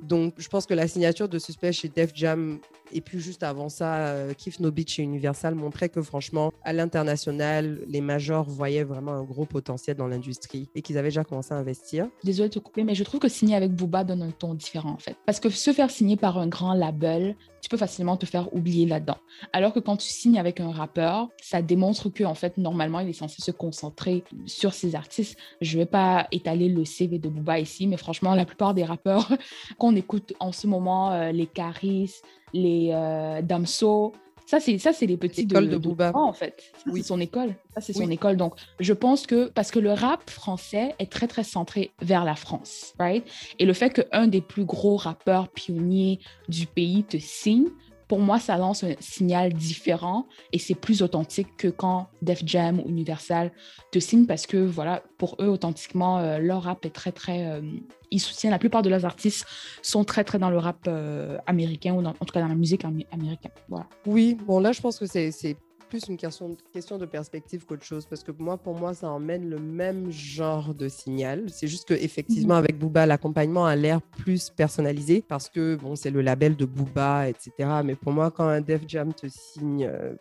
Donc, 0.01 0.33
je 0.37 0.47
pense 0.49 0.65
que 0.65 0.73
la 0.73 0.87
signature 0.87 1.29
de 1.29 1.39
Suspect 1.39 1.71
chez 1.71 1.87
Def 1.87 2.11
Jam 2.13 2.59
et 2.91 3.01
puis 3.01 3.19
juste 3.19 3.43
avant 3.43 3.69
ça, 3.69 3.95
euh, 3.95 4.33
Kif 4.33 4.59
No 4.59 4.71
Beat 4.71 4.89
chez 4.89 5.03
Universal 5.03 5.55
montrait 5.55 5.89
que 5.89 6.01
franchement, 6.01 6.51
à 6.63 6.73
l'international, 6.73 7.81
les 7.87 8.01
majors 8.01 8.49
voyaient 8.49 8.83
vraiment 8.83 9.13
un 9.13 9.23
gros 9.23 9.45
potentiel 9.45 9.97
dans 9.97 10.07
l'industrie 10.07 10.69
et 10.75 10.81
qu'ils 10.81 10.97
avaient 10.97 11.09
déjà 11.09 11.23
commencé 11.23 11.53
à 11.53 11.57
investir. 11.57 12.07
Désolée 12.23 12.49
de 12.49 12.53
te 12.53 12.59
couper, 12.59 12.83
mais 12.83 12.95
je 12.95 13.03
trouve 13.03 13.19
que 13.19 13.29
signer 13.29 13.55
avec 13.55 13.73
Booba 13.73 14.03
donne 14.03 14.21
un 14.21 14.31
ton 14.31 14.53
différent 14.53 14.91
en 14.91 14.97
fait. 14.97 15.15
Parce 15.25 15.39
que 15.39 15.49
se 15.49 15.73
faire 15.73 15.89
signer 15.89 16.17
par 16.17 16.37
un 16.37 16.47
grand 16.47 16.73
label, 16.73 17.35
tu 17.67 17.69
peux 17.69 17.75
facilement 17.75 18.15
te 18.15 18.25
faire 18.25 18.53
oublier 18.55 18.85
là-dedans. 18.85 19.17
Alors 19.51 19.73
que 19.73 19.81
quand 19.81 19.97
tu 19.97 20.07
signes 20.07 20.39
avec 20.39 20.61
un 20.61 20.71
rappeur, 20.71 21.27
ça 21.41 21.61
démontre 21.61 22.07
que 22.07 22.23
en 22.23 22.33
fait 22.33 22.57
normalement 22.57 23.01
il 23.01 23.09
est 23.09 23.13
censé 23.13 23.41
se 23.41 23.51
concentrer 23.51 24.23
sur 24.45 24.73
ses 24.73 24.95
artistes. 24.95 25.37
Je 25.59 25.77
vais 25.77 25.85
pas 25.85 26.29
étaler 26.31 26.69
le 26.69 26.85
CV 26.85 27.19
de 27.19 27.27
Booba 27.27 27.59
ici, 27.59 27.85
mais 27.85 27.97
franchement 27.97 28.35
la 28.35 28.45
plupart 28.45 28.73
des 28.73 28.85
rappeurs 28.85 29.29
qu'on 29.77 29.97
écoute 29.97 30.31
en 30.39 30.53
ce 30.53 30.65
moment, 30.65 31.11
euh, 31.11 31.33
les 31.33 31.45
Caris, 31.45 32.13
les 32.53 32.91
euh, 32.93 33.41
Damso, 33.41 34.13
ça, 34.47 34.61
c'est 34.61 34.77
ça, 34.77 34.93
c'est 34.93 35.05
les 35.05 35.17
petits 35.17 35.45
de, 35.45 35.59
de, 35.59 35.77
Booba. 35.77 36.13
en 36.15 36.31
fait. 36.31 36.71
oui. 36.85 37.01
C'est 37.01 37.07
son 37.09 37.19
école. 37.19 37.53
Ça, 37.75 37.81
c'est 37.81 37.91
son 37.91 38.09
école. 38.09 38.37
Donc, 38.37 38.53
je 38.79 38.93
pense 38.93 39.27
que 39.27 39.49
parce 39.49 39.71
que 39.71 39.79
le 39.79 39.91
rap 39.91 40.29
français 40.29 40.95
est 40.99 41.11
très 41.11 41.27
très 41.27 41.43
centré 41.43 41.91
vers 42.01 42.23
la 42.23 42.35
France, 42.35 42.93
right? 42.97 43.25
Et 43.59 43.65
le 43.65 43.73
fait 43.73 43.89
qu'un 43.89 44.27
des 44.27 44.39
plus 44.39 44.63
gros 44.63 44.95
rappeurs 44.95 45.49
pionniers 45.49 46.19
du 46.47 46.65
pays 46.65 47.03
te 47.03 47.17
signe, 47.17 47.67
pour 48.07 48.19
moi, 48.19 48.39
ça 48.39 48.57
lance 48.57 48.83
un 48.83 48.93
signal 48.99 49.53
différent 49.53 50.27
et 50.53 50.59
c'est 50.59 50.75
plus 50.75 51.01
authentique 51.01 51.47
que 51.57 51.67
quand 51.67 52.07
Def 52.21 52.41
Jam 52.45 52.79
ou 52.79 52.89
Universal 52.89 53.51
te 53.91 53.99
signent 53.99 54.25
parce 54.25 54.47
que, 54.47 54.57
voilà, 54.57 55.03
pour 55.17 55.35
eux, 55.39 55.47
authentiquement, 55.47 56.19
euh, 56.19 56.39
leur 56.39 56.63
rap 56.63 56.85
est 56.85 56.89
très, 56.89 57.11
très. 57.11 57.45
Euh, 57.47 57.61
ils 58.09 58.21
soutiennent, 58.21 58.51
la 58.51 58.59
plupart 58.59 58.81
de 58.81 58.89
leurs 58.89 59.05
artistes 59.05 59.45
sont 59.81 60.05
très, 60.05 60.23
très 60.23 60.39
dans 60.39 60.49
le 60.49 60.57
rap 60.57 60.85
euh, 60.87 61.37
américain 61.45 61.93
ou 61.93 62.05
en 62.05 62.13
tout 62.13 62.33
cas 62.33 62.41
dans 62.41 62.47
la 62.47 62.55
musique 62.55 62.85
américaine. 62.85 63.51
Voilà. 63.67 63.87
Oui, 64.05 64.35
bon, 64.35 64.59
là, 64.59 64.71
je 64.71 64.81
pense 64.81 64.99
que 64.99 65.05
c'est 65.05 65.57
plus 65.87 66.07
une 66.07 66.17
question, 66.17 66.55
question 66.73 66.97
de 66.97 67.05
perspective 67.05 67.65
qu'autre 67.65 67.83
chose, 67.83 68.05
parce 68.05 68.23
que 68.23 68.31
moi, 68.37 68.57
pour 68.57 68.75
moi, 68.75 68.93
ça 68.93 69.09
emmène 69.09 69.49
le 69.49 69.57
même 69.59 70.11
genre 70.11 70.73
de 70.73 70.87
signal. 70.87 71.45
C'est 71.49 71.67
juste 71.67 71.87
que 71.87 71.93
effectivement, 71.93 72.55
mhm. 72.55 72.63
avec 72.63 72.77
Booba, 72.77 73.05
l'accompagnement 73.05 73.65
a 73.65 73.75
l'air 73.75 74.01
plus 74.01 74.49
personnalisé, 74.49 75.23
parce 75.27 75.49
que 75.49 75.75
bon, 75.75 75.95
c'est 75.95 76.11
le 76.11 76.21
label 76.21 76.55
de 76.55 76.65
Booba, 76.65 77.29
etc. 77.29 77.51
Mais 77.83 77.95
pour 77.95 78.11
moi, 78.11 78.31
quand 78.31 78.47
un 78.47 78.61
Def 78.61 78.81
Jam 78.87 79.13
te 79.13 79.27
signe 79.27 79.85
euh, 79.85 80.13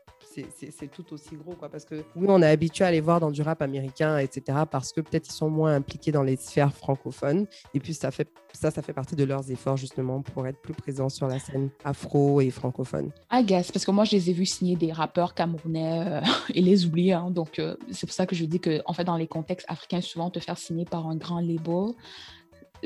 c'est 0.54 0.90
tout 0.90 1.12
aussi 1.12 1.36
gros. 1.36 1.54
Parce 1.54 1.84
que 1.84 1.96
oui, 2.16 2.26
on 2.28 2.42
est 2.42 2.46
habitué 2.46 2.84
à 2.84 2.90
les 2.90 3.00
voir 3.00 3.20
dans 3.20 3.30
du 3.30 3.42
rap 3.42 3.62
américain, 3.62 4.18
etc. 4.18 4.58
Parce 4.70 4.92
que 4.92 5.00
peut-être 5.00 5.28
ils 5.28 5.32
sont 5.32 5.50
moins 5.50 5.74
impliqués 5.74 6.12
dans 6.12 6.22
les 6.22 6.36
sphères 6.36 6.72
francophones. 6.72 7.46
Et 7.74 7.80
puis 7.80 7.94
ça 7.94 8.10
fait 8.10 8.28
ça, 8.52 8.70
ça 8.70 8.82
fait 8.82 8.92
partie 8.92 9.16
de 9.16 9.24
leurs 9.24 9.50
efforts 9.50 9.76
justement 9.76 10.22
pour 10.22 10.46
être 10.46 10.60
plus 10.60 10.72
présents 10.72 11.08
sur 11.08 11.28
la 11.28 11.38
scène 11.38 11.70
afro 11.84 12.40
et 12.40 12.50
francophone. 12.50 13.10
I 13.30 13.44
guess, 13.44 13.70
parce 13.70 13.84
que 13.84 13.90
moi 13.90 14.04
je 14.04 14.12
les 14.12 14.30
ai 14.30 14.32
vus 14.32 14.46
signer 14.46 14.76
des 14.76 14.92
rappeurs 14.92 15.34
camerounais 15.34 16.06
euh, 16.06 16.20
et 16.54 16.62
les 16.62 16.86
oublier. 16.86 17.12
Hein. 17.12 17.30
donc 17.30 17.58
euh, 17.58 17.76
c'est 17.90 18.06
pour 18.06 18.14
ça 18.14 18.26
que 18.26 18.34
je 18.34 18.44
dis 18.44 18.60
que 18.60 18.80
en 18.86 18.92
fait 18.92 19.04
dans 19.04 19.16
les 19.16 19.26
contextes 19.26 19.66
africains, 19.68 20.00
souvent 20.00 20.30
te 20.30 20.40
faire 20.40 20.58
signer 20.58 20.84
par 20.84 21.06
un 21.06 21.16
grand 21.16 21.40
label 21.40 21.94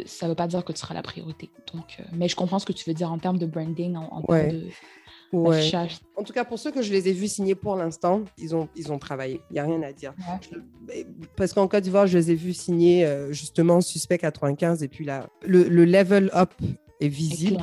ça 0.06 0.26
ne 0.26 0.30
veut 0.30 0.36
pas 0.36 0.46
dire 0.46 0.64
que 0.64 0.72
tu 0.72 0.78
seras 0.78 0.94
la 0.94 1.02
priorité. 1.02 1.50
Donc, 1.74 1.96
euh, 1.98 2.04
mais 2.12 2.28
je 2.28 2.36
comprends 2.36 2.58
ce 2.58 2.66
que 2.66 2.72
tu 2.72 2.88
veux 2.88 2.94
dire 2.94 3.10
en 3.10 3.18
termes 3.18 3.38
de 3.38 3.46
branding, 3.46 3.96
en, 3.96 4.22
termes 4.22 4.48
de, 4.48 4.68
Ouais. 5.32 5.70
En 6.16 6.24
tout 6.24 6.32
cas, 6.32 6.44
pour 6.44 6.58
ceux 6.58 6.72
que 6.72 6.82
je 6.82 6.90
les 6.90 7.08
ai 7.08 7.12
vus 7.12 7.28
signer 7.28 7.54
pour 7.54 7.76
l'instant, 7.76 8.22
ils 8.36 8.54
ont, 8.56 8.68
ils 8.74 8.90
ont 8.90 8.98
travaillé. 8.98 9.40
Il 9.50 9.54
n'y 9.54 9.58
a 9.60 9.64
rien 9.64 9.80
à 9.82 9.92
dire. 9.92 10.12
Parce 11.36 11.52
qu'en 11.52 11.68
Côte 11.68 11.84
d'Ivoire, 11.84 12.06
je 12.08 12.18
les 12.18 12.32
ai 12.32 12.34
vus 12.34 12.54
signer 12.54 13.06
euh, 13.06 13.32
justement 13.32 13.80
Suspect 13.80 14.18
95 14.18 14.82
et 14.82 14.88
puis 14.88 15.04
là, 15.04 15.28
le, 15.42 15.68
le 15.68 15.84
level 15.84 16.30
up 16.34 16.52
est 17.00 17.08
visible, 17.08 17.62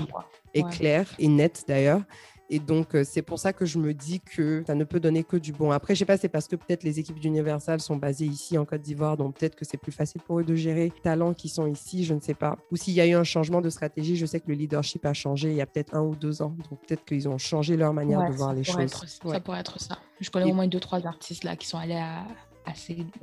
est 0.53 0.67
clair 0.69 1.13
et 1.19 1.27
net 1.27 1.65
d'ailleurs. 1.67 2.01
Et 2.49 2.59
donc, 2.59 2.95
euh, 2.95 3.03
c'est 3.03 3.21
pour 3.21 3.39
ça 3.39 3.51
que 3.51 3.65
je 3.65 3.77
me 3.77 3.93
dis 3.93 4.21
que 4.21 4.63
ça 4.65 4.75
ne 4.75 4.85
peut 4.85 4.99
donner 4.99 5.23
que 5.23 5.35
du 5.35 5.51
bon. 5.51 5.71
Après, 5.71 5.95
je 5.95 5.99
sais 5.99 6.05
pas, 6.05 6.17
c'est 6.17 6.29
parce 6.29 6.47
que 6.47 6.55
peut-être 6.55 6.83
les 6.83 6.99
équipes 6.99 7.19
d'Universal 7.19 7.81
sont 7.81 7.97
basées 7.97 8.25
ici 8.25 8.57
en 8.57 8.65
Côte 8.65 8.81
d'Ivoire, 8.81 9.17
donc 9.17 9.35
peut-être 9.35 9.55
que 9.55 9.65
c'est 9.65 9.77
plus 9.77 9.91
facile 9.91 10.21
pour 10.21 10.39
eux 10.39 10.43
de 10.43 10.55
gérer 10.55 10.85
les 10.85 11.01
talents 11.01 11.33
qui 11.33 11.49
sont 11.49 11.67
ici, 11.67 12.05
je 12.05 12.13
ne 12.13 12.21
sais 12.21 12.33
pas. 12.33 12.57
Ou 12.71 12.77
s'il 12.77 12.93
y 12.93 13.01
a 13.01 13.07
eu 13.07 13.13
un 13.13 13.25
changement 13.25 13.59
de 13.59 13.69
stratégie, 13.69 14.15
je 14.15 14.25
sais 14.25 14.39
que 14.39 14.47
le 14.47 14.53
leadership 14.53 15.05
a 15.05 15.13
changé 15.13 15.49
il 15.49 15.55
y 15.55 15.61
a 15.61 15.65
peut-être 15.65 15.93
un 15.93 16.01
ou 16.01 16.15
deux 16.15 16.41
ans. 16.41 16.55
Donc 16.69 16.79
peut-être 16.87 17.03
qu'ils 17.03 17.27
ont 17.27 17.37
changé 17.37 17.75
leur 17.75 17.93
manière 17.93 18.29
de 18.29 18.33
voir 18.33 18.53
les 18.53 18.63
choses. 18.63 18.91
Ça 18.91 19.39
pourrait 19.41 19.59
être 19.59 19.79
ça. 19.79 19.99
Je 20.21 20.29
connais 20.29 20.49
au 20.49 20.55
moins 20.55 20.67
deux, 20.67 20.79
trois 20.79 21.05
artistes 21.05 21.43
là 21.43 21.55
qui 21.55 21.67
sont 21.67 21.77
allés 21.77 21.95
à, 21.95 22.25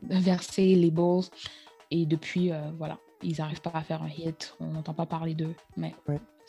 verser 0.03 0.75
les 0.75 0.91
balls. 0.91 1.25
Et 1.91 2.07
depuis, 2.07 2.53
euh, 2.53 2.59
voilà, 2.79 2.99
ils 3.23 3.37
n'arrivent 3.39 3.61
pas 3.61 3.73
à 3.75 3.83
faire 3.83 4.03
un 4.03 4.09
hit. 4.09 4.55
On 4.61 4.67
n'entend 4.67 4.95
pas 4.95 5.07
parler 5.07 5.35
d'eux. 5.35 5.55
Mais 5.77 5.95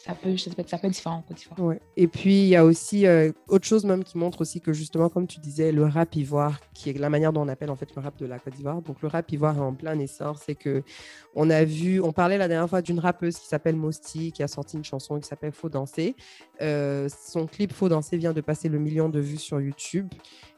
ça 0.06 0.14
peut, 0.14 0.38
ça 0.38 0.52
peut, 0.52 0.62
être 0.62 0.90
différent 0.92 1.24
Ouais. 1.58 1.82
Et 1.98 2.08
puis, 2.08 2.44
il 2.44 2.48
y 2.48 2.56
a 2.56 2.64
aussi 2.64 3.08
euh, 3.08 3.32
autre 3.48 3.66
chose 3.66 3.86
même 3.86 4.04
qui 4.04 4.20
montre 4.20 4.42
aussi 4.42 4.62
que 4.62 4.72
justement, 4.72 5.10
comme 5.10 5.26
tu 5.26 5.40
disais, 5.40 5.72
le 5.72 5.84
rap 5.86 6.16
ivoire, 6.16 6.60
qui 6.76 6.92
est 6.92 6.94
la 7.00 7.10
manière 7.10 7.34
dont 7.34 7.42
on 7.42 7.48
appelle 7.48 7.72
en 7.72 7.76
fait 7.76 7.90
le 7.96 8.04
rap 8.04 8.16
de 8.20 8.28
la 8.28 8.38
Côte 8.38 8.54
d'Ivoire. 8.54 8.84
Donc, 8.84 9.02
le 9.02 9.08
rap 9.08 9.32
ivoire 9.32 9.58
est 9.58 9.62
en 9.62 9.74
plein 9.74 9.98
essor. 9.98 10.38
C'est 10.38 10.54
que 10.54 10.84
on 11.34 11.50
a 11.50 11.64
vu, 11.64 12.00
on 12.02 12.12
parlait 12.12 12.38
la 12.38 12.48
dernière 12.48 12.70
fois 12.70 12.84
d'une 12.84 13.00
rappeuse 13.00 13.40
qui 13.40 13.48
s'appelle 13.48 13.76
Mosti, 13.76 14.32
qui 14.32 14.44
a 14.44 14.48
sorti 14.48 14.78
une 14.78 14.84
chanson 14.84 15.20
qui 15.20 15.28
s'appelle 15.28 15.52
Faut 15.52 15.70
danser. 15.70 16.16
Euh, 16.62 17.10
son 17.10 17.48
clip 17.48 17.74
Faut 17.74 17.90
danser 17.90 18.18
vient 18.18 18.34
de 18.34 18.42
passer 18.42 18.70
le 18.70 18.78
million 18.78 19.10
de 19.10 19.20
vues 19.20 19.38
sur 19.38 19.60
YouTube. 19.60 20.10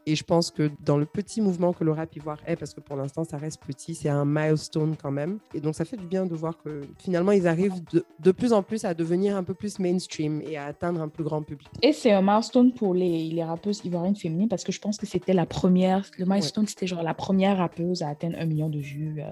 Et 0.07 0.15
je 0.15 0.23
pense 0.23 0.51
que 0.51 0.71
dans 0.85 0.97
le 0.97 1.05
petit 1.05 1.41
mouvement 1.41 1.73
que 1.73 1.83
le 1.83 1.91
rap 1.91 2.15
ivoire 2.15 2.39
est, 2.47 2.55
parce 2.55 2.73
que 2.73 2.79
pour 2.79 2.95
l'instant, 2.95 3.25
ça 3.25 3.35
reste 3.35 3.61
petit, 3.61 3.93
c'est 3.93 4.07
un 4.07 4.23
milestone 4.23 4.95
quand 4.95 5.11
même. 5.11 5.39
Et 5.53 5.59
donc, 5.59 5.75
ça 5.75 5.83
fait 5.83 5.97
du 5.97 6.05
bien 6.05 6.25
de 6.25 6.33
voir 6.33 6.57
que 6.63 6.79
finalement, 6.97 7.33
ils 7.33 7.45
arrivent 7.45 7.83
de, 7.91 8.05
de 8.17 8.31
plus 8.31 8.53
en 8.53 8.63
plus 8.63 8.85
à 8.85 8.93
devenir 8.93 9.35
un 9.35 9.43
peu 9.43 9.53
plus 9.53 9.79
mainstream 9.79 10.41
et 10.47 10.55
à 10.55 10.63
atteindre 10.63 11.01
un 11.01 11.09
plus 11.09 11.25
grand 11.25 11.43
public. 11.43 11.67
Et 11.81 11.91
c'est 11.91 12.13
un 12.13 12.21
milestone 12.21 12.73
pour 12.73 12.93
les, 12.93 13.25
les 13.25 13.43
rappeuses 13.43 13.81
ivoiriennes 13.83 14.15
féminines 14.15 14.47
parce 14.47 14.63
que 14.63 14.71
je 14.71 14.79
pense 14.79 14.97
que 14.97 15.05
c'était 15.05 15.33
la 15.33 15.45
première, 15.45 16.09
le 16.17 16.25
milestone, 16.25 16.67
c'était 16.67 16.87
genre 16.87 17.03
la 17.03 17.13
première 17.13 17.57
rappeuse 17.57 18.01
à 18.01 18.07
atteindre 18.07 18.37
un 18.39 18.45
million 18.45 18.69
de 18.69 18.79
vues. 18.79 19.21
Euh, 19.21 19.29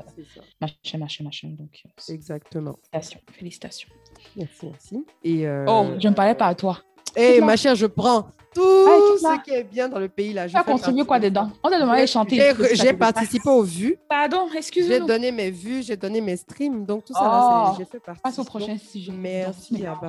machin, 0.59 0.97
machin, 0.97 1.23
machin. 1.23 1.47
Donc, 1.57 1.83
euh, 1.85 2.13
Exactement. 2.13 2.77
Félicitations. 2.91 3.21
Félicitations. 3.31 3.89
Merci, 4.35 4.65
merci. 4.65 5.05
Et 5.23 5.47
euh... 5.47 5.63
Oh, 5.69 5.85
je 5.97 6.07
ne 6.09 6.13
parlais 6.13 6.35
pas 6.35 6.47
à 6.47 6.55
toi. 6.55 6.81
Hé, 7.15 7.41
ma 7.41 7.55
chère, 7.55 7.75
je 7.75 7.85
prends 7.85 8.27
tout 8.53 8.61
ce 8.61 9.43
qui 9.43 9.51
est 9.51 9.63
bien 9.63 9.89
dans 9.89 9.99
le 9.99 10.07
pays. 10.07 10.33
là. 10.33 10.47
Tu 10.47 10.55
as 10.55 10.63
contribué 10.63 11.03
quoi 11.03 11.19
dedans 11.19 11.49
On 11.63 11.69
t'a 11.69 11.79
demandé 11.79 12.01
de 12.01 12.07
chanter. 12.07 12.53
J'ai 12.73 12.93
participé 12.93 13.49
aux 13.49 13.63
vues. 13.63 13.97
Pardon, 14.09 14.47
excuse-moi. 14.55 14.99
J'ai 14.99 15.05
donné 15.05 15.31
mes 15.31 15.51
vues, 15.51 15.83
j'ai 15.83 15.97
donné 15.97 16.21
mes 16.21 16.37
streams. 16.37 16.85
Donc, 16.85 17.05
tout 17.05 17.13
ça, 17.13 17.71
oh, 17.71 17.75
j'ai 17.77 17.85
fait 17.85 17.99
partie. 17.99 18.21
Passe 18.21 18.39
au 18.39 18.43
prochain 18.43 18.77
sujet. 18.77 19.11
Merci, 19.11 19.85
Abba. 19.85 20.07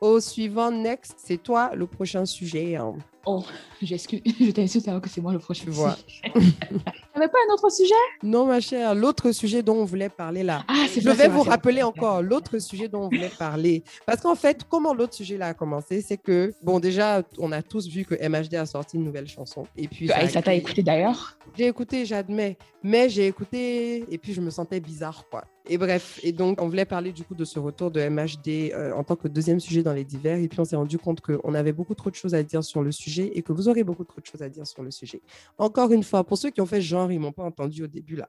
Au 0.00 0.20
suivant, 0.20 0.70
next, 0.70 1.14
c'est 1.24 1.42
toi 1.42 1.70
le 1.74 1.86
prochain 1.86 2.26
sujet. 2.26 2.76
Hein. 2.76 2.94
Oh, 3.24 3.42
j'excuse, 3.80 4.20
je 4.40 4.50
t'insulte 4.50 4.86
alors 4.88 5.00
que 5.00 5.08
c'est 5.08 5.22
moi 5.22 5.32
le 5.32 5.38
prochain. 5.38 5.64
Tu 5.64 5.70
T'avais 7.16 7.28
pas 7.28 7.38
un 7.48 7.54
autre 7.54 7.70
sujet? 7.70 7.94
Non, 8.22 8.44
ma 8.44 8.60
chère, 8.60 8.94
l'autre 8.94 9.32
sujet 9.32 9.62
dont 9.62 9.76
on 9.76 9.86
voulait 9.86 10.10
parler 10.10 10.42
là. 10.42 10.66
Ah, 10.68 10.84
je 10.94 11.08
vais 11.08 11.28
vous 11.28 11.40
rappeler 11.40 11.82
encore 11.82 12.20
l'autre 12.20 12.58
sujet 12.58 12.88
dont 12.88 13.04
on 13.04 13.08
voulait 13.08 13.30
parler. 13.38 13.82
Parce 14.04 14.20
qu'en 14.20 14.34
fait, 14.34 14.64
comment 14.68 14.92
l'autre 14.92 15.14
sujet 15.14 15.38
là 15.38 15.46
a 15.46 15.54
commencé, 15.54 16.02
c'est 16.02 16.18
que, 16.18 16.52
bon, 16.62 16.78
déjà, 16.78 17.22
on 17.38 17.52
a 17.52 17.62
tous 17.62 17.88
vu 17.88 18.04
que 18.04 18.14
MHD 18.14 18.56
a 18.56 18.66
sorti 18.66 18.98
une 18.98 19.04
nouvelle 19.04 19.28
chanson. 19.28 19.66
Et 19.78 19.88
puis. 19.88 20.10
Ah, 20.12 20.28
ça 20.28 20.42
t'a 20.42 20.52
écouté 20.52 20.82
d'ailleurs? 20.82 21.38
J'ai 21.56 21.68
écouté, 21.68 22.04
j'admets. 22.04 22.58
Mais 22.82 23.08
j'ai 23.08 23.26
écouté 23.26 24.04
et 24.12 24.18
puis 24.18 24.34
je 24.34 24.42
me 24.42 24.50
sentais 24.50 24.78
bizarre, 24.78 25.24
quoi. 25.30 25.44
Et 25.68 25.78
bref, 25.78 26.20
et 26.22 26.30
donc 26.30 26.62
on 26.62 26.68
voulait 26.68 26.84
parler 26.84 27.10
du 27.10 27.24
coup 27.24 27.34
de 27.34 27.44
ce 27.44 27.58
retour 27.58 27.90
de 27.90 28.00
MHD 28.00 28.72
euh, 28.72 28.92
en 28.92 29.02
tant 29.02 29.16
que 29.16 29.26
deuxième 29.26 29.58
sujet 29.58 29.82
dans 29.82 29.92
les 29.92 30.04
divers. 30.04 30.38
Et 30.38 30.46
puis 30.46 30.60
on 30.60 30.64
s'est 30.64 30.76
rendu 30.76 30.96
compte 30.96 31.20
qu'on 31.20 31.54
avait 31.54 31.72
beaucoup 31.72 31.96
trop 31.96 32.10
de 32.10 32.14
choses 32.14 32.34
à 32.34 32.44
dire 32.44 32.62
sur 32.62 32.82
le 32.82 32.92
sujet 32.92 33.32
et 33.34 33.42
que 33.42 33.52
vous 33.52 33.68
aurez 33.68 33.82
beaucoup 33.82 34.04
trop 34.04 34.20
de 34.20 34.26
choses 34.26 34.42
à 34.42 34.48
dire 34.48 34.64
sur 34.64 34.84
le 34.84 34.92
sujet. 34.92 35.20
Encore 35.58 35.90
une 35.90 36.04
fois, 36.04 36.22
pour 36.22 36.38
ceux 36.38 36.50
qui 36.50 36.60
ont 36.60 36.66
fait 36.66 36.80
genre, 36.80 37.05
ils 37.10 37.20
m'ont 37.20 37.32
pas 37.32 37.44
entendu 37.44 37.84
au 37.84 37.86
début 37.86 38.16
là. 38.16 38.28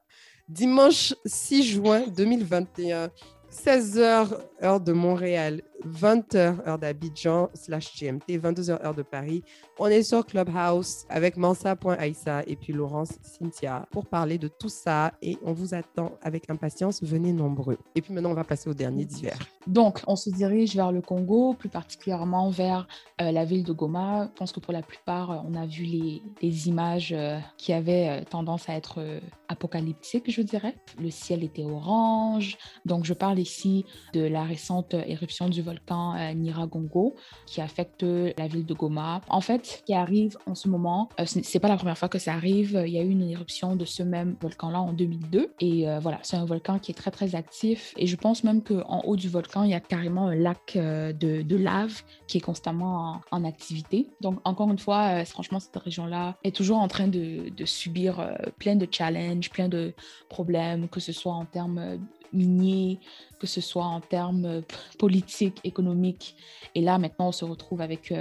Dimanche 0.50 1.14
6 1.26 1.64
juin 1.64 2.08
2021, 2.08 3.10
16h, 3.52 4.38
heure 4.64 4.80
de 4.80 4.94
Montréal, 4.94 5.62
20h, 5.86 6.68
heure 6.68 6.78
d'Abidjan, 6.78 7.50
slash 7.54 7.96
GMT, 7.96 8.38
22h, 8.38 8.84
heure 8.84 8.96
de 8.96 9.04
Paris. 9.04 9.44
On 9.80 9.88
est 9.88 10.04
sur 10.04 10.26
Clubhouse 10.26 11.06
avec 11.10 11.38
Mansa.aïssa 11.38 12.44
et 12.48 12.56
puis 12.56 12.74
Laurence 12.74 13.14
Cynthia 13.22 13.86
pour 13.92 14.06
parler 14.06 14.38
de 14.38 14.48
tout 14.48 14.70
ça 14.70 15.14
et 15.22 15.38
on 15.44 15.54
vous 15.54 15.74
attend 15.74 16.14
avec 16.22 16.50
impatience. 16.50 17.04
Venez 17.04 17.34
nombreux. 17.34 17.78
Et 17.96 18.02
puis 18.02 18.14
maintenant, 18.14 18.32
on 18.32 18.36
va 18.36 18.44
passer 18.44 18.70
au 18.70 18.74
dernier 18.74 19.06
d'hiver. 19.06 19.38
Donc, 19.68 20.02
on 20.08 20.16
se 20.16 20.30
dirige 20.30 20.76
vers 20.76 20.92
le 20.92 21.02
Congo, 21.02 21.54
plus 21.54 21.70
particulièrement 21.70 22.50
vers 22.50 22.88
euh, 23.22 23.32
la 23.32 23.44
ville 23.44 23.64
de 23.64 23.74
Goma. 23.74 24.28
Je 24.28 24.40
pense 24.40 24.52
que 24.54 24.62
pour 24.62 24.72
la 24.72 24.82
plupart, 24.82 25.32
euh, 25.32 25.38
on 25.46 25.56
a 25.56 25.66
vu 25.66 25.84
les, 25.84 26.22
les 26.42 26.68
images 26.70 27.12
euh, 27.12 27.38
qui 27.58 27.74
avaient 27.74 28.24
tendance 28.26 28.70
à 28.70 28.74
être 28.76 29.20
apocalyptiques, 29.50 30.32
je 30.32 30.42
dirais. 30.42 30.76
Le 31.00 31.10
ciel 31.10 31.44
était 31.44 31.66
orange. 31.66 32.58
Donc, 32.86 33.04
je 33.04 33.14
parle 33.14 33.40
ici 33.40 33.86
de 34.14 34.22
la 34.22 34.44
récente 34.44 34.94
éruption 34.94 35.50
du 35.50 35.62
volcan 35.68 36.16
Niragongo 36.36 37.16
qui 37.46 37.62
affecte 37.62 38.04
la 38.04 38.48
ville 38.48 38.66
de 38.66 38.74
Goma. 38.74 39.22
En 39.30 39.42
fait, 39.42 39.66
ce 39.66 39.84
qui 39.84 39.94
arrive 39.94 40.38
en 40.46 40.56
ce 40.56 40.68
moment, 40.68 41.10
c'est 41.26 41.60
pas 41.60 41.68
la 41.68 41.78
première 41.78 41.98
fois 41.98 42.10
que 42.10 42.20
ça 42.20 42.34
arrive. 42.34 42.82
Il 42.86 42.94
y 42.94 43.00
a 43.00 43.04
eu 43.04 43.10
une 43.10 43.30
éruption 43.30 43.76
de 43.76 43.86
ce 43.86 44.04
même 44.04 44.36
volcan-là 44.42 44.82
en 44.82 44.94
2002. 44.94 45.54
Et 45.60 45.86
voilà, 46.02 46.20
c'est 46.24 46.38
un 46.38 46.46
volcan 46.46 46.80
qui 46.80 46.92
est 46.92 46.96
très, 46.96 47.12
très 47.12 47.36
actif. 47.36 47.94
Et 47.98 48.08
je 48.08 48.16
pense 48.16 48.44
même 48.44 48.64
qu'en 48.64 49.02
haut 49.06 49.16
du 49.16 49.30
volcan, 49.30 49.64
il 49.64 49.72
y 49.72 49.74
a 49.74 49.80
carrément 49.80 50.28
un 50.28 50.36
lac 50.36 50.76
euh, 50.76 51.14
de, 51.14 51.56
lave 51.56 52.04
qui 52.28 52.38
est 52.38 52.42
constamment 52.42 53.22
en, 53.32 53.44
activité. 53.44 54.10
Donc, 54.22 54.40
encore 54.44 54.70
une 54.70 54.78
fois, 54.78 55.22
euh, 55.22 55.26
franchement, 55.26 55.60
cette 55.60 55.76
région-là 55.76 56.36
est 56.44 56.56
toujours 56.56 56.78
en 56.78 56.88
train 56.88 57.08
de, 57.08 57.52
subir 57.66 58.20
euh, 58.20 58.36
plein 58.60 58.76
de 58.76 58.88
challenges, 58.90 59.50
plein 59.50 59.68
de 59.68 59.94
problèmes, 60.30 60.88
que 60.88 61.00
ce 61.00 61.12
soit 61.12 61.34
en 61.34 61.46
termes 61.46 62.00
miniers, 62.34 63.00
que 63.40 63.48
ce 63.48 63.62
soit 63.62 63.86
en 63.86 64.02
termes 64.02 64.64
politiques, 65.00 65.60
économiques. 65.64 66.36
Et 66.76 66.82
là, 66.82 66.98
maintenant, 66.98 67.30
on 67.30 67.32
se 67.32 67.46
retrouve 67.46 67.82
avec 67.82 68.14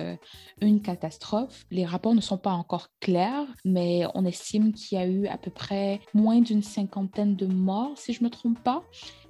une 0.60 0.80
catastrophe. 0.80 1.64
Les 1.70 1.84
rapports 1.84 2.14
ne 2.14 2.20
sont 2.20 2.38
pas 2.38 2.52
encore 2.52 2.88
clairs, 3.00 3.46
mais 3.64 4.04
on 4.14 4.24
estime 4.24 4.72
qu'il 4.72 4.98
y 4.98 5.00
a 5.00 5.06
eu 5.06 5.26
à 5.26 5.38
peu 5.38 5.50
près 5.50 6.00
moins 6.14 6.40
d'une 6.40 6.62
cinquantaine 6.62 7.36
de 7.36 7.46
morts, 7.46 7.96
si 7.96 8.12
je 8.12 8.20
ne 8.20 8.26
me 8.26 8.30
trompe 8.30 8.62
pas, 8.62 8.82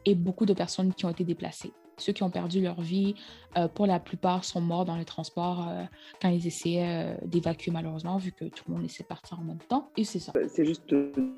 et 0.05 0.15
beaucoup 0.15 0.47
de 0.47 0.55
personnes 0.55 0.95
qui 0.95 1.05
ont 1.05 1.11
été 1.11 1.25
déplacées 1.25 1.73
ceux 1.99 2.13
qui 2.13 2.23
ont 2.23 2.31
perdu 2.31 2.61
leur 2.61 2.81
vie, 2.81 3.15
euh, 3.57 3.69
pour 3.69 3.87
la 3.87 3.99
plupart, 3.99 4.45
sont 4.45 4.61
morts 4.61 4.85
dans 4.85 4.97
les 4.97 5.05
transports 5.05 5.67
euh, 5.69 5.83
quand 6.21 6.29
ils 6.29 6.47
essayaient 6.47 7.15
euh, 7.15 7.15
d'évacuer, 7.25 7.71
malheureusement, 7.71 8.19
vu 8.19 8.33
que 8.33 8.45
tout 8.45 8.65
le 8.69 8.75
monde 8.75 8.85
essaie 8.85 9.03
de 9.03 9.09
partir 9.09 9.39
en 9.41 9.45
même 9.45 9.59
temps. 9.69 9.91
Et 9.97 10.05
c'est 10.05 10.19
ça. 10.19 10.33
C'est 10.49 10.67
juste 10.67 10.95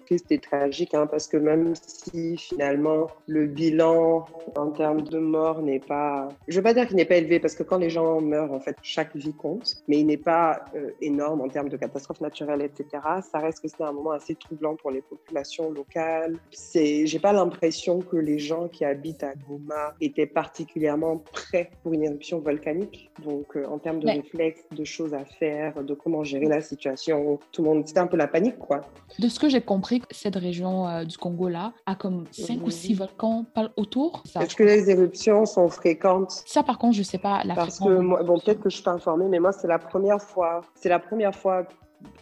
triste 0.07 0.33
et 0.33 0.39
tragique, 0.39 0.95
hein, 0.95 1.07
parce 1.07 1.29
que 1.29 1.37
même 1.37 1.75
si 1.77 2.37
finalement 2.37 3.07
le 3.27 3.47
bilan 3.47 4.27
en 4.57 4.71
termes 4.71 5.03
de 5.03 5.19
morts 5.19 5.63
n'est 5.63 5.79
pas. 5.79 6.29
Je 6.49 6.55
ne 6.55 6.57
veux 6.59 6.65
pas 6.65 6.75
dire 6.75 6.89
qu'il 6.89 6.97
n'est 6.97 7.05
pas 7.05 7.17
élevé, 7.17 7.39
parce 7.39 7.55
que 7.55 7.63
quand 7.63 7.79
les 7.79 7.91
gens 7.91 8.21
meurent, 8.21 8.53
en 8.53 8.61
fait, 8.61 8.77
chaque 8.83 9.15
vie 9.15 9.35
compte, 9.35 9.77
mais 9.87 10.01
il 10.01 10.07
n'est 10.07 10.17
pas 10.17 10.65
énorme 11.01 11.41
en 11.41 11.49
termes 11.49 11.69
de 11.69 11.77
catastrophes 11.77 12.21
naturelles, 12.21 12.63
etc. 12.63 13.03
Ça 13.31 13.39
reste 13.39 13.63
que 13.63 13.69
c'est 13.69 13.83
un 13.83 13.93
moment 13.93 14.13
assez 14.13 14.35
troublant 14.35 14.75
pour 14.75 14.91
les 14.91 15.03
populations 15.03 15.71
locales. 15.71 16.37
J'ai 16.75 17.19
pas 17.21 17.33
l'impression 17.33 18.01
que 18.01 18.17
les 18.17 18.39
gens 18.39 18.69
qui 18.69 18.85
habitent 18.85 19.23
à 19.23 19.35
Goma 19.35 19.95
étaient 20.01 20.27
particulièrement 20.49 21.19
prêts 21.31 21.71
pour 21.83 21.93
une 21.93 22.05
éruption 22.05 22.39
volcanique. 22.39 23.11
Donc, 23.23 23.55
euh, 23.55 23.67
en 23.67 23.79
termes 23.79 24.01
de 24.01 24.09
réflexes, 24.09 24.65
de 24.73 24.85
choses 24.85 25.13
à 25.13 25.25
faire, 25.25 25.85
de 25.85 25.93
comment 25.93 26.25
gérer 26.25 26.47
la 26.47 26.63
situation, 26.63 27.39
tout 27.53 27.63
le 27.63 27.69
monde, 27.69 27.87
c'était 27.87 28.01
un 28.01 28.07
peu 28.07 28.17
la 28.17 28.29
panique, 28.29 28.59
quoi. 28.59 28.81
De 29.19 29.29
ce 29.29 29.39
que 29.39 29.51
j'ai 29.51 29.61
compris, 29.61 30.01
cette 30.11 30.37
région 30.37 30.89
euh, 30.89 31.05
du 31.05 31.19
Congo-là 31.19 31.75
a 31.85 31.95
comme 31.95 32.25
cinq 32.33 32.67
ou 32.67 32.71
six 32.71 32.95
volcans 32.95 33.45
autour. 33.77 34.23
Est-ce 34.41 34.57
que 34.57 34.63
les 34.63 34.89
éruptions 34.89 35.45
sont 35.45 35.69
fréquentes? 35.69 36.43
Ça, 36.47 36.63
par 36.63 36.79
contre, 36.79 36.97
je 36.97 37.03
sais 37.03 37.19
pas. 37.19 37.45
La 37.45 37.55
Parce 37.55 37.79
que, 37.79 37.99
moi, 37.99 38.23
bon, 38.23 38.39
peut-être 38.39 38.61
que 38.61 38.71
je 38.71 38.77
suis 38.77 38.85
pas 38.85 38.93
informée, 38.93 39.27
mais 39.29 39.41
moi, 39.41 39.53
c'est 39.53 39.69
la 39.69 39.79
première 39.79 40.23
fois, 40.23 40.63
c'est 40.75 40.89
la 40.89 40.99
première 40.99 41.35
fois 41.35 41.67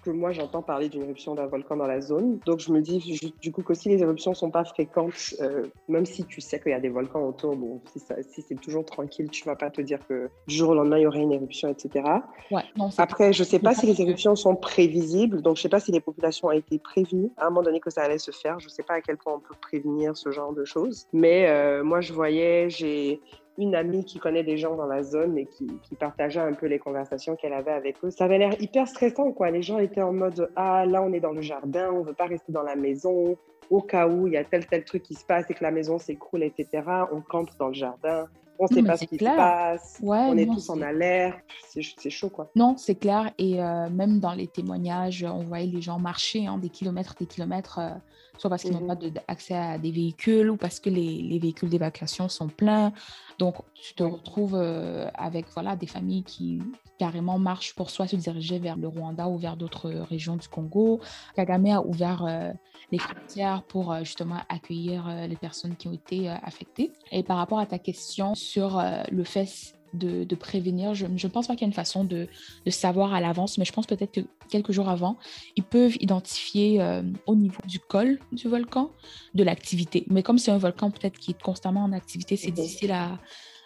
que 0.02 0.10
moi 0.10 0.32
j'entends 0.32 0.62
parler 0.62 0.88
d'une 0.88 1.02
éruption 1.02 1.34
d'un 1.34 1.46
volcan 1.46 1.76
dans 1.76 1.86
la 1.86 2.00
zone. 2.00 2.38
Donc 2.46 2.60
je 2.60 2.72
me 2.72 2.80
dis 2.80 3.32
du 3.40 3.52
coup 3.52 3.62
que 3.62 3.74
si 3.74 3.88
les 3.88 4.02
éruptions 4.02 4.34
sont 4.34 4.50
pas 4.50 4.64
fréquentes, 4.64 5.34
euh, 5.40 5.66
même 5.88 6.06
si 6.06 6.24
tu 6.24 6.40
sais 6.40 6.60
qu'il 6.60 6.72
y 6.72 6.74
a 6.74 6.80
des 6.80 6.88
volcans 6.88 7.22
autour, 7.22 7.56
bon, 7.56 7.80
si, 7.92 8.00
si 8.30 8.42
c'est 8.42 8.60
toujours 8.60 8.84
tranquille, 8.84 9.28
tu 9.30 9.44
vas 9.44 9.56
pas 9.56 9.70
te 9.70 9.80
dire 9.80 9.98
que 10.08 10.28
du 10.46 10.54
jour 10.54 10.70
au 10.70 10.74
lendemain 10.74 10.98
il 10.98 11.02
y 11.02 11.06
aurait 11.06 11.20
une 11.20 11.32
éruption, 11.32 11.68
etc. 11.68 12.04
Ouais, 12.50 12.62
non, 12.76 12.90
Après, 12.98 13.32
je 13.32 13.44
sais 13.44 13.58
pas 13.58 13.74
si 13.74 13.86
les 13.86 14.00
éruptions 14.00 14.36
sont 14.36 14.56
prévisibles, 14.56 15.42
donc 15.42 15.56
je 15.56 15.62
sais 15.62 15.68
pas 15.68 15.80
si 15.80 15.92
les 15.92 16.00
populations 16.00 16.48
ont 16.48 16.52
été 16.52 16.78
prévenues 16.78 17.30
à 17.36 17.46
un 17.46 17.50
moment 17.50 17.62
donné 17.62 17.80
que 17.80 17.90
ça 17.90 18.02
allait 18.02 18.18
se 18.18 18.30
faire. 18.30 18.60
Je 18.60 18.68
sais 18.68 18.82
pas 18.82 18.94
à 18.94 19.00
quel 19.00 19.16
point 19.16 19.34
on 19.34 19.40
peut 19.40 19.54
prévenir 19.60 20.16
ce 20.16 20.30
genre 20.30 20.52
de 20.52 20.64
choses. 20.64 21.06
Mais 21.12 21.48
euh, 21.48 21.84
moi 21.84 22.00
je 22.00 22.12
voyais, 22.12 22.70
j'ai 22.70 23.20
une 23.58 23.74
amie 23.74 24.04
qui 24.04 24.18
connaît 24.18 24.42
des 24.42 24.56
gens 24.56 24.76
dans 24.76 24.86
la 24.86 25.02
zone 25.02 25.38
et 25.38 25.46
qui, 25.46 25.66
qui 25.82 25.94
partageait 25.94 26.40
un 26.40 26.52
peu 26.52 26.66
les 26.66 26.78
conversations 26.78 27.36
qu'elle 27.36 27.52
avait 27.52 27.72
avec 27.72 27.96
eux. 28.04 28.10
Ça 28.10 28.24
avait 28.24 28.38
l'air 28.38 28.60
hyper 28.60 28.86
stressant, 28.88 29.32
quoi. 29.32 29.50
Les 29.50 29.62
gens 29.62 29.78
étaient 29.78 30.02
en 30.02 30.12
mode 30.12 30.50
Ah, 30.56 30.84
là, 30.86 31.02
on 31.02 31.12
est 31.12 31.20
dans 31.20 31.32
le 31.32 31.42
jardin, 31.42 31.90
on 31.92 32.02
veut 32.02 32.14
pas 32.14 32.26
rester 32.26 32.52
dans 32.52 32.62
la 32.62 32.76
maison. 32.76 33.36
Au 33.68 33.80
cas 33.80 34.06
où 34.06 34.28
il 34.28 34.34
y 34.34 34.36
a 34.36 34.44
tel, 34.44 34.64
tel 34.66 34.84
truc 34.84 35.02
qui 35.02 35.14
se 35.14 35.24
passe 35.24 35.50
et 35.50 35.54
que 35.54 35.64
la 35.64 35.72
maison 35.72 35.98
s'écroule, 35.98 36.44
etc., 36.44 36.68
on 37.12 37.20
campe 37.20 37.50
dans 37.58 37.68
le 37.68 37.74
jardin. 37.74 38.26
On 38.58 38.66
ne 38.70 38.74
sait 38.74 38.82
pas 38.82 38.96
ce 38.96 39.04
qui 39.04 39.18
se 39.18 39.24
passe. 39.24 39.98
on 40.02 40.36
est 40.36 40.46
tous 40.46 40.70
en 40.70 40.80
alerte. 40.80 41.38
C'est 41.68 42.10
chaud, 42.10 42.30
quoi. 42.30 42.50
Non, 42.54 42.76
c'est 42.76 42.94
clair. 42.94 43.32
Et 43.38 43.62
euh, 43.62 43.90
même 43.90 44.20
dans 44.20 44.32
les 44.32 44.46
témoignages, 44.46 45.24
on 45.24 45.44
voyait 45.44 45.66
les 45.66 45.82
gens 45.82 45.98
marcher 45.98 46.46
hein, 46.46 46.58
des 46.58 46.70
kilomètres, 46.70 47.14
des 47.18 47.26
kilomètres. 47.26 47.78
Euh, 47.78 47.90
soit 48.38 48.50
parce 48.50 48.62
qu'ils 48.62 48.72
n'ont 48.72 48.80
mhm. 48.80 49.12
pas 49.12 49.20
accès 49.28 49.54
à 49.54 49.78
des 49.78 49.90
véhicules 49.90 50.50
ou 50.50 50.56
parce 50.56 50.80
que 50.80 50.90
les, 50.90 51.22
les 51.22 51.38
véhicules 51.38 51.68
d'évacuation 51.68 52.28
sont 52.28 52.48
pleins. 52.48 52.92
Donc, 53.38 53.56
tu 53.74 53.94
te 53.94 54.02
retrouves 54.02 54.54
euh, 54.54 55.08
avec 55.14 55.46
voilà, 55.52 55.76
des 55.76 55.86
familles 55.86 56.22
qui 56.22 56.60
carrément 56.98 57.38
marchent 57.38 57.74
pour 57.74 57.90
soit 57.90 58.06
se 58.06 58.16
diriger 58.16 58.58
vers 58.58 58.76
le 58.76 58.88
Rwanda 58.88 59.28
ou 59.28 59.36
vers 59.36 59.56
d'autres 59.56 59.90
régions 59.90 60.36
du 60.36 60.48
Congo. 60.48 61.00
Kagame 61.34 61.66
a 61.66 61.80
ouvert 61.82 62.24
euh, 62.24 62.52
les 62.90 62.98
frontières 62.98 63.62
pour 63.64 63.92
euh, 63.92 64.00
justement 64.00 64.38
accueillir 64.48 65.08
les 65.28 65.36
personnes 65.36 65.76
qui 65.76 65.88
ont 65.88 65.92
été 65.92 66.28
affectées. 66.28 66.92
Et 67.12 67.22
par 67.22 67.36
rapport 67.36 67.58
à 67.58 67.66
ta 67.66 67.78
question 67.78 68.34
sur 68.34 68.82
le 69.10 69.24
fait 69.24 69.75
de, 69.94 70.34
prévenir. 70.34 70.94
Je 70.94 71.06
ne 71.06 71.28
pense 71.28 71.46
pas 71.46 71.54
qu'il 71.54 71.62
y 71.62 71.64
ait 71.64 71.68
une 71.68 71.72
façon 71.74 72.04
de, 72.04 72.28
savoir 72.68 73.14
à 73.14 73.20
l'avance, 73.20 73.58
mais 73.58 73.64
je 73.64 73.72
pense 73.72 73.86
peut-être 73.86 74.12
que 74.12 74.20
quelques 74.50 74.72
jours 74.72 74.88
avant, 74.88 75.16
ils 75.56 75.64
peuvent 75.64 75.96
identifier 76.00 76.80
euh, 76.80 77.02
au 77.26 77.34
niveau 77.34 77.60
du 77.66 77.78
col 77.80 78.18
du 78.32 78.48
volcan 78.48 78.90
de 79.34 79.42
l'activité. 79.44 80.04
Mais 80.08 80.22
comme 80.22 80.38
c'est 80.38 80.50
un 80.50 80.58
volcan 80.58 80.90
peut-être 80.90 81.18
qui 81.18 81.32
est 81.32 81.42
constamment 81.42 81.84
en 81.84 81.92
activité, 81.92 82.36
c'est 82.36 82.50
difficile 82.50 82.92
à, 82.92 83.18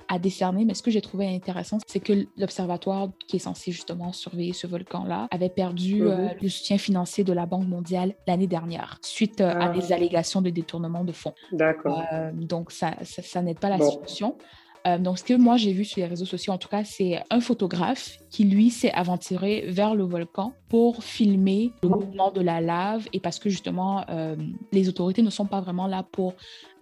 à 0.09 0.18
décerner, 0.18 0.64
mais 0.64 0.74
ce 0.74 0.83
que 0.83 0.90
j'ai 0.90 1.00
trouvé 1.00 1.33
intéressant, 1.33 1.78
c'est 1.87 2.00
que 2.00 2.26
l'observatoire 2.37 3.11
qui 3.28 3.37
est 3.37 3.40
censé 3.40 3.70
justement 3.70 4.12
surveiller 4.12 4.52
ce 4.52 4.66
volcan-là 4.66 5.28
avait 5.30 5.48
perdu 5.48 6.02
euh, 6.02 6.16
Mhm. 6.16 6.30
le 6.42 6.48
soutien 6.48 6.78
financier 6.78 7.22
de 7.22 7.33
la 7.33 7.46
Banque 7.46 7.68
mondiale 7.68 8.14
l'année 8.26 8.48
dernière 8.48 8.98
suite 9.04 9.40
euh, 9.40 9.50
à 9.52 9.66
Ah. 9.66 9.68
des 9.68 9.92
allégations 9.92 10.42
de 10.42 10.50
détournement 10.50 11.04
de 11.04 11.12
fonds. 11.12 11.35
D'accord. 11.52 12.02
Euh, 12.12 12.33
donc, 12.33 12.72
ça, 12.72 12.94
ça, 13.02 13.22
ça 13.22 13.40
n'aide 13.40 13.61
pas 13.61 13.68
la 13.68 13.76
Bon. 13.78 13.88
situation. 13.88 14.37
Euh, 14.86 14.98
donc, 14.98 15.18
ce 15.18 15.24
que 15.24 15.34
moi 15.34 15.56
j'ai 15.56 15.72
vu 15.72 15.84
sur 15.84 15.98
les 15.98 16.06
réseaux 16.06 16.24
sociaux, 16.24 16.52
en 16.52 16.58
tout 16.58 16.68
cas, 16.68 16.84
c'est 16.84 17.22
un 17.30 17.40
photographe 17.40 18.19
qui, 18.30 18.44
lui, 18.44 18.70
s'est 18.70 18.92
aventuré 18.92 19.64
vers 19.68 19.94
le 19.94 20.04
volcan 20.04 20.52
pour 20.68 21.02
filmer 21.02 21.72
le 21.82 21.88
mouvement 21.88 22.30
de 22.30 22.40
la 22.40 22.60
lave 22.60 23.08
et 23.12 23.18
parce 23.18 23.40
que, 23.40 23.50
justement, 23.50 24.04
euh, 24.08 24.36
les 24.72 24.88
autorités 24.88 25.20
ne 25.22 25.30
sont 25.30 25.46
pas 25.46 25.60
vraiment 25.60 25.88
là 25.88 26.04
pour 26.12 26.34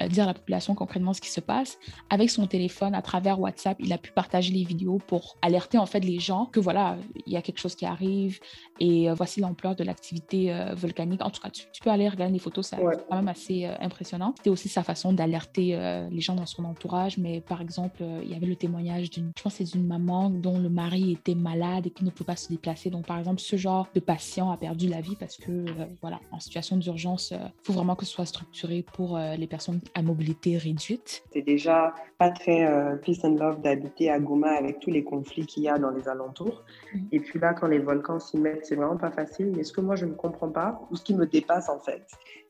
euh, 0.02 0.08
dire 0.08 0.24
à 0.24 0.26
la 0.26 0.34
population 0.34 0.74
concrètement 0.74 1.14
ce 1.14 1.22
qui 1.22 1.30
se 1.30 1.40
passe. 1.40 1.78
Avec 2.10 2.28
son 2.28 2.46
téléphone, 2.46 2.94
à 2.94 3.00
travers 3.00 3.40
WhatsApp, 3.40 3.78
il 3.80 3.92
a 3.94 3.98
pu 3.98 4.12
partager 4.12 4.52
les 4.52 4.62
vidéos 4.64 4.98
pour 5.06 5.36
alerter, 5.40 5.78
en 5.78 5.86
fait, 5.86 6.00
les 6.00 6.18
gens 6.18 6.44
que, 6.46 6.60
voilà, 6.60 6.98
il 7.26 7.32
y 7.32 7.36
a 7.36 7.42
quelque 7.42 7.58
chose 7.60 7.74
qui 7.74 7.86
arrive 7.86 8.40
et 8.78 9.08
euh, 9.08 9.14
voici 9.14 9.40
l'ampleur 9.40 9.74
de 9.74 9.84
l'activité 9.84 10.54
volcanique. 10.76 11.22
En 11.24 11.30
tout 11.30 11.40
cas, 11.40 11.50
tu, 11.50 11.64
tu 11.72 11.80
peux 11.82 11.90
aller 11.90 12.08
regarder 12.08 12.34
les 12.34 12.38
photos, 12.38 12.66
c'est 12.68 12.78
Ouais. 12.78 12.94
quand 13.08 13.16
même 13.16 13.28
assez 13.28 13.64
impressionnant. 13.80 14.34
C'était 14.36 14.50
aussi 14.50 14.68
sa 14.68 14.82
façon 14.82 15.12
d'alerter 15.12 15.76
les 16.10 16.20
gens 16.20 16.34
dans 16.34 16.46
son 16.46 16.64
entourage, 16.64 17.18
mais 17.18 17.40
par 17.40 17.60
exemple, 17.60 18.04
il 18.22 18.30
y 18.30 18.34
avait 18.34 18.46
le 18.46 18.54
témoignage 18.56 19.10
d'une, 19.10 19.32
je 19.36 19.42
pense 19.42 19.54
c'est 19.54 19.64
d'une 19.64 19.86
maman 19.86 20.30
dont 20.30 20.58
le 20.58 20.68
mari 20.68 21.12
était 21.12 21.34
malade 21.38 21.86
et 21.86 21.90
qui 21.90 22.04
ne 22.04 22.10
pouvait 22.10 22.26
pas 22.26 22.36
se 22.36 22.48
déplacer. 22.48 22.90
Donc, 22.90 23.06
par 23.06 23.18
exemple, 23.18 23.40
ce 23.40 23.56
genre 23.56 23.88
de 23.94 24.00
patient 24.00 24.50
a 24.50 24.56
perdu 24.56 24.88
la 24.88 25.00
vie 25.00 25.16
parce 25.16 25.36
que, 25.36 25.50
euh, 25.50 25.86
voilà, 26.00 26.20
en 26.32 26.40
situation 26.40 26.76
d'urgence, 26.76 27.32
il 27.32 27.52
faut 27.62 27.72
vraiment 27.72 27.96
que 27.96 28.04
ce 28.04 28.12
soit 28.12 28.26
structuré 28.26 28.84
pour 28.92 29.16
euh, 29.16 29.36
les 29.36 29.46
personnes 29.46 29.80
à 29.94 30.02
mobilité 30.02 30.56
réduite. 30.56 31.22
C'est 31.32 31.42
déjà 31.42 31.94
pas 32.18 32.30
très 32.30 32.66
euh, 32.66 32.96
peace 32.96 33.20
and 33.24 33.36
love 33.36 33.60
d'habiter 33.62 34.10
à 34.10 34.18
Goma 34.18 34.50
avec 34.50 34.80
tous 34.80 34.90
les 34.90 35.04
conflits 35.04 35.46
qu'il 35.46 35.62
y 35.62 35.68
a 35.68 35.78
dans 35.78 35.90
les 35.90 36.08
alentours. 36.08 36.64
Mhm. 36.92 37.08
Et 37.12 37.20
puis 37.20 37.38
là, 37.38 37.54
quand 37.54 37.68
les 37.68 37.78
volcans 37.78 38.18
s'y 38.18 38.38
mettent, 38.38 38.66
c'est 38.66 38.76
vraiment 38.76 38.96
pas 38.96 39.10
facile. 39.10 39.52
Mais 39.56 39.64
ce 39.64 39.72
que 39.72 39.80
moi, 39.80 39.96
je 39.96 40.06
ne 40.06 40.14
comprends 40.14 40.50
pas, 40.50 40.80
ou 40.90 40.96
ce 40.96 41.04
qui 41.04 41.14
me 41.14 41.26
dépasse 41.26 41.68
en 41.68 41.78
fait, 41.78 42.02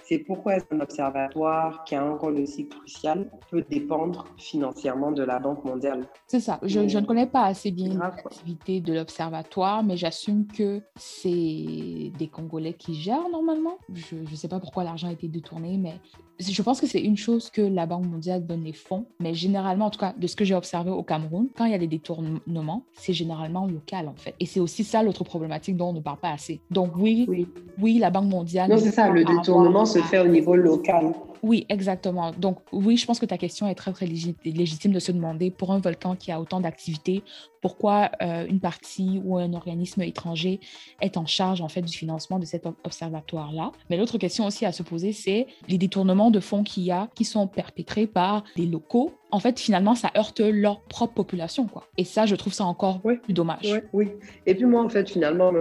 c'est 0.09 0.21
pourquoi 0.21 0.59
qu'un 0.59 0.81
observatoire 0.81 1.85
qui 1.85 1.95
a 1.95 2.03
un 2.03 2.17
rôle 2.17 2.41
aussi 2.41 2.67
crucial 2.67 3.31
peut 3.51 3.63
dépendre 3.69 4.25
financièrement 4.39 5.13
de 5.13 5.23
la 5.23 5.39
Banque 5.39 5.63
mondiale? 5.65 6.07
C'est 6.27 6.41
ça. 6.41 6.59
Je, 6.63 6.89
je 6.89 6.99
ne 6.99 7.05
connais 7.05 7.27
pas 7.27 7.45
assez 7.45 7.71
bien 7.71 7.93
l'activité 7.93 8.81
de 8.81 8.95
l'observatoire, 8.95 9.85
mais 9.85 9.99
j'assume 9.99 10.47
que 10.47 10.81
c'est 10.97 12.11
des 12.19 12.29
Congolais 12.33 12.73
qui 12.73 12.95
gèrent 12.95 13.29
normalement. 13.31 13.77
Je 13.93 14.17
ne 14.17 14.35
sais 14.35 14.49
pas 14.49 14.61
pourquoi 14.61 14.83
l'argent 14.83 15.09
a 15.09 15.13
été 15.13 15.29
détourné, 15.29 15.77
mais 15.77 16.01
je 16.39 16.63
pense 16.63 16.81
que 16.81 16.87
c'est 16.87 17.01
une 17.01 17.17
chose 17.17 17.51
que 17.51 17.63
la 17.63 17.87
Banque 17.87 18.07
mondiale 18.07 18.47
donne 18.47 18.65
les 18.65 18.73
fonds. 18.73 19.07
Mais 19.21 19.35
généralement, 19.35 19.87
en 19.87 19.91
tout 19.91 19.99
cas, 19.99 20.15
de 20.17 20.27
ce 20.27 20.37
que 20.37 20.45
j'ai 20.45 20.55
observé 20.55 20.91
au 20.91 21.03
Cameroun, 21.03 21.49
quand 21.57 21.65
il 21.65 21.73
y 21.73 21.75
a 21.75 21.79
des 21.79 21.87
détournements, 21.87 22.85
c'est 22.95 23.13
généralement 23.13 23.67
local 23.67 24.09
en 24.09 24.15
fait. 24.17 24.35
Et 24.41 24.47
c'est 24.47 24.61
aussi 24.61 24.85
ça 24.85 25.03
l'autre 25.03 25.25
problématique 25.25 25.77
dont 25.77 25.89
on 25.89 25.93
ne 25.93 26.01
parle 26.01 26.19
pas 26.19 26.31
assez. 26.31 26.61
Donc 26.71 26.93
oui, 26.97 27.27
oui, 27.29 27.47
Oui. 27.81 27.99
la 27.99 28.11
Banque 28.11 28.29
mondiale... 28.31 28.71
Non, 28.71 28.79
c'est 28.79 28.91
ça, 28.91 29.09
le 29.09 29.25
détournement 29.25 29.85
se 29.85 29.99
fait 30.01 30.21
au 30.21 30.29
niveau 30.29 30.55
local. 30.55 31.13
Oui, 31.43 31.67
exactement. 31.69 32.33
Donc, 32.33 32.59
oui, 32.73 32.97
je 32.97 33.07
pense 33.07 33.19
que 33.19 33.27
ta 33.27 33.39
question 33.39 33.67
est 33.69 33.75
très, 33.75 33.93
très 33.93 34.07
légi- 34.07 34.35
légitime 34.45 34.93
de 34.93 34.99
se 34.99 35.13
demander 35.13 35.51
pour 35.51 35.73
un 35.73 35.79
volcan 35.79 36.17
qui 36.17 36.33
a 36.33 36.41
autant 36.41 36.61
d'activités, 36.61 37.23
pourquoi 37.61 38.11
euh, 38.23 38.47
une 38.47 38.61
partie 38.61 39.21
ou 39.25 39.37
un 39.37 39.53
organisme 39.53 40.03
étranger 40.03 40.61
est 41.01 41.17
en 41.17 41.27
charge, 41.27 41.61
en 41.61 41.69
fait, 41.69 41.83
du 41.83 41.97
financement 41.97 42.39
de 42.39 42.45
cet 42.45 42.67
ob- 42.67 42.77
observatoire-là. 42.85 43.73
Mais 43.91 43.97
l'autre 43.97 44.19
question 44.19 44.47
aussi 44.47 44.65
à 44.65 44.73
se 44.73 44.83
poser, 44.83 45.13
c'est 45.13 45.47
les 45.69 45.79
détournements 45.79 46.31
de 46.31 46.41
fonds 46.41 46.63
qu'il 46.63 46.85
y 46.85 46.91
a 46.93 47.09
qui 47.15 47.25
sont 47.25 47.47
perpétrés 47.47 48.07
par 48.07 48.45
des 48.57 48.67
locaux. 48.67 49.13
En 49.31 49.41
fait, 49.41 49.61
finalement, 49.61 49.95
ça 49.95 50.11
heurte 50.17 50.41
leur 50.41 50.81
propre 50.81 51.13
population, 51.15 51.67
quoi. 51.67 51.85
Et 51.99 52.05
ça, 52.05 52.25
je 52.25 52.35
trouve 52.35 52.53
ça 52.55 52.65
encore 52.65 53.01
Oui. 53.05 53.17
plus 53.19 53.35
dommage. 53.35 53.83
Oui. 53.93 54.09
Et 54.47 54.55
puis 54.55 54.65
moi, 54.65 54.83
en 54.83 54.89
fait, 54.89 55.09
finalement, 55.11 55.53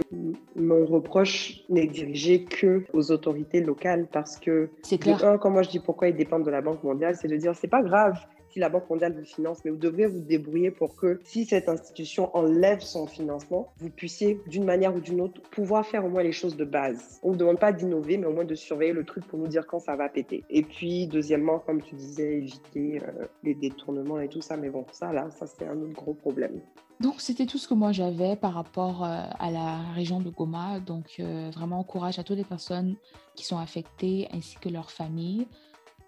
mon- 0.56 0.86
reproche 0.86 1.62
n'est 1.70 1.88
dirigé 1.88 2.44
que 2.46 2.86
aux 2.94 3.12
autorités 3.12 3.62
locales 3.62 4.08
parce 4.12 4.38
que, 4.38 4.70
C'est 4.84 4.98
de 4.98 5.04
clair. 5.04 5.26
un, 5.26 5.38
quand 5.38 5.50
moi 5.50 5.64
je 5.64 5.70
dis 5.70 5.80
pourquoi 5.80 6.08
ils 6.08 6.16
dépendent 6.16 6.46
de 6.46 6.52
la 6.52 6.62
Banque 6.62 6.82
mondiale, 6.84 7.16
c'est 7.20 7.28
de 7.28 7.36
dire 7.36 7.54
c'est 7.56 7.68
pas 7.68 7.82
grave 7.82 8.18
si 8.50 8.60
la 8.60 8.70
Banque 8.70 8.90
mondiale 8.90 9.14
vous 9.18 9.26
finance, 9.26 9.60
mais 9.64 9.72
vous 9.72 9.78
devez 9.78 10.06
vous 10.08 10.20
débrouiller 10.20 10.72
pour 10.72 10.96
que 10.96 11.20
si 11.24 11.46
cette 11.46 11.70
institution 11.70 12.36
enlève 12.36 12.82
son 12.82 13.08
financement, 13.08 13.74
vous 13.78 13.90
puissiez, 13.90 14.40
d'une 14.48 14.66
manière 14.66 14.96
ou 14.96 15.00
d'une 15.00 15.22
autre, 15.22 15.42
pouvoir 15.52 15.86
faire 15.86 16.06
au 16.06 16.10
moins 16.10 16.24
les 16.24 16.32
choses 16.32 16.56
de 16.56 16.66
base. 16.66 17.20
On 17.24 17.32
ne 17.32 17.38
demande 17.38 17.60
pas 17.60 17.72
d'innover, 17.72 18.18
mais 18.18 18.28
au 18.28 18.34
moins 18.34 18.46
de 18.46 18.56
surveiller 18.56 18.94
le 18.94 19.04
truc 19.04 19.26
pour 19.26 19.40
nous 19.40 19.48
dire 19.48 19.66
quand 19.68 19.80
ça 19.80 19.96
va 19.96 20.10
péter. 20.10 20.44
Et 20.50 20.64
puis, 20.64 21.08
deuxièmement, 21.08 21.60
comme 21.60 21.82
tu 21.82 21.96
disais, 21.96 22.38
éviter 22.38 23.02
euh, 23.02 23.26
les 23.44 23.56
détournements 23.56 24.20
et 24.20 24.28
tout 24.28 24.42
ça. 24.42 24.58
Mais 24.58 24.70
bon, 24.70 24.86
ça, 24.92 25.12
là, 25.14 25.30
ça, 25.32 25.46
c'est 25.48 25.66
un 25.66 25.80
autre 25.82 25.94
gros 25.94 26.14
problème. 26.14 26.62
Donc, 27.00 27.22
c'était 27.22 27.46
tout 27.46 27.60
ce 27.60 27.68
que 27.68 27.76
moi 27.76 27.92
j'avais 27.92 28.36
par 28.36 28.54
rapport 28.54 29.04
euh, 29.04 29.22
à 29.40 29.52
la 29.52 29.78
région 29.94 30.20
de 30.20 30.30
Goma. 30.32 30.80
Donc, 30.80 31.16
euh, 31.20 31.52
vraiment, 31.54 31.84
courage 31.84 32.18
à 32.18 32.24
toutes 32.24 32.38
les 32.38 32.44
personnes 32.44 32.96
qui 33.36 33.46
sont 33.46 33.58
affectées 33.58 34.28
ainsi 34.34 34.58
que 34.58 34.70
leurs 34.70 34.90
familles. 34.90 35.48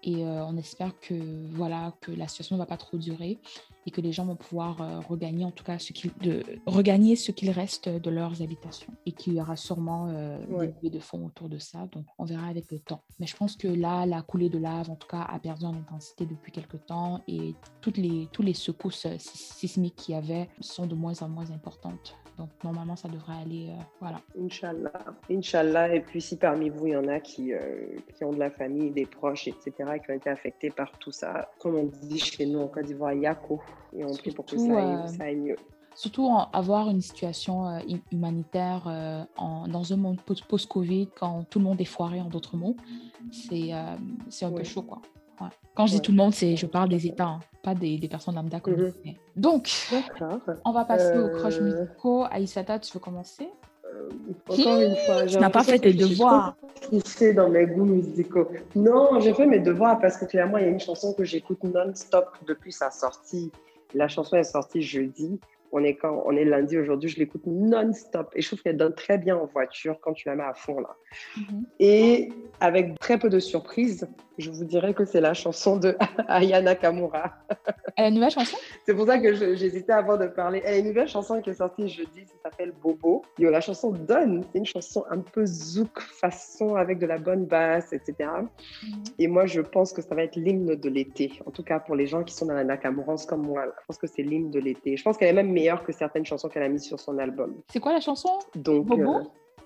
Et 0.02 0.24
euh, 0.24 0.44
on 0.46 0.56
espère 0.56 0.98
que, 1.00 1.14
voilà, 1.52 1.94
que 2.00 2.10
la 2.12 2.26
situation 2.26 2.56
ne 2.56 2.60
va 2.60 2.66
pas 2.66 2.76
trop 2.78 2.96
durer 2.96 3.38
et 3.86 3.90
que 3.90 4.00
les 4.00 4.12
gens 4.12 4.24
vont 4.26 4.36
pouvoir 4.36 4.80
euh, 4.80 5.00
regagner, 5.00 5.44
en 5.44 5.50
tout 5.50 5.64
cas, 5.64 5.78
ce 5.78 5.92
de, 6.22 6.42
regagner 6.66 7.16
ce 7.16 7.32
qu'il 7.32 7.50
reste 7.50 7.88
de 7.88 8.10
leurs 8.10 8.40
habitations. 8.42 8.92
Et 9.06 9.12
qu'il 9.12 9.34
y 9.34 9.40
aura 9.40 9.56
sûrement 9.56 10.08
euh, 10.08 10.38
Ouais. 10.48 10.68
des 10.68 10.72
levées 10.74 10.90
de 10.90 11.00
fonds 11.00 11.26
autour 11.26 11.48
de 11.48 11.58
ça. 11.58 11.86
Donc, 11.92 12.04
on 12.18 12.24
verra 12.24 12.46
avec 12.46 12.70
le 12.70 12.78
temps. 12.78 13.02
Mais 13.18 13.26
je 13.26 13.36
pense 13.36 13.56
que 13.56 13.68
là, 13.68 14.06
la 14.06 14.22
coulée 14.22 14.48
de 14.48 14.58
lave, 14.58 14.90
en 14.90 14.96
tout 14.96 15.08
cas, 15.08 15.22
a 15.22 15.38
perdu 15.38 15.64
en 15.66 15.74
intensité 15.74 16.24
depuis 16.26 16.52
quelques 16.52 16.84
temps. 16.86 17.22
Et 17.28 17.54
toutes 17.80 17.96
les, 17.98 18.28
tous 18.32 18.42
les 18.42 18.54
secousses 18.54 19.06
euh, 19.06 19.16
sis- 19.18 19.54
sismiques 19.54 19.96
qu'il 19.96 20.14
y 20.14 20.18
avait 20.18 20.48
sont 20.60 20.86
de 20.86 20.94
moins 20.94 21.20
en 21.22 21.28
moins 21.28 21.50
importantes. 21.50 22.16
Donc, 22.40 22.48
normalement, 22.64 22.96
ça 22.96 23.06
devrait 23.08 23.34
aller. 23.42 23.66
euh, 23.68 23.82
voilà. 24.00 24.18
Inch'Allah. 24.40 24.92
Inch'Allah. 25.30 25.94
Et 25.94 26.00
puis, 26.00 26.22
si 26.22 26.36
parmi 26.36 26.70
vous, 26.70 26.86
il 26.86 26.92
y 26.92 26.96
en 26.96 27.06
a 27.06 27.20
qui, 27.20 27.52
euh, 27.52 27.58
qui 28.16 28.24
ont 28.24 28.32
de 28.32 28.38
la 28.38 28.50
famille, 28.50 28.90
des 28.90 29.04
proches, 29.04 29.46
etc., 29.46 29.72
qui 30.02 30.10
ont 30.10 30.14
été 30.14 30.30
affectés 30.30 30.70
par 30.70 30.90
tout 30.98 31.12
ça, 31.12 31.50
comme 31.58 31.74
on 31.74 31.84
dit 31.84 32.18
chez 32.18 32.46
nous 32.46 32.60
en 32.60 32.68
Côte 32.68 32.86
d'Ivoire, 32.86 33.12
Yako. 33.12 33.60
Et 33.94 34.02
on 34.06 34.14
prie 34.16 34.30
pour 34.32 34.46
que 34.46 34.56
ça 34.56 34.78
aille, 34.78 34.94
euh, 34.94 35.06
ça 35.08 35.24
aille 35.24 35.36
mieux. 35.36 35.56
Surtout 35.94 36.24
en- 36.28 36.48
avoir 36.52 36.88
une 36.88 37.02
situation 37.02 37.66
euh, 37.68 37.80
hu- 37.86 38.00
humanitaire 38.10 38.84
euh, 38.86 39.22
en- 39.36 39.68
dans 39.68 39.92
un 39.92 39.96
monde 39.96 40.20
post- 40.22 40.44
post-Covid, 40.46 41.08
quand 41.18 41.44
tout 41.50 41.58
le 41.58 41.66
monde 41.66 41.78
est 41.80 41.84
foiré, 41.84 42.22
en 42.22 42.28
d'autres 42.30 42.56
mots, 42.56 42.76
c'est 43.30 43.74
euh, 43.74 43.96
un 44.46 44.50
peu 44.50 44.64
chaud, 44.64 44.82
quoi. 44.82 45.02
Ouais. 45.40 45.46
Quand 45.74 45.86
je 45.86 45.92
dis 45.92 45.96
Ouais. 45.98 46.02
tout 46.02 46.10
le 46.12 46.16
monde, 46.18 46.34
c'est 46.34 46.56
je 46.56 46.66
parle 46.66 46.88
des 46.88 47.06
États, 47.06 47.24
hein, 47.24 47.40
pas 47.62 47.74
des, 47.74 47.98
des 47.98 48.08
personnes 48.08 48.34
lambda 48.34 48.60
comme 48.60 48.74
Mhm. 48.74 48.92
Donc, 49.36 49.70
on 50.64 50.72
va 50.72 50.84
passer 50.84 51.18
aux 51.18 51.28
croches 51.30 51.58
Euh, 51.58 51.62
musicaux. 51.86 52.26
Tu 52.82 52.92
veux 52.94 53.00
commencer? 53.00 53.48
Euh, 53.92 54.08
encore 54.48 54.80
une 54.80 54.96
fois, 55.06 55.26
Tu 55.26 55.38
n'as 55.38 55.50
pas 55.50 55.64
fait 55.64 55.78
tes 55.78 55.92
devoirs. 55.94 56.56
triché 56.82 57.32
dans 57.34 57.48
mes 57.48 57.66
goûts 57.66 57.84
musicaux. 57.84 58.48
Non, 58.74 59.20
j'ai 59.20 59.34
fait 59.34 59.46
mes 59.46 59.58
devoirs 59.60 59.98
parce 60.00 60.16
que 60.16 60.24
clairement, 60.24 60.58
il 60.58 60.64
y 60.64 60.66
a 60.66 60.70
une 60.70 60.80
chanson 60.80 61.12
que 61.14 61.24
j'écoute 61.24 61.62
non-stop 61.64 62.26
depuis 62.46 62.72
sa 62.72 62.90
sortie. 62.90 63.50
La 63.94 64.08
chanson 64.08 64.36
est 64.36 64.44
sortie 64.44 64.82
jeudi. 64.82 65.40
On 65.72 65.84
est, 65.84 65.94
quand, 65.94 66.22
on 66.26 66.32
est 66.36 66.44
lundi 66.44 66.76
aujourd'hui, 66.78 67.08
je 67.08 67.18
l'écoute 67.18 67.42
non-stop. 67.46 68.30
Et 68.34 68.42
je 68.42 68.48
trouve 68.48 68.62
qu'elle 68.62 68.76
donne 68.76 68.94
très 68.94 69.18
bien 69.18 69.36
en 69.36 69.46
voiture 69.46 69.98
quand 70.00 70.12
tu 70.12 70.28
la 70.28 70.34
mets 70.36 70.42
à 70.44 70.54
fond 70.54 70.80
là. 70.80 70.96
Mhm. 71.36 71.64
Et 71.78 72.32
avec 72.60 72.98
très 72.98 73.18
peu 73.18 73.28
de 73.28 73.38
surprises, 73.38 74.08
je 74.40 74.50
vous 74.50 74.64
dirais 74.64 74.94
que 74.94 75.04
c'est 75.04 75.20
la 75.20 75.34
chanson 75.34 75.76
de 75.76 75.96
Aya 76.28 76.60
Nakamura. 76.60 77.32
Elle 77.96 78.04
a 78.04 78.08
une 78.08 78.14
nouvelle 78.14 78.30
chanson? 78.30 78.56
C'est 78.86 78.94
pour 78.94 79.06
ça 79.06 79.18
que 79.18 79.34
j'hésitais 79.34 79.92
avant 79.92 80.16
de 80.16 80.26
parler. 80.26 80.62
Elle 80.64 80.74
a 80.74 80.78
une 80.78 80.86
nouvelle 80.88 81.08
chanson 81.08 81.40
qui 81.40 81.50
est 81.50 81.54
sortie 81.54 81.88
jeudi, 81.88 82.24
ça 82.26 82.34
s'appelle 82.50 82.72
Bobo. 82.82 83.22
Yo, 83.38 83.50
la 83.50 83.60
chanson 83.60 83.90
donne, 83.90 84.44
c'est 84.52 84.58
une 84.58 84.66
chanson 84.66 85.04
un 85.10 85.18
peu 85.20 85.44
zouk 85.46 86.00
façon 86.00 86.76
avec 86.76 86.98
de 86.98 87.06
la 87.06 87.18
bonne 87.18 87.44
basse, 87.46 87.92
etc. 87.92 88.30
Et 89.18 89.28
moi, 89.28 89.46
je 89.46 89.60
pense 89.60 89.92
que 89.92 90.02
ça 90.02 90.14
va 90.14 90.22
être 90.24 90.36
l'hymne 90.36 90.74
de 90.74 90.88
l'été. 90.88 91.32
En 91.46 91.50
tout 91.50 91.62
cas, 91.62 91.78
pour 91.80 91.96
les 91.96 92.06
gens 92.06 92.22
qui 92.24 92.34
sont 92.34 92.46
dans 92.46 92.54
la 92.54 92.64
Nakamurance 92.64 93.26
comme 93.26 93.42
moi, 93.46 93.64
je 93.66 93.86
pense 93.86 93.98
que 93.98 94.06
c'est 94.06 94.22
l'hymne 94.22 94.50
de 94.50 94.60
l'été. 94.60 94.96
Je 94.96 95.02
pense 95.02 95.16
qu'elle 95.16 95.28
est 95.28 95.42
même 95.42 95.52
meilleure 95.52 95.82
que 95.84 95.92
certaines 95.92 96.24
chansons 96.24 96.48
qu'elle 96.48 96.62
a 96.62 96.68
mises 96.68 96.84
sur 96.84 96.98
son 97.00 97.18
album. 97.18 97.54
C'est 97.72 97.80
quoi 97.80 97.92
la 97.92 98.00
chanson? 98.00 98.38
Donc, 98.54 98.86
Bobo? 98.86 99.16
euh, 99.16 99.22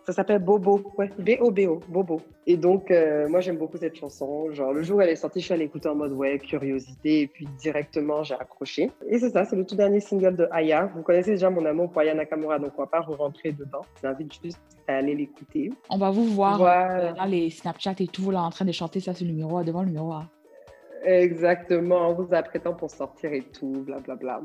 ça 0.06 0.12
s'appelle 0.12 0.38
Bobo, 0.40 0.82
ouais, 0.98 1.10
B-O-B-O, 1.18 1.80
Bobo. 1.88 2.20
Et 2.46 2.56
donc, 2.56 2.90
euh, 2.90 3.28
moi, 3.28 3.40
j'aime 3.40 3.56
beaucoup 3.56 3.78
cette 3.78 3.96
chanson. 3.96 4.50
Genre, 4.52 4.72
le 4.72 4.82
jour 4.82 4.98
où 4.98 5.00
elle 5.00 5.08
est 5.08 5.16
sortie, 5.16 5.40
je 5.40 5.46
suis 5.46 5.54
allée 5.54 5.64
écouter 5.64 5.88
en 5.88 5.94
mode, 5.94 6.12
ouais, 6.12 6.38
curiosité, 6.38 7.22
et 7.22 7.26
puis 7.26 7.48
directement, 7.58 8.22
j'ai 8.22 8.34
accroché. 8.34 8.90
Et 9.08 9.18
c'est 9.18 9.30
ça, 9.30 9.44
c'est 9.44 9.56
le 9.56 9.64
tout 9.64 9.76
dernier 9.76 10.00
single 10.00 10.36
de 10.36 10.46
Aya. 10.50 10.90
Vous 10.94 11.02
connaissez 11.02 11.30
déjà 11.32 11.48
mon 11.50 11.64
amour 11.64 11.90
pour 11.90 12.00
Aya 12.02 12.14
Nakamura, 12.14 12.58
donc 12.58 12.72
on 12.76 12.82
va 12.82 12.86
pas 12.86 13.00
re-rentrer 13.00 13.52
dedans. 13.52 13.80
Je 13.96 14.00
vous 14.02 14.06
invite 14.12 14.32
juste 14.42 14.60
à 14.86 14.96
aller 14.96 15.14
l'écouter. 15.14 15.70
On 15.88 15.96
va 15.98 16.10
vous 16.10 16.24
voir 16.26 16.58
Voilà. 16.58 17.10
euh, 17.10 17.12
dans 17.14 17.24
les 17.24 17.48
Snapchat 17.50 17.94
et 18.00 18.06
tout, 18.06 18.30
là, 18.30 18.42
en 18.42 18.50
train 18.50 18.64
de 18.66 18.72
chanter 18.72 19.00
ça 19.00 19.14
sur 19.14 19.24
le 19.26 19.32
numéro 19.32 19.56
A, 19.58 19.64
devant 19.64 19.80
le 19.80 19.86
numéro 19.88 20.12
A. 20.12 20.24
Exactement, 21.04 21.96
en 22.08 22.14
vous 22.14 22.28
apprêtant 22.32 22.74
pour 22.74 22.90
sortir 22.90 23.32
et 23.32 23.42
tout, 23.42 23.84
blablabla. 23.86 24.40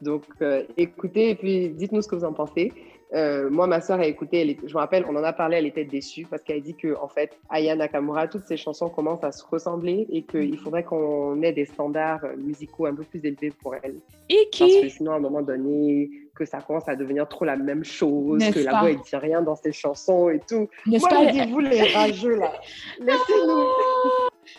Donc, 0.00 0.24
euh, 0.42 0.62
écoutez 0.76 1.30
et 1.30 1.34
puis 1.34 1.70
dites-nous 1.70 2.02
ce 2.02 2.08
que 2.08 2.14
vous 2.14 2.24
en 2.24 2.32
pensez. 2.32 2.72
Euh, 3.14 3.48
moi, 3.48 3.66
ma 3.66 3.80
soeur 3.80 4.00
a 4.00 4.06
écouté, 4.06 4.40
elle, 4.40 4.68
je 4.68 4.74
me 4.74 4.78
rappelle, 4.78 5.04
on 5.08 5.16
en 5.16 5.24
a 5.24 5.32
parlé, 5.32 5.56
elle 5.56 5.66
était 5.66 5.84
déçue 5.84 6.26
parce 6.28 6.42
qu'elle 6.42 6.58
a 6.58 6.60
dit 6.60 6.74
que, 6.74 6.96
en 7.00 7.08
fait, 7.08 7.38
Aya 7.48 7.74
Nakamura, 7.74 8.28
toutes 8.28 8.44
ses 8.44 8.56
chansons 8.56 8.90
commencent 8.90 9.24
à 9.24 9.32
se 9.32 9.44
ressembler 9.44 10.06
et 10.10 10.22
qu'il 10.22 10.58
faudrait 10.58 10.84
qu'on 10.84 11.40
ait 11.42 11.52
des 11.52 11.64
standards 11.64 12.24
musicaux 12.36 12.86
un 12.86 12.94
peu 12.94 13.04
plus 13.04 13.24
élevés 13.24 13.52
pour 13.62 13.74
elle. 13.82 13.96
Et 14.28 14.48
qui 14.52 14.64
Parce 14.64 14.80
que 14.82 14.88
sinon, 14.88 15.12
à 15.12 15.16
un 15.16 15.20
moment 15.20 15.42
donné, 15.42 16.10
que 16.34 16.44
ça 16.44 16.60
commence 16.60 16.88
à 16.88 16.96
devenir 16.96 17.26
trop 17.28 17.44
la 17.44 17.56
même 17.56 17.84
chose, 17.84 18.42
que 18.50 18.60
la 18.60 18.80
voix, 18.80 18.90
elle 18.90 19.00
dit 19.00 19.16
rien 19.16 19.42
dans 19.42 19.56
ses 19.56 19.72
chansons 19.72 20.28
et 20.28 20.40
tout. 20.46 20.68
Moi, 20.86 21.00
pas 21.08 21.26
je 21.26 21.32
dis, 21.32 21.50
vous 21.50 21.60
les 21.60 21.82
rageux, 21.92 22.36
là, 22.36 22.52
laissez-nous. 23.00 23.64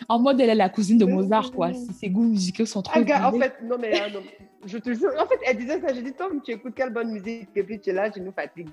En 0.08 0.18
mode, 0.18 0.40
elle 0.40 0.50
est 0.50 0.54
la 0.54 0.68
cousine 0.68 0.98
de 0.98 1.04
Mozart, 1.04 1.52
quoi. 1.52 1.72
Si 1.72 1.92
ses 1.92 2.08
goûts 2.10 2.24
musicaux 2.24 2.66
sont 2.66 2.82
trop 2.82 3.00
Ah, 3.12 3.28
en 3.28 3.32
fait, 3.38 3.54
non, 3.62 3.76
mais 3.78 3.92
ah, 4.00 4.10
non, 4.10 4.20
je 4.64 4.78
te 4.78 4.92
jure, 4.92 5.10
en 5.18 5.26
fait, 5.26 5.38
elle 5.46 5.56
disait 5.56 5.80
ça. 5.80 5.92
J'ai 5.94 6.02
dit, 6.02 6.12
Tom, 6.12 6.40
tu 6.44 6.52
écoutes 6.52 6.74
quelle 6.74 6.92
bonne 6.92 7.10
musique? 7.12 7.48
Et 7.56 7.62
puis 7.62 7.80
tu 7.80 7.90
es 7.90 7.92
là, 7.92 8.10
tu 8.10 8.20
nous 8.20 8.32
fatigues. 8.32 8.68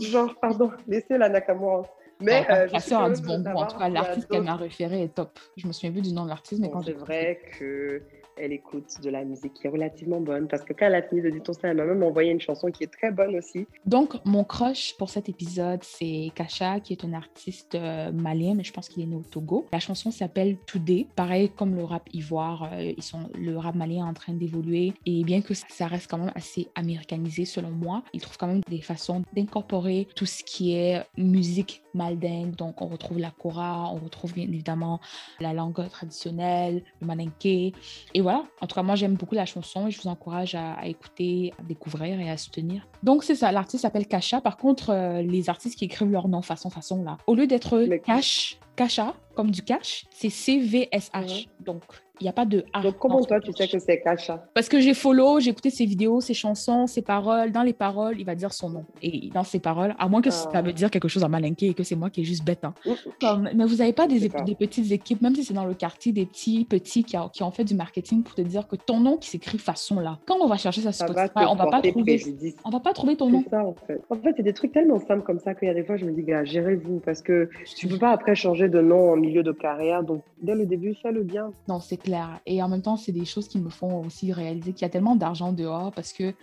Genre, 0.00 0.34
pardon, 0.40 0.70
laissez 0.86 1.16
la 1.18 1.28
Nakamura. 1.28 1.82
Mais 2.22 2.44
Ah, 2.48 2.54
euh, 2.54 2.66
je 2.68 2.72
ma 2.74 2.80
suis 2.80 2.90
soeur 2.90 3.00
a 3.00 3.04
curieuse 3.04 3.20
du 3.22 3.28
de 3.28 3.42
bon 3.44 3.50
goût. 3.52 3.58
En 3.58 3.66
tout 3.66 3.78
cas, 3.78 3.88
l'artiste 3.88 4.28
qu'elle 4.28 4.42
m'a 4.42 4.56
référé 4.56 5.02
est 5.04 5.14
top. 5.14 5.38
Je 5.56 5.66
me 5.66 5.72
souviens 5.72 5.90
plus 5.92 6.02
du 6.02 6.12
nom 6.12 6.24
de 6.24 6.28
l'artiste, 6.28 6.60
mais 6.60 6.68
Bon, 6.68 6.74
quand 6.74 6.82
c'est 6.82 6.92
vrai 6.92 7.40
que 7.58 8.02
elle 8.36 8.52
écoute 8.52 9.00
de 9.02 9.10
la 9.10 9.24
musique 9.24 9.54
qui 9.54 9.66
est 9.66 9.70
relativement 9.70 10.20
bonne 10.20 10.48
parce 10.48 10.64
que 10.64 10.72
quand 10.72 10.86
elle 10.86 10.94
a 10.94 11.02
fini 11.02 11.22
de 11.22 11.30
dire 11.30 11.42
ton 11.42 11.52
style, 11.52 11.70
elle 11.70 11.76
m'a 11.76 11.84
même 11.84 12.02
envoyé 12.02 12.30
une 12.30 12.40
chanson 12.40 12.70
qui 12.70 12.84
est 12.84 12.92
très 12.92 13.10
bonne 13.10 13.36
aussi. 13.36 13.66
Donc, 13.86 14.14
mon 14.24 14.44
crush 14.44 14.96
pour 14.98 15.10
cet 15.10 15.28
épisode, 15.28 15.80
c'est 15.82 16.30
Kasha, 16.34 16.80
qui 16.80 16.92
est 16.92 17.04
un 17.04 17.12
artiste 17.12 17.74
euh, 17.74 18.12
malien, 18.12 18.54
mais 18.54 18.64
je 18.64 18.72
pense 18.72 18.88
qu'il 18.88 19.02
est 19.02 19.06
né 19.06 19.16
au 19.16 19.22
Togo. 19.22 19.66
La 19.72 19.80
chanson 19.80 20.10
s'appelle 20.10 20.56
Today. 20.66 21.06
Pareil 21.16 21.50
comme 21.50 21.74
le 21.74 21.84
rap 21.84 22.08
ivoire, 22.12 22.70
euh, 22.72 22.92
ils 22.96 23.02
sont, 23.02 23.30
le 23.38 23.56
rap 23.56 23.74
malien 23.74 24.06
est 24.06 24.08
en 24.08 24.14
train 24.14 24.32
d'évoluer. 24.32 24.92
Et 25.06 25.24
bien 25.24 25.42
que 25.42 25.54
ça 25.54 25.86
reste 25.86 26.10
quand 26.10 26.18
même 26.18 26.32
assez 26.34 26.68
américanisé, 26.74 27.44
selon 27.44 27.70
moi, 27.70 28.02
ils 28.12 28.20
trouvent 28.20 28.38
quand 28.38 28.46
même 28.46 28.62
des 28.68 28.80
façons 28.80 29.22
d'incorporer 29.34 30.08
tout 30.14 30.26
ce 30.26 30.42
qui 30.44 30.74
est 30.74 31.04
musique 31.16 31.82
maldingue. 31.94 32.54
Donc, 32.56 32.82
on 32.82 32.86
retrouve 32.86 33.18
la 33.18 33.30
kora, 33.30 33.90
on 33.92 33.96
retrouve 33.96 34.34
bien 34.34 34.44
évidemment 34.44 35.00
la 35.40 35.52
langue 35.52 35.88
traditionnelle, 35.88 36.82
le 37.00 37.06
malinké. 37.06 37.72
Et 38.14 38.20
voilà, 38.20 38.44
en 38.60 38.66
tout 38.66 38.74
cas, 38.74 38.82
moi, 38.82 38.94
j'aime 38.94 39.14
beaucoup 39.14 39.34
la 39.34 39.46
chanson 39.46 39.86
et 39.86 39.90
je 39.90 40.00
vous 40.00 40.08
encourage 40.08 40.54
à, 40.54 40.74
à 40.74 40.86
écouter, 40.86 41.52
à 41.58 41.62
découvrir 41.62 42.20
et 42.20 42.30
à 42.30 42.36
soutenir. 42.36 42.86
Donc, 43.02 43.24
c'est 43.24 43.34
ça, 43.34 43.52
l'artiste 43.52 43.82
s'appelle 43.82 44.06
Kasha. 44.06 44.40
Par 44.40 44.56
contre, 44.56 44.90
euh, 44.90 45.22
les 45.22 45.48
artistes 45.48 45.78
qui 45.78 45.84
écrivent 45.84 46.10
leur 46.10 46.28
nom 46.28 46.42
façon, 46.42 46.70
façon, 46.70 47.02
là, 47.02 47.18
au 47.26 47.34
lieu 47.34 47.46
d'être 47.46 47.80
Cash, 48.04 48.58
Kasha, 48.76 49.14
comme 49.34 49.50
du 49.50 49.62
cash, 49.62 50.06
c'est 50.10 50.30
C-V-S-H. 50.30 51.48
Donc, 51.60 51.82
il 52.20 52.24
n'y 52.24 52.28
a 52.28 52.32
pas 52.32 52.44
de 52.44 52.64
A. 52.72 52.82
Donc, 52.82 52.98
comment 52.98 53.20
toi, 53.24 53.40
tu 53.40 53.52
sais 53.52 53.66
que 53.68 53.78
c'est 53.78 54.00
Kasha 54.00 54.44
Parce 54.54 54.68
que 54.68 54.80
j'ai 54.80 54.94
follow, 54.94 55.40
j'ai 55.40 55.50
écouté 55.50 55.70
ses 55.70 55.84
vidéos, 55.86 56.20
ses 56.20 56.34
chansons, 56.34 56.86
ses 56.86 57.02
paroles. 57.02 57.52
Dans 57.52 57.62
les 57.62 57.72
paroles, 57.72 58.16
il 58.18 58.24
va 58.26 58.34
dire 58.34 58.52
son 58.52 58.70
nom. 58.70 58.84
Et 59.02 59.30
dans 59.32 59.44
ses 59.44 59.58
paroles, 59.60 59.94
à 59.98 60.08
moins 60.08 60.20
que 60.22 60.30
ça 60.30 60.48
Ah. 60.52 60.62
veut 60.62 60.72
dire 60.72 60.90
quelque 60.90 61.08
chose 61.08 61.24
à 61.24 61.28
malinqué 61.28 61.68
et 61.68 61.74
que 61.74 61.82
c'est 61.82 61.96
moi 61.96 62.10
qui 62.10 62.20
est 62.20 62.24
juste 62.24 62.44
bête. 62.44 62.64
hein. 62.64 62.74
Mm. 62.86 62.90
Comme- 63.20 63.48
mais 63.54 63.64
vous 63.64 63.76
n'avez 63.76 63.92
pas 63.92 64.06
des, 64.06 64.28
ça. 64.28 64.38
petites 64.58 64.92
équipes, 64.92 65.22
même 65.22 65.34
si 65.34 65.44
c'est 65.44 65.54
dans 65.54 65.64
le 65.64 65.74
quartier, 65.74 66.12
des 66.12 66.26
petits 66.26 66.64
petits 66.64 67.04
qui, 67.04 67.16
a- 67.16 67.28
qui 67.32 67.42
ont 67.42 67.50
fait 67.50 67.64
du 67.64 67.74
marketing 67.74 68.22
pour 68.22 68.34
te 68.34 68.42
dire 68.42 68.66
que 68.68 68.76
ton 68.76 69.00
nom 69.00 69.16
qui 69.16 69.28
s'écrit 69.30 69.58
façon 69.58 70.00
là. 70.00 70.18
Quand 70.26 70.36
on 70.40 70.46
va 70.46 70.56
chercher 70.56 70.80
ça 70.82 70.92
Ça 70.92 71.06
va 71.06 71.26
Spotify, 71.26 71.46
te 71.46 71.50
on 71.50 71.54
va 71.56 71.66
pas 71.66 71.80
trouver. 71.82 72.16
préjudice. 72.18 72.56
On 72.64 72.70
va 72.70 72.80
pas 72.80 72.92
trouver 72.92 73.16
ton 73.16 73.30
nom. 73.30 73.42
Ça, 73.50 73.64
en 73.64 73.74
fait. 73.86 74.00
En 74.10 74.16
fait, 74.16 74.34
c'est 74.36 74.42
des 74.42 74.52
trucs 74.52 74.72
tellement 74.72 74.98
simples 74.98 75.22
comme 75.22 75.38
ça 75.38 75.54
qu'il 75.54 75.68
y 75.68 75.70
a 75.70 75.74
des 75.74 75.84
fois, 75.84 75.96
je 75.96 76.04
me 76.04 76.12
dis, 76.12 76.22
gars, 76.22 76.44
gérez-vous 76.44 77.00
parce 77.04 77.22
que 77.22 77.48
tu 77.76 77.88
peux 77.88 77.98
pas 77.98 78.10
après 78.10 78.34
changer 78.34 78.68
de 78.68 78.80
nom 78.80 79.12
en 79.12 79.16
milieu 79.16 79.42
de 79.42 79.52
carrière. 79.52 80.02
Donc, 80.02 80.22
dès 80.42 80.54
le 80.54 80.66
début, 80.66 80.94
fais-le 81.02 81.22
bien. 81.22 81.52
Non, 81.68 81.80
c'est 81.80 81.96
clair. 81.96 82.09
Et 82.46 82.62
en 82.62 82.68
même 82.68 82.82
temps, 82.82 82.96
c'est 82.96 83.12
des 83.12 83.24
choses 83.24 83.48
qui 83.48 83.58
me 83.58 83.70
font 83.70 84.04
aussi 84.04 84.32
réaliser 84.32 84.72
qu'il 84.72 84.82
y 84.82 84.84
a 84.84 84.90
tellement 84.90 85.16
d'argent 85.16 85.52
dehors 85.52 85.92
parce 85.92 86.12
que 86.12 86.34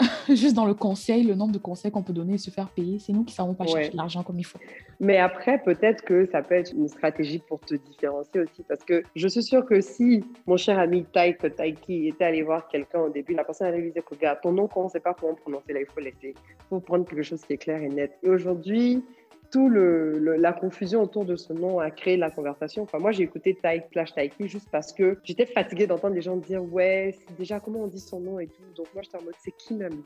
juste 0.30 0.54
dans 0.54 0.64
le 0.64 0.72
conseil, 0.72 1.24
le 1.24 1.34
nombre 1.34 1.52
de 1.52 1.58
conseils 1.58 1.90
qu'on 1.90 2.02
peut 2.02 2.14
donner 2.14 2.34
et 2.34 2.38
se 2.38 2.50
faire 2.50 2.68
payer, 2.70 2.98
c'est 2.98 3.12
nous 3.12 3.22
qui 3.22 3.34
savons 3.34 3.52
pas 3.52 3.66
chercher 3.66 3.90
Ouais. 3.90 3.96
l'argent 3.96 4.22
comme 4.22 4.38
il 4.38 4.44
faut. 4.44 4.58
Mais 4.98 5.18
après, 5.18 5.58
peut-être 5.62 6.02
que 6.04 6.26
ça 6.32 6.42
peut 6.42 6.54
être 6.54 6.72
une 6.72 6.88
stratégie 6.88 7.38
pour 7.38 7.60
te 7.60 7.74
différencier 7.74 8.40
aussi. 8.40 8.62
Parce 8.66 8.82
que 8.82 9.02
je 9.14 9.28
suis 9.28 9.42
sûre 9.42 9.64
que 9.66 9.80
si 9.82 10.24
mon 10.46 10.56
cher 10.56 10.78
ami 10.78 11.04
Taïk 11.04 11.54
Taiki 11.54 12.08
était 12.08 12.24
allé 12.24 12.42
voir 12.42 12.66
quelqu'un 12.68 13.00
au 13.00 13.08
début, 13.10 13.34
la 13.34 13.44
personne 13.44 13.66
allait 13.68 13.80
lui 13.80 13.92
dire 13.92 14.04
que, 14.04 14.14
gars, 14.14 14.36
ton 14.42 14.52
nom, 14.52 14.68
qu'on 14.68 14.84
ne 14.84 14.88
sait 14.90 15.00
pas 15.00 15.14
comment 15.14 15.34
prononcer, 15.34 15.72
là, 15.74 15.80
il 15.80 15.86
faut 15.86 16.00
laisser. 16.00 16.34
Il 16.34 16.68
faut 16.70 16.80
prendre 16.80 17.04
quelque 17.04 17.22
chose 17.22 17.42
qui 17.42 17.52
est 17.54 17.58
clair 17.58 17.82
et 17.82 17.88
net. 17.88 18.12
Et 18.22 18.28
aujourd'hui, 18.30 19.02
tout 19.50 19.68
le, 19.68 20.18
le- 20.18 20.36
la 20.36 20.52
confusion 20.52 21.02
autour 21.02 21.24
de 21.24 21.36
ce 21.36 21.52
nom 21.52 21.78
a 21.80 21.90
créé 21.90 22.16
la 22.16 22.30
conversation. 22.30 22.82
Enfin, 22.84 22.98
moi, 22.98 23.10
j'ai 23.12 23.24
écouté 23.24 23.56
Taïk 23.60 23.84
Taiki 23.90 24.48
juste 24.48 24.68
parce 24.70 24.92
que 24.92 25.18
j'étais 25.24 25.46
fatiguée 25.46 25.86
d'entendre 25.86 26.14
les 26.14 26.22
gens 26.22 26.36
dire 26.36 26.62
ouais, 26.72 27.16
c'est 27.18 27.36
déjà 27.36 27.58
comment 27.60 27.80
on 27.80 27.86
dit 27.88 27.98
son 28.00 28.20
nom 28.20 28.38
et 28.38 28.46
tout. 28.46 28.62
Donc 28.76 28.86
moi, 28.94 29.02
j'étais 29.02 29.18
en 29.18 29.22
mode 29.22 29.34
c'est 29.42 29.52
qui 29.56 29.74
même 29.74 30.02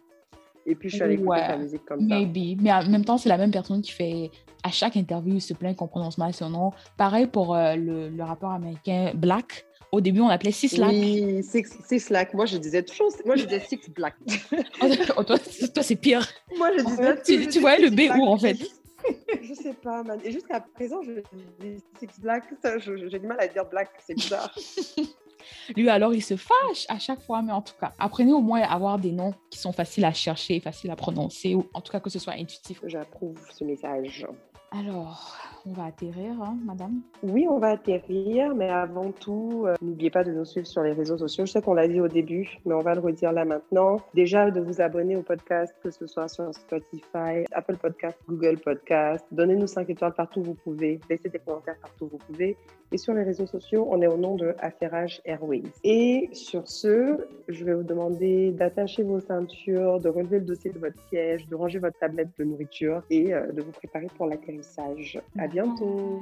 Et 0.67 0.75
puis 0.75 0.89
je 0.89 0.95
suis 0.97 1.03
allée 1.05 1.15
écouter 1.15 1.29
Ouais. 1.29 1.47
sa 1.47 1.57
musique 1.59 1.85
comme 1.85 2.01
ça. 2.01 2.15
Maybe. 2.15 2.59
Mais 2.63 2.73
en 2.73 2.89
même 2.89 3.05
temps, 3.05 3.19
c'est 3.19 3.29
la 3.29 3.37
même 3.39 3.51
personne 3.51 3.83
qui 3.83 3.93
fait 3.93 4.31
à 4.63 4.71
chaque 4.71 4.97
interview, 4.97 5.35
il 5.35 5.41
se 5.43 5.53
plaint 5.53 5.77
qu'on 5.77 5.89
prononce 5.89 6.17
mal 6.17 6.33
son 6.33 6.49
nom. 6.49 6.71
Pareil 6.97 7.27
pour 7.27 7.55
euh, 7.55 7.75
le, 7.77 8.09
le 8.09 8.23
rappeur 8.25 8.51
américain 8.51 9.13
Black. 9.15 9.67
Au 9.93 10.01
début, 10.01 10.21
on 10.23 10.29
l'appelait 10.29 10.51
Six 10.53 10.77
Lack. 10.79 10.91
Oui, 10.91 11.43
Six, 11.45 11.67
Six 11.87 12.09
Lack. 12.11 12.33
Moi, 12.35 12.47
je 12.47 12.57
disais 12.57 12.83
toujours, 12.83 13.11
moi, 13.27 13.37
je 13.37 13.45
disais 13.45 13.61
Six 13.61 13.91
Black. 13.95 14.15
Oh, 15.17 15.23
toi, 15.23 15.39
toi, 15.39 15.83
c'est 15.83 15.97
pire. 15.97 16.27
moi, 16.59 16.71
je 16.77 16.83
disais. 16.85 17.23
tu- 17.25 17.47
tu 17.49 17.61
voyais 17.61 17.79
le 17.81 17.91
B 17.91 18.11
où, 18.19 18.25
en 18.27 18.39
fait 18.39 18.57
Je 19.43 19.55
sais 19.55 19.75
pas, 19.75 20.03
man. 20.03 20.21
Et 20.25 20.33
jusqu'à 20.33 20.61
présent, 20.61 21.03
je 21.03 21.21
dis 21.61 21.83
Six 21.99 22.21
Black. 22.21 22.45
J'ai 22.79 23.19
du 23.19 23.27
mal 23.27 23.41
à 23.41 23.49
dire 23.49 23.65
Black, 23.67 23.91
c'est 23.99 24.15
bizarre. 24.15 24.55
Lui, 25.77 25.89
alors, 25.91 26.15
il 26.15 26.23
se 26.23 26.37
fâche 26.37 26.87
à 26.89 26.99
chaque 26.99 27.21
fois. 27.21 27.43
Mais 27.43 27.53
en 27.53 27.63
tout 27.63 27.75
cas, 27.79 27.93
apprenez 27.99 28.33
au 28.33 28.41
moins 28.41 28.63
à 28.63 28.73
avoir 28.73 28.99
des 28.99 29.13
noms 29.13 29.35
qui 29.51 29.59
sont 29.59 29.73
faciles 29.73 30.05
à 30.05 30.13
chercher, 30.13 30.61
faciles 30.61 30.91
à 30.91 30.97
prononcer, 30.97 31.55
ou 31.55 31.69
en 31.75 31.81
tout 31.81 31.93
cas 31.93 32.01
que 32.01 32.11
ce 32.11 32.19
soit 32.19 32.35
intuitif. 32.35 32.81
J'approuve 32.87 33.39
ce 33.51 33.65
message. 33.65 34.27
Alors, 34.77 35.37
on 35.67 35.73
va 35.73 35.85
atterrir, 35.85 36.33
hein, 36.43 36.59
madame. 36.65 37.01
Oui, 37.23 37.47
on 37.49 37.59
va 37.59 37.69
atterrir, 37.69 38.55
mais 38.55 38.69
avant 38.69 39.13
tout, 39.13 39.65
euh, 39.67 39.75
n'oubliez 39.81 40.11
pas 40.11 40.25
de 40.25 40.33
nous 40.33 40.45
suivre 40.45 40.67
sur 40.67 40.83
les 40.83 40.93
réseaux 40.93 41.17
sociaux. 41.17 41.47
Je 41.47 41.53
sais 41.53 41.63
qu'on 41.63 41.75
l'a 41.75 41.89
dit 41.89 42.01
au 42.01 42.09
début, 42.09 42.59
mais 42.67 42.75
on 42.75 42.81
va 42.81 42.95
le 42.95 43.01
redire 43.01 43.33
là 43.33 43.45
maintenant. 43.45 43.97
Déjà, 44.15 44.51
de 44.51 44.61
vous 44.61 44.81
abonner 44.81 45.17
au 45.17 45.23
podcast, 45.23 45.75
que 45.83 45.91
ce 45.91 46.07
soit 46.07 46.29
sur 46.29 46.53
Spotify, 46.53 47.47
Apple 47.53 47.77
Podcast, 47.77 48.19
Google 48.29 48.59
Podcast. 48.59 49.25
Donnez-nous 49.31 49.69
5 49.69 49.89
étoiles 49.89 50.13
partout 50.13 50.41
où 50.41 50.45
vous 50.45 50.55
pouvez. 50.55 51.01
Laissez 51.09 51.29
des 51.29 51.39
commentaires 51.39 51.79
partout 51.81 52.07
où 52.07 52.09
vous 52.09 52.19
pouvez. 52.19 52.57
Et 52.93 52.99
sur 52.99 53.15
les 53.15 53.23
réseaux 53.23 53.47
sociaux, 53.47 53.87
on 53.91 54.03
est 54.03 54.07
au 54.07 54.17
nom 54.19 54.35
de 54.35 54.55
Affairage 54.59 55.23
Airways. 55.25 55.63
Et 55.83 56.29
sur 56.33 56.69
ce, 56.69 57.27
je 57.49 57.65
vais 57.65 57.75
vous 57.75 57.83
demander 57.85 58.51
d'attacher 58.51 59.03
vos 59.03 59.21
ceintures, 59.21 59.99
de 60.01 60.09
relever 60.09 60.41
le 60.41 60.45
dossier 60.45 60.71
de 60.71 60.79
votre 60.79 61.01
siège, 61.09 61.47
de 61.49 61.55
ranger 61.55 61.79
votre 61.79 61.99
tablette 61.99 62.31
de 62.39 62.45
nourriture 62.45 63.03
et 63.09 63.33
euh, 63.33 63.51
de 63.53 63.63
vous 63.63 63.73
préparer 63.73 64.09
pour 64.17 64.27
l'atterrissage. 64.27 64.64
À 65.39 65.47
bientôt. 65.47 66.21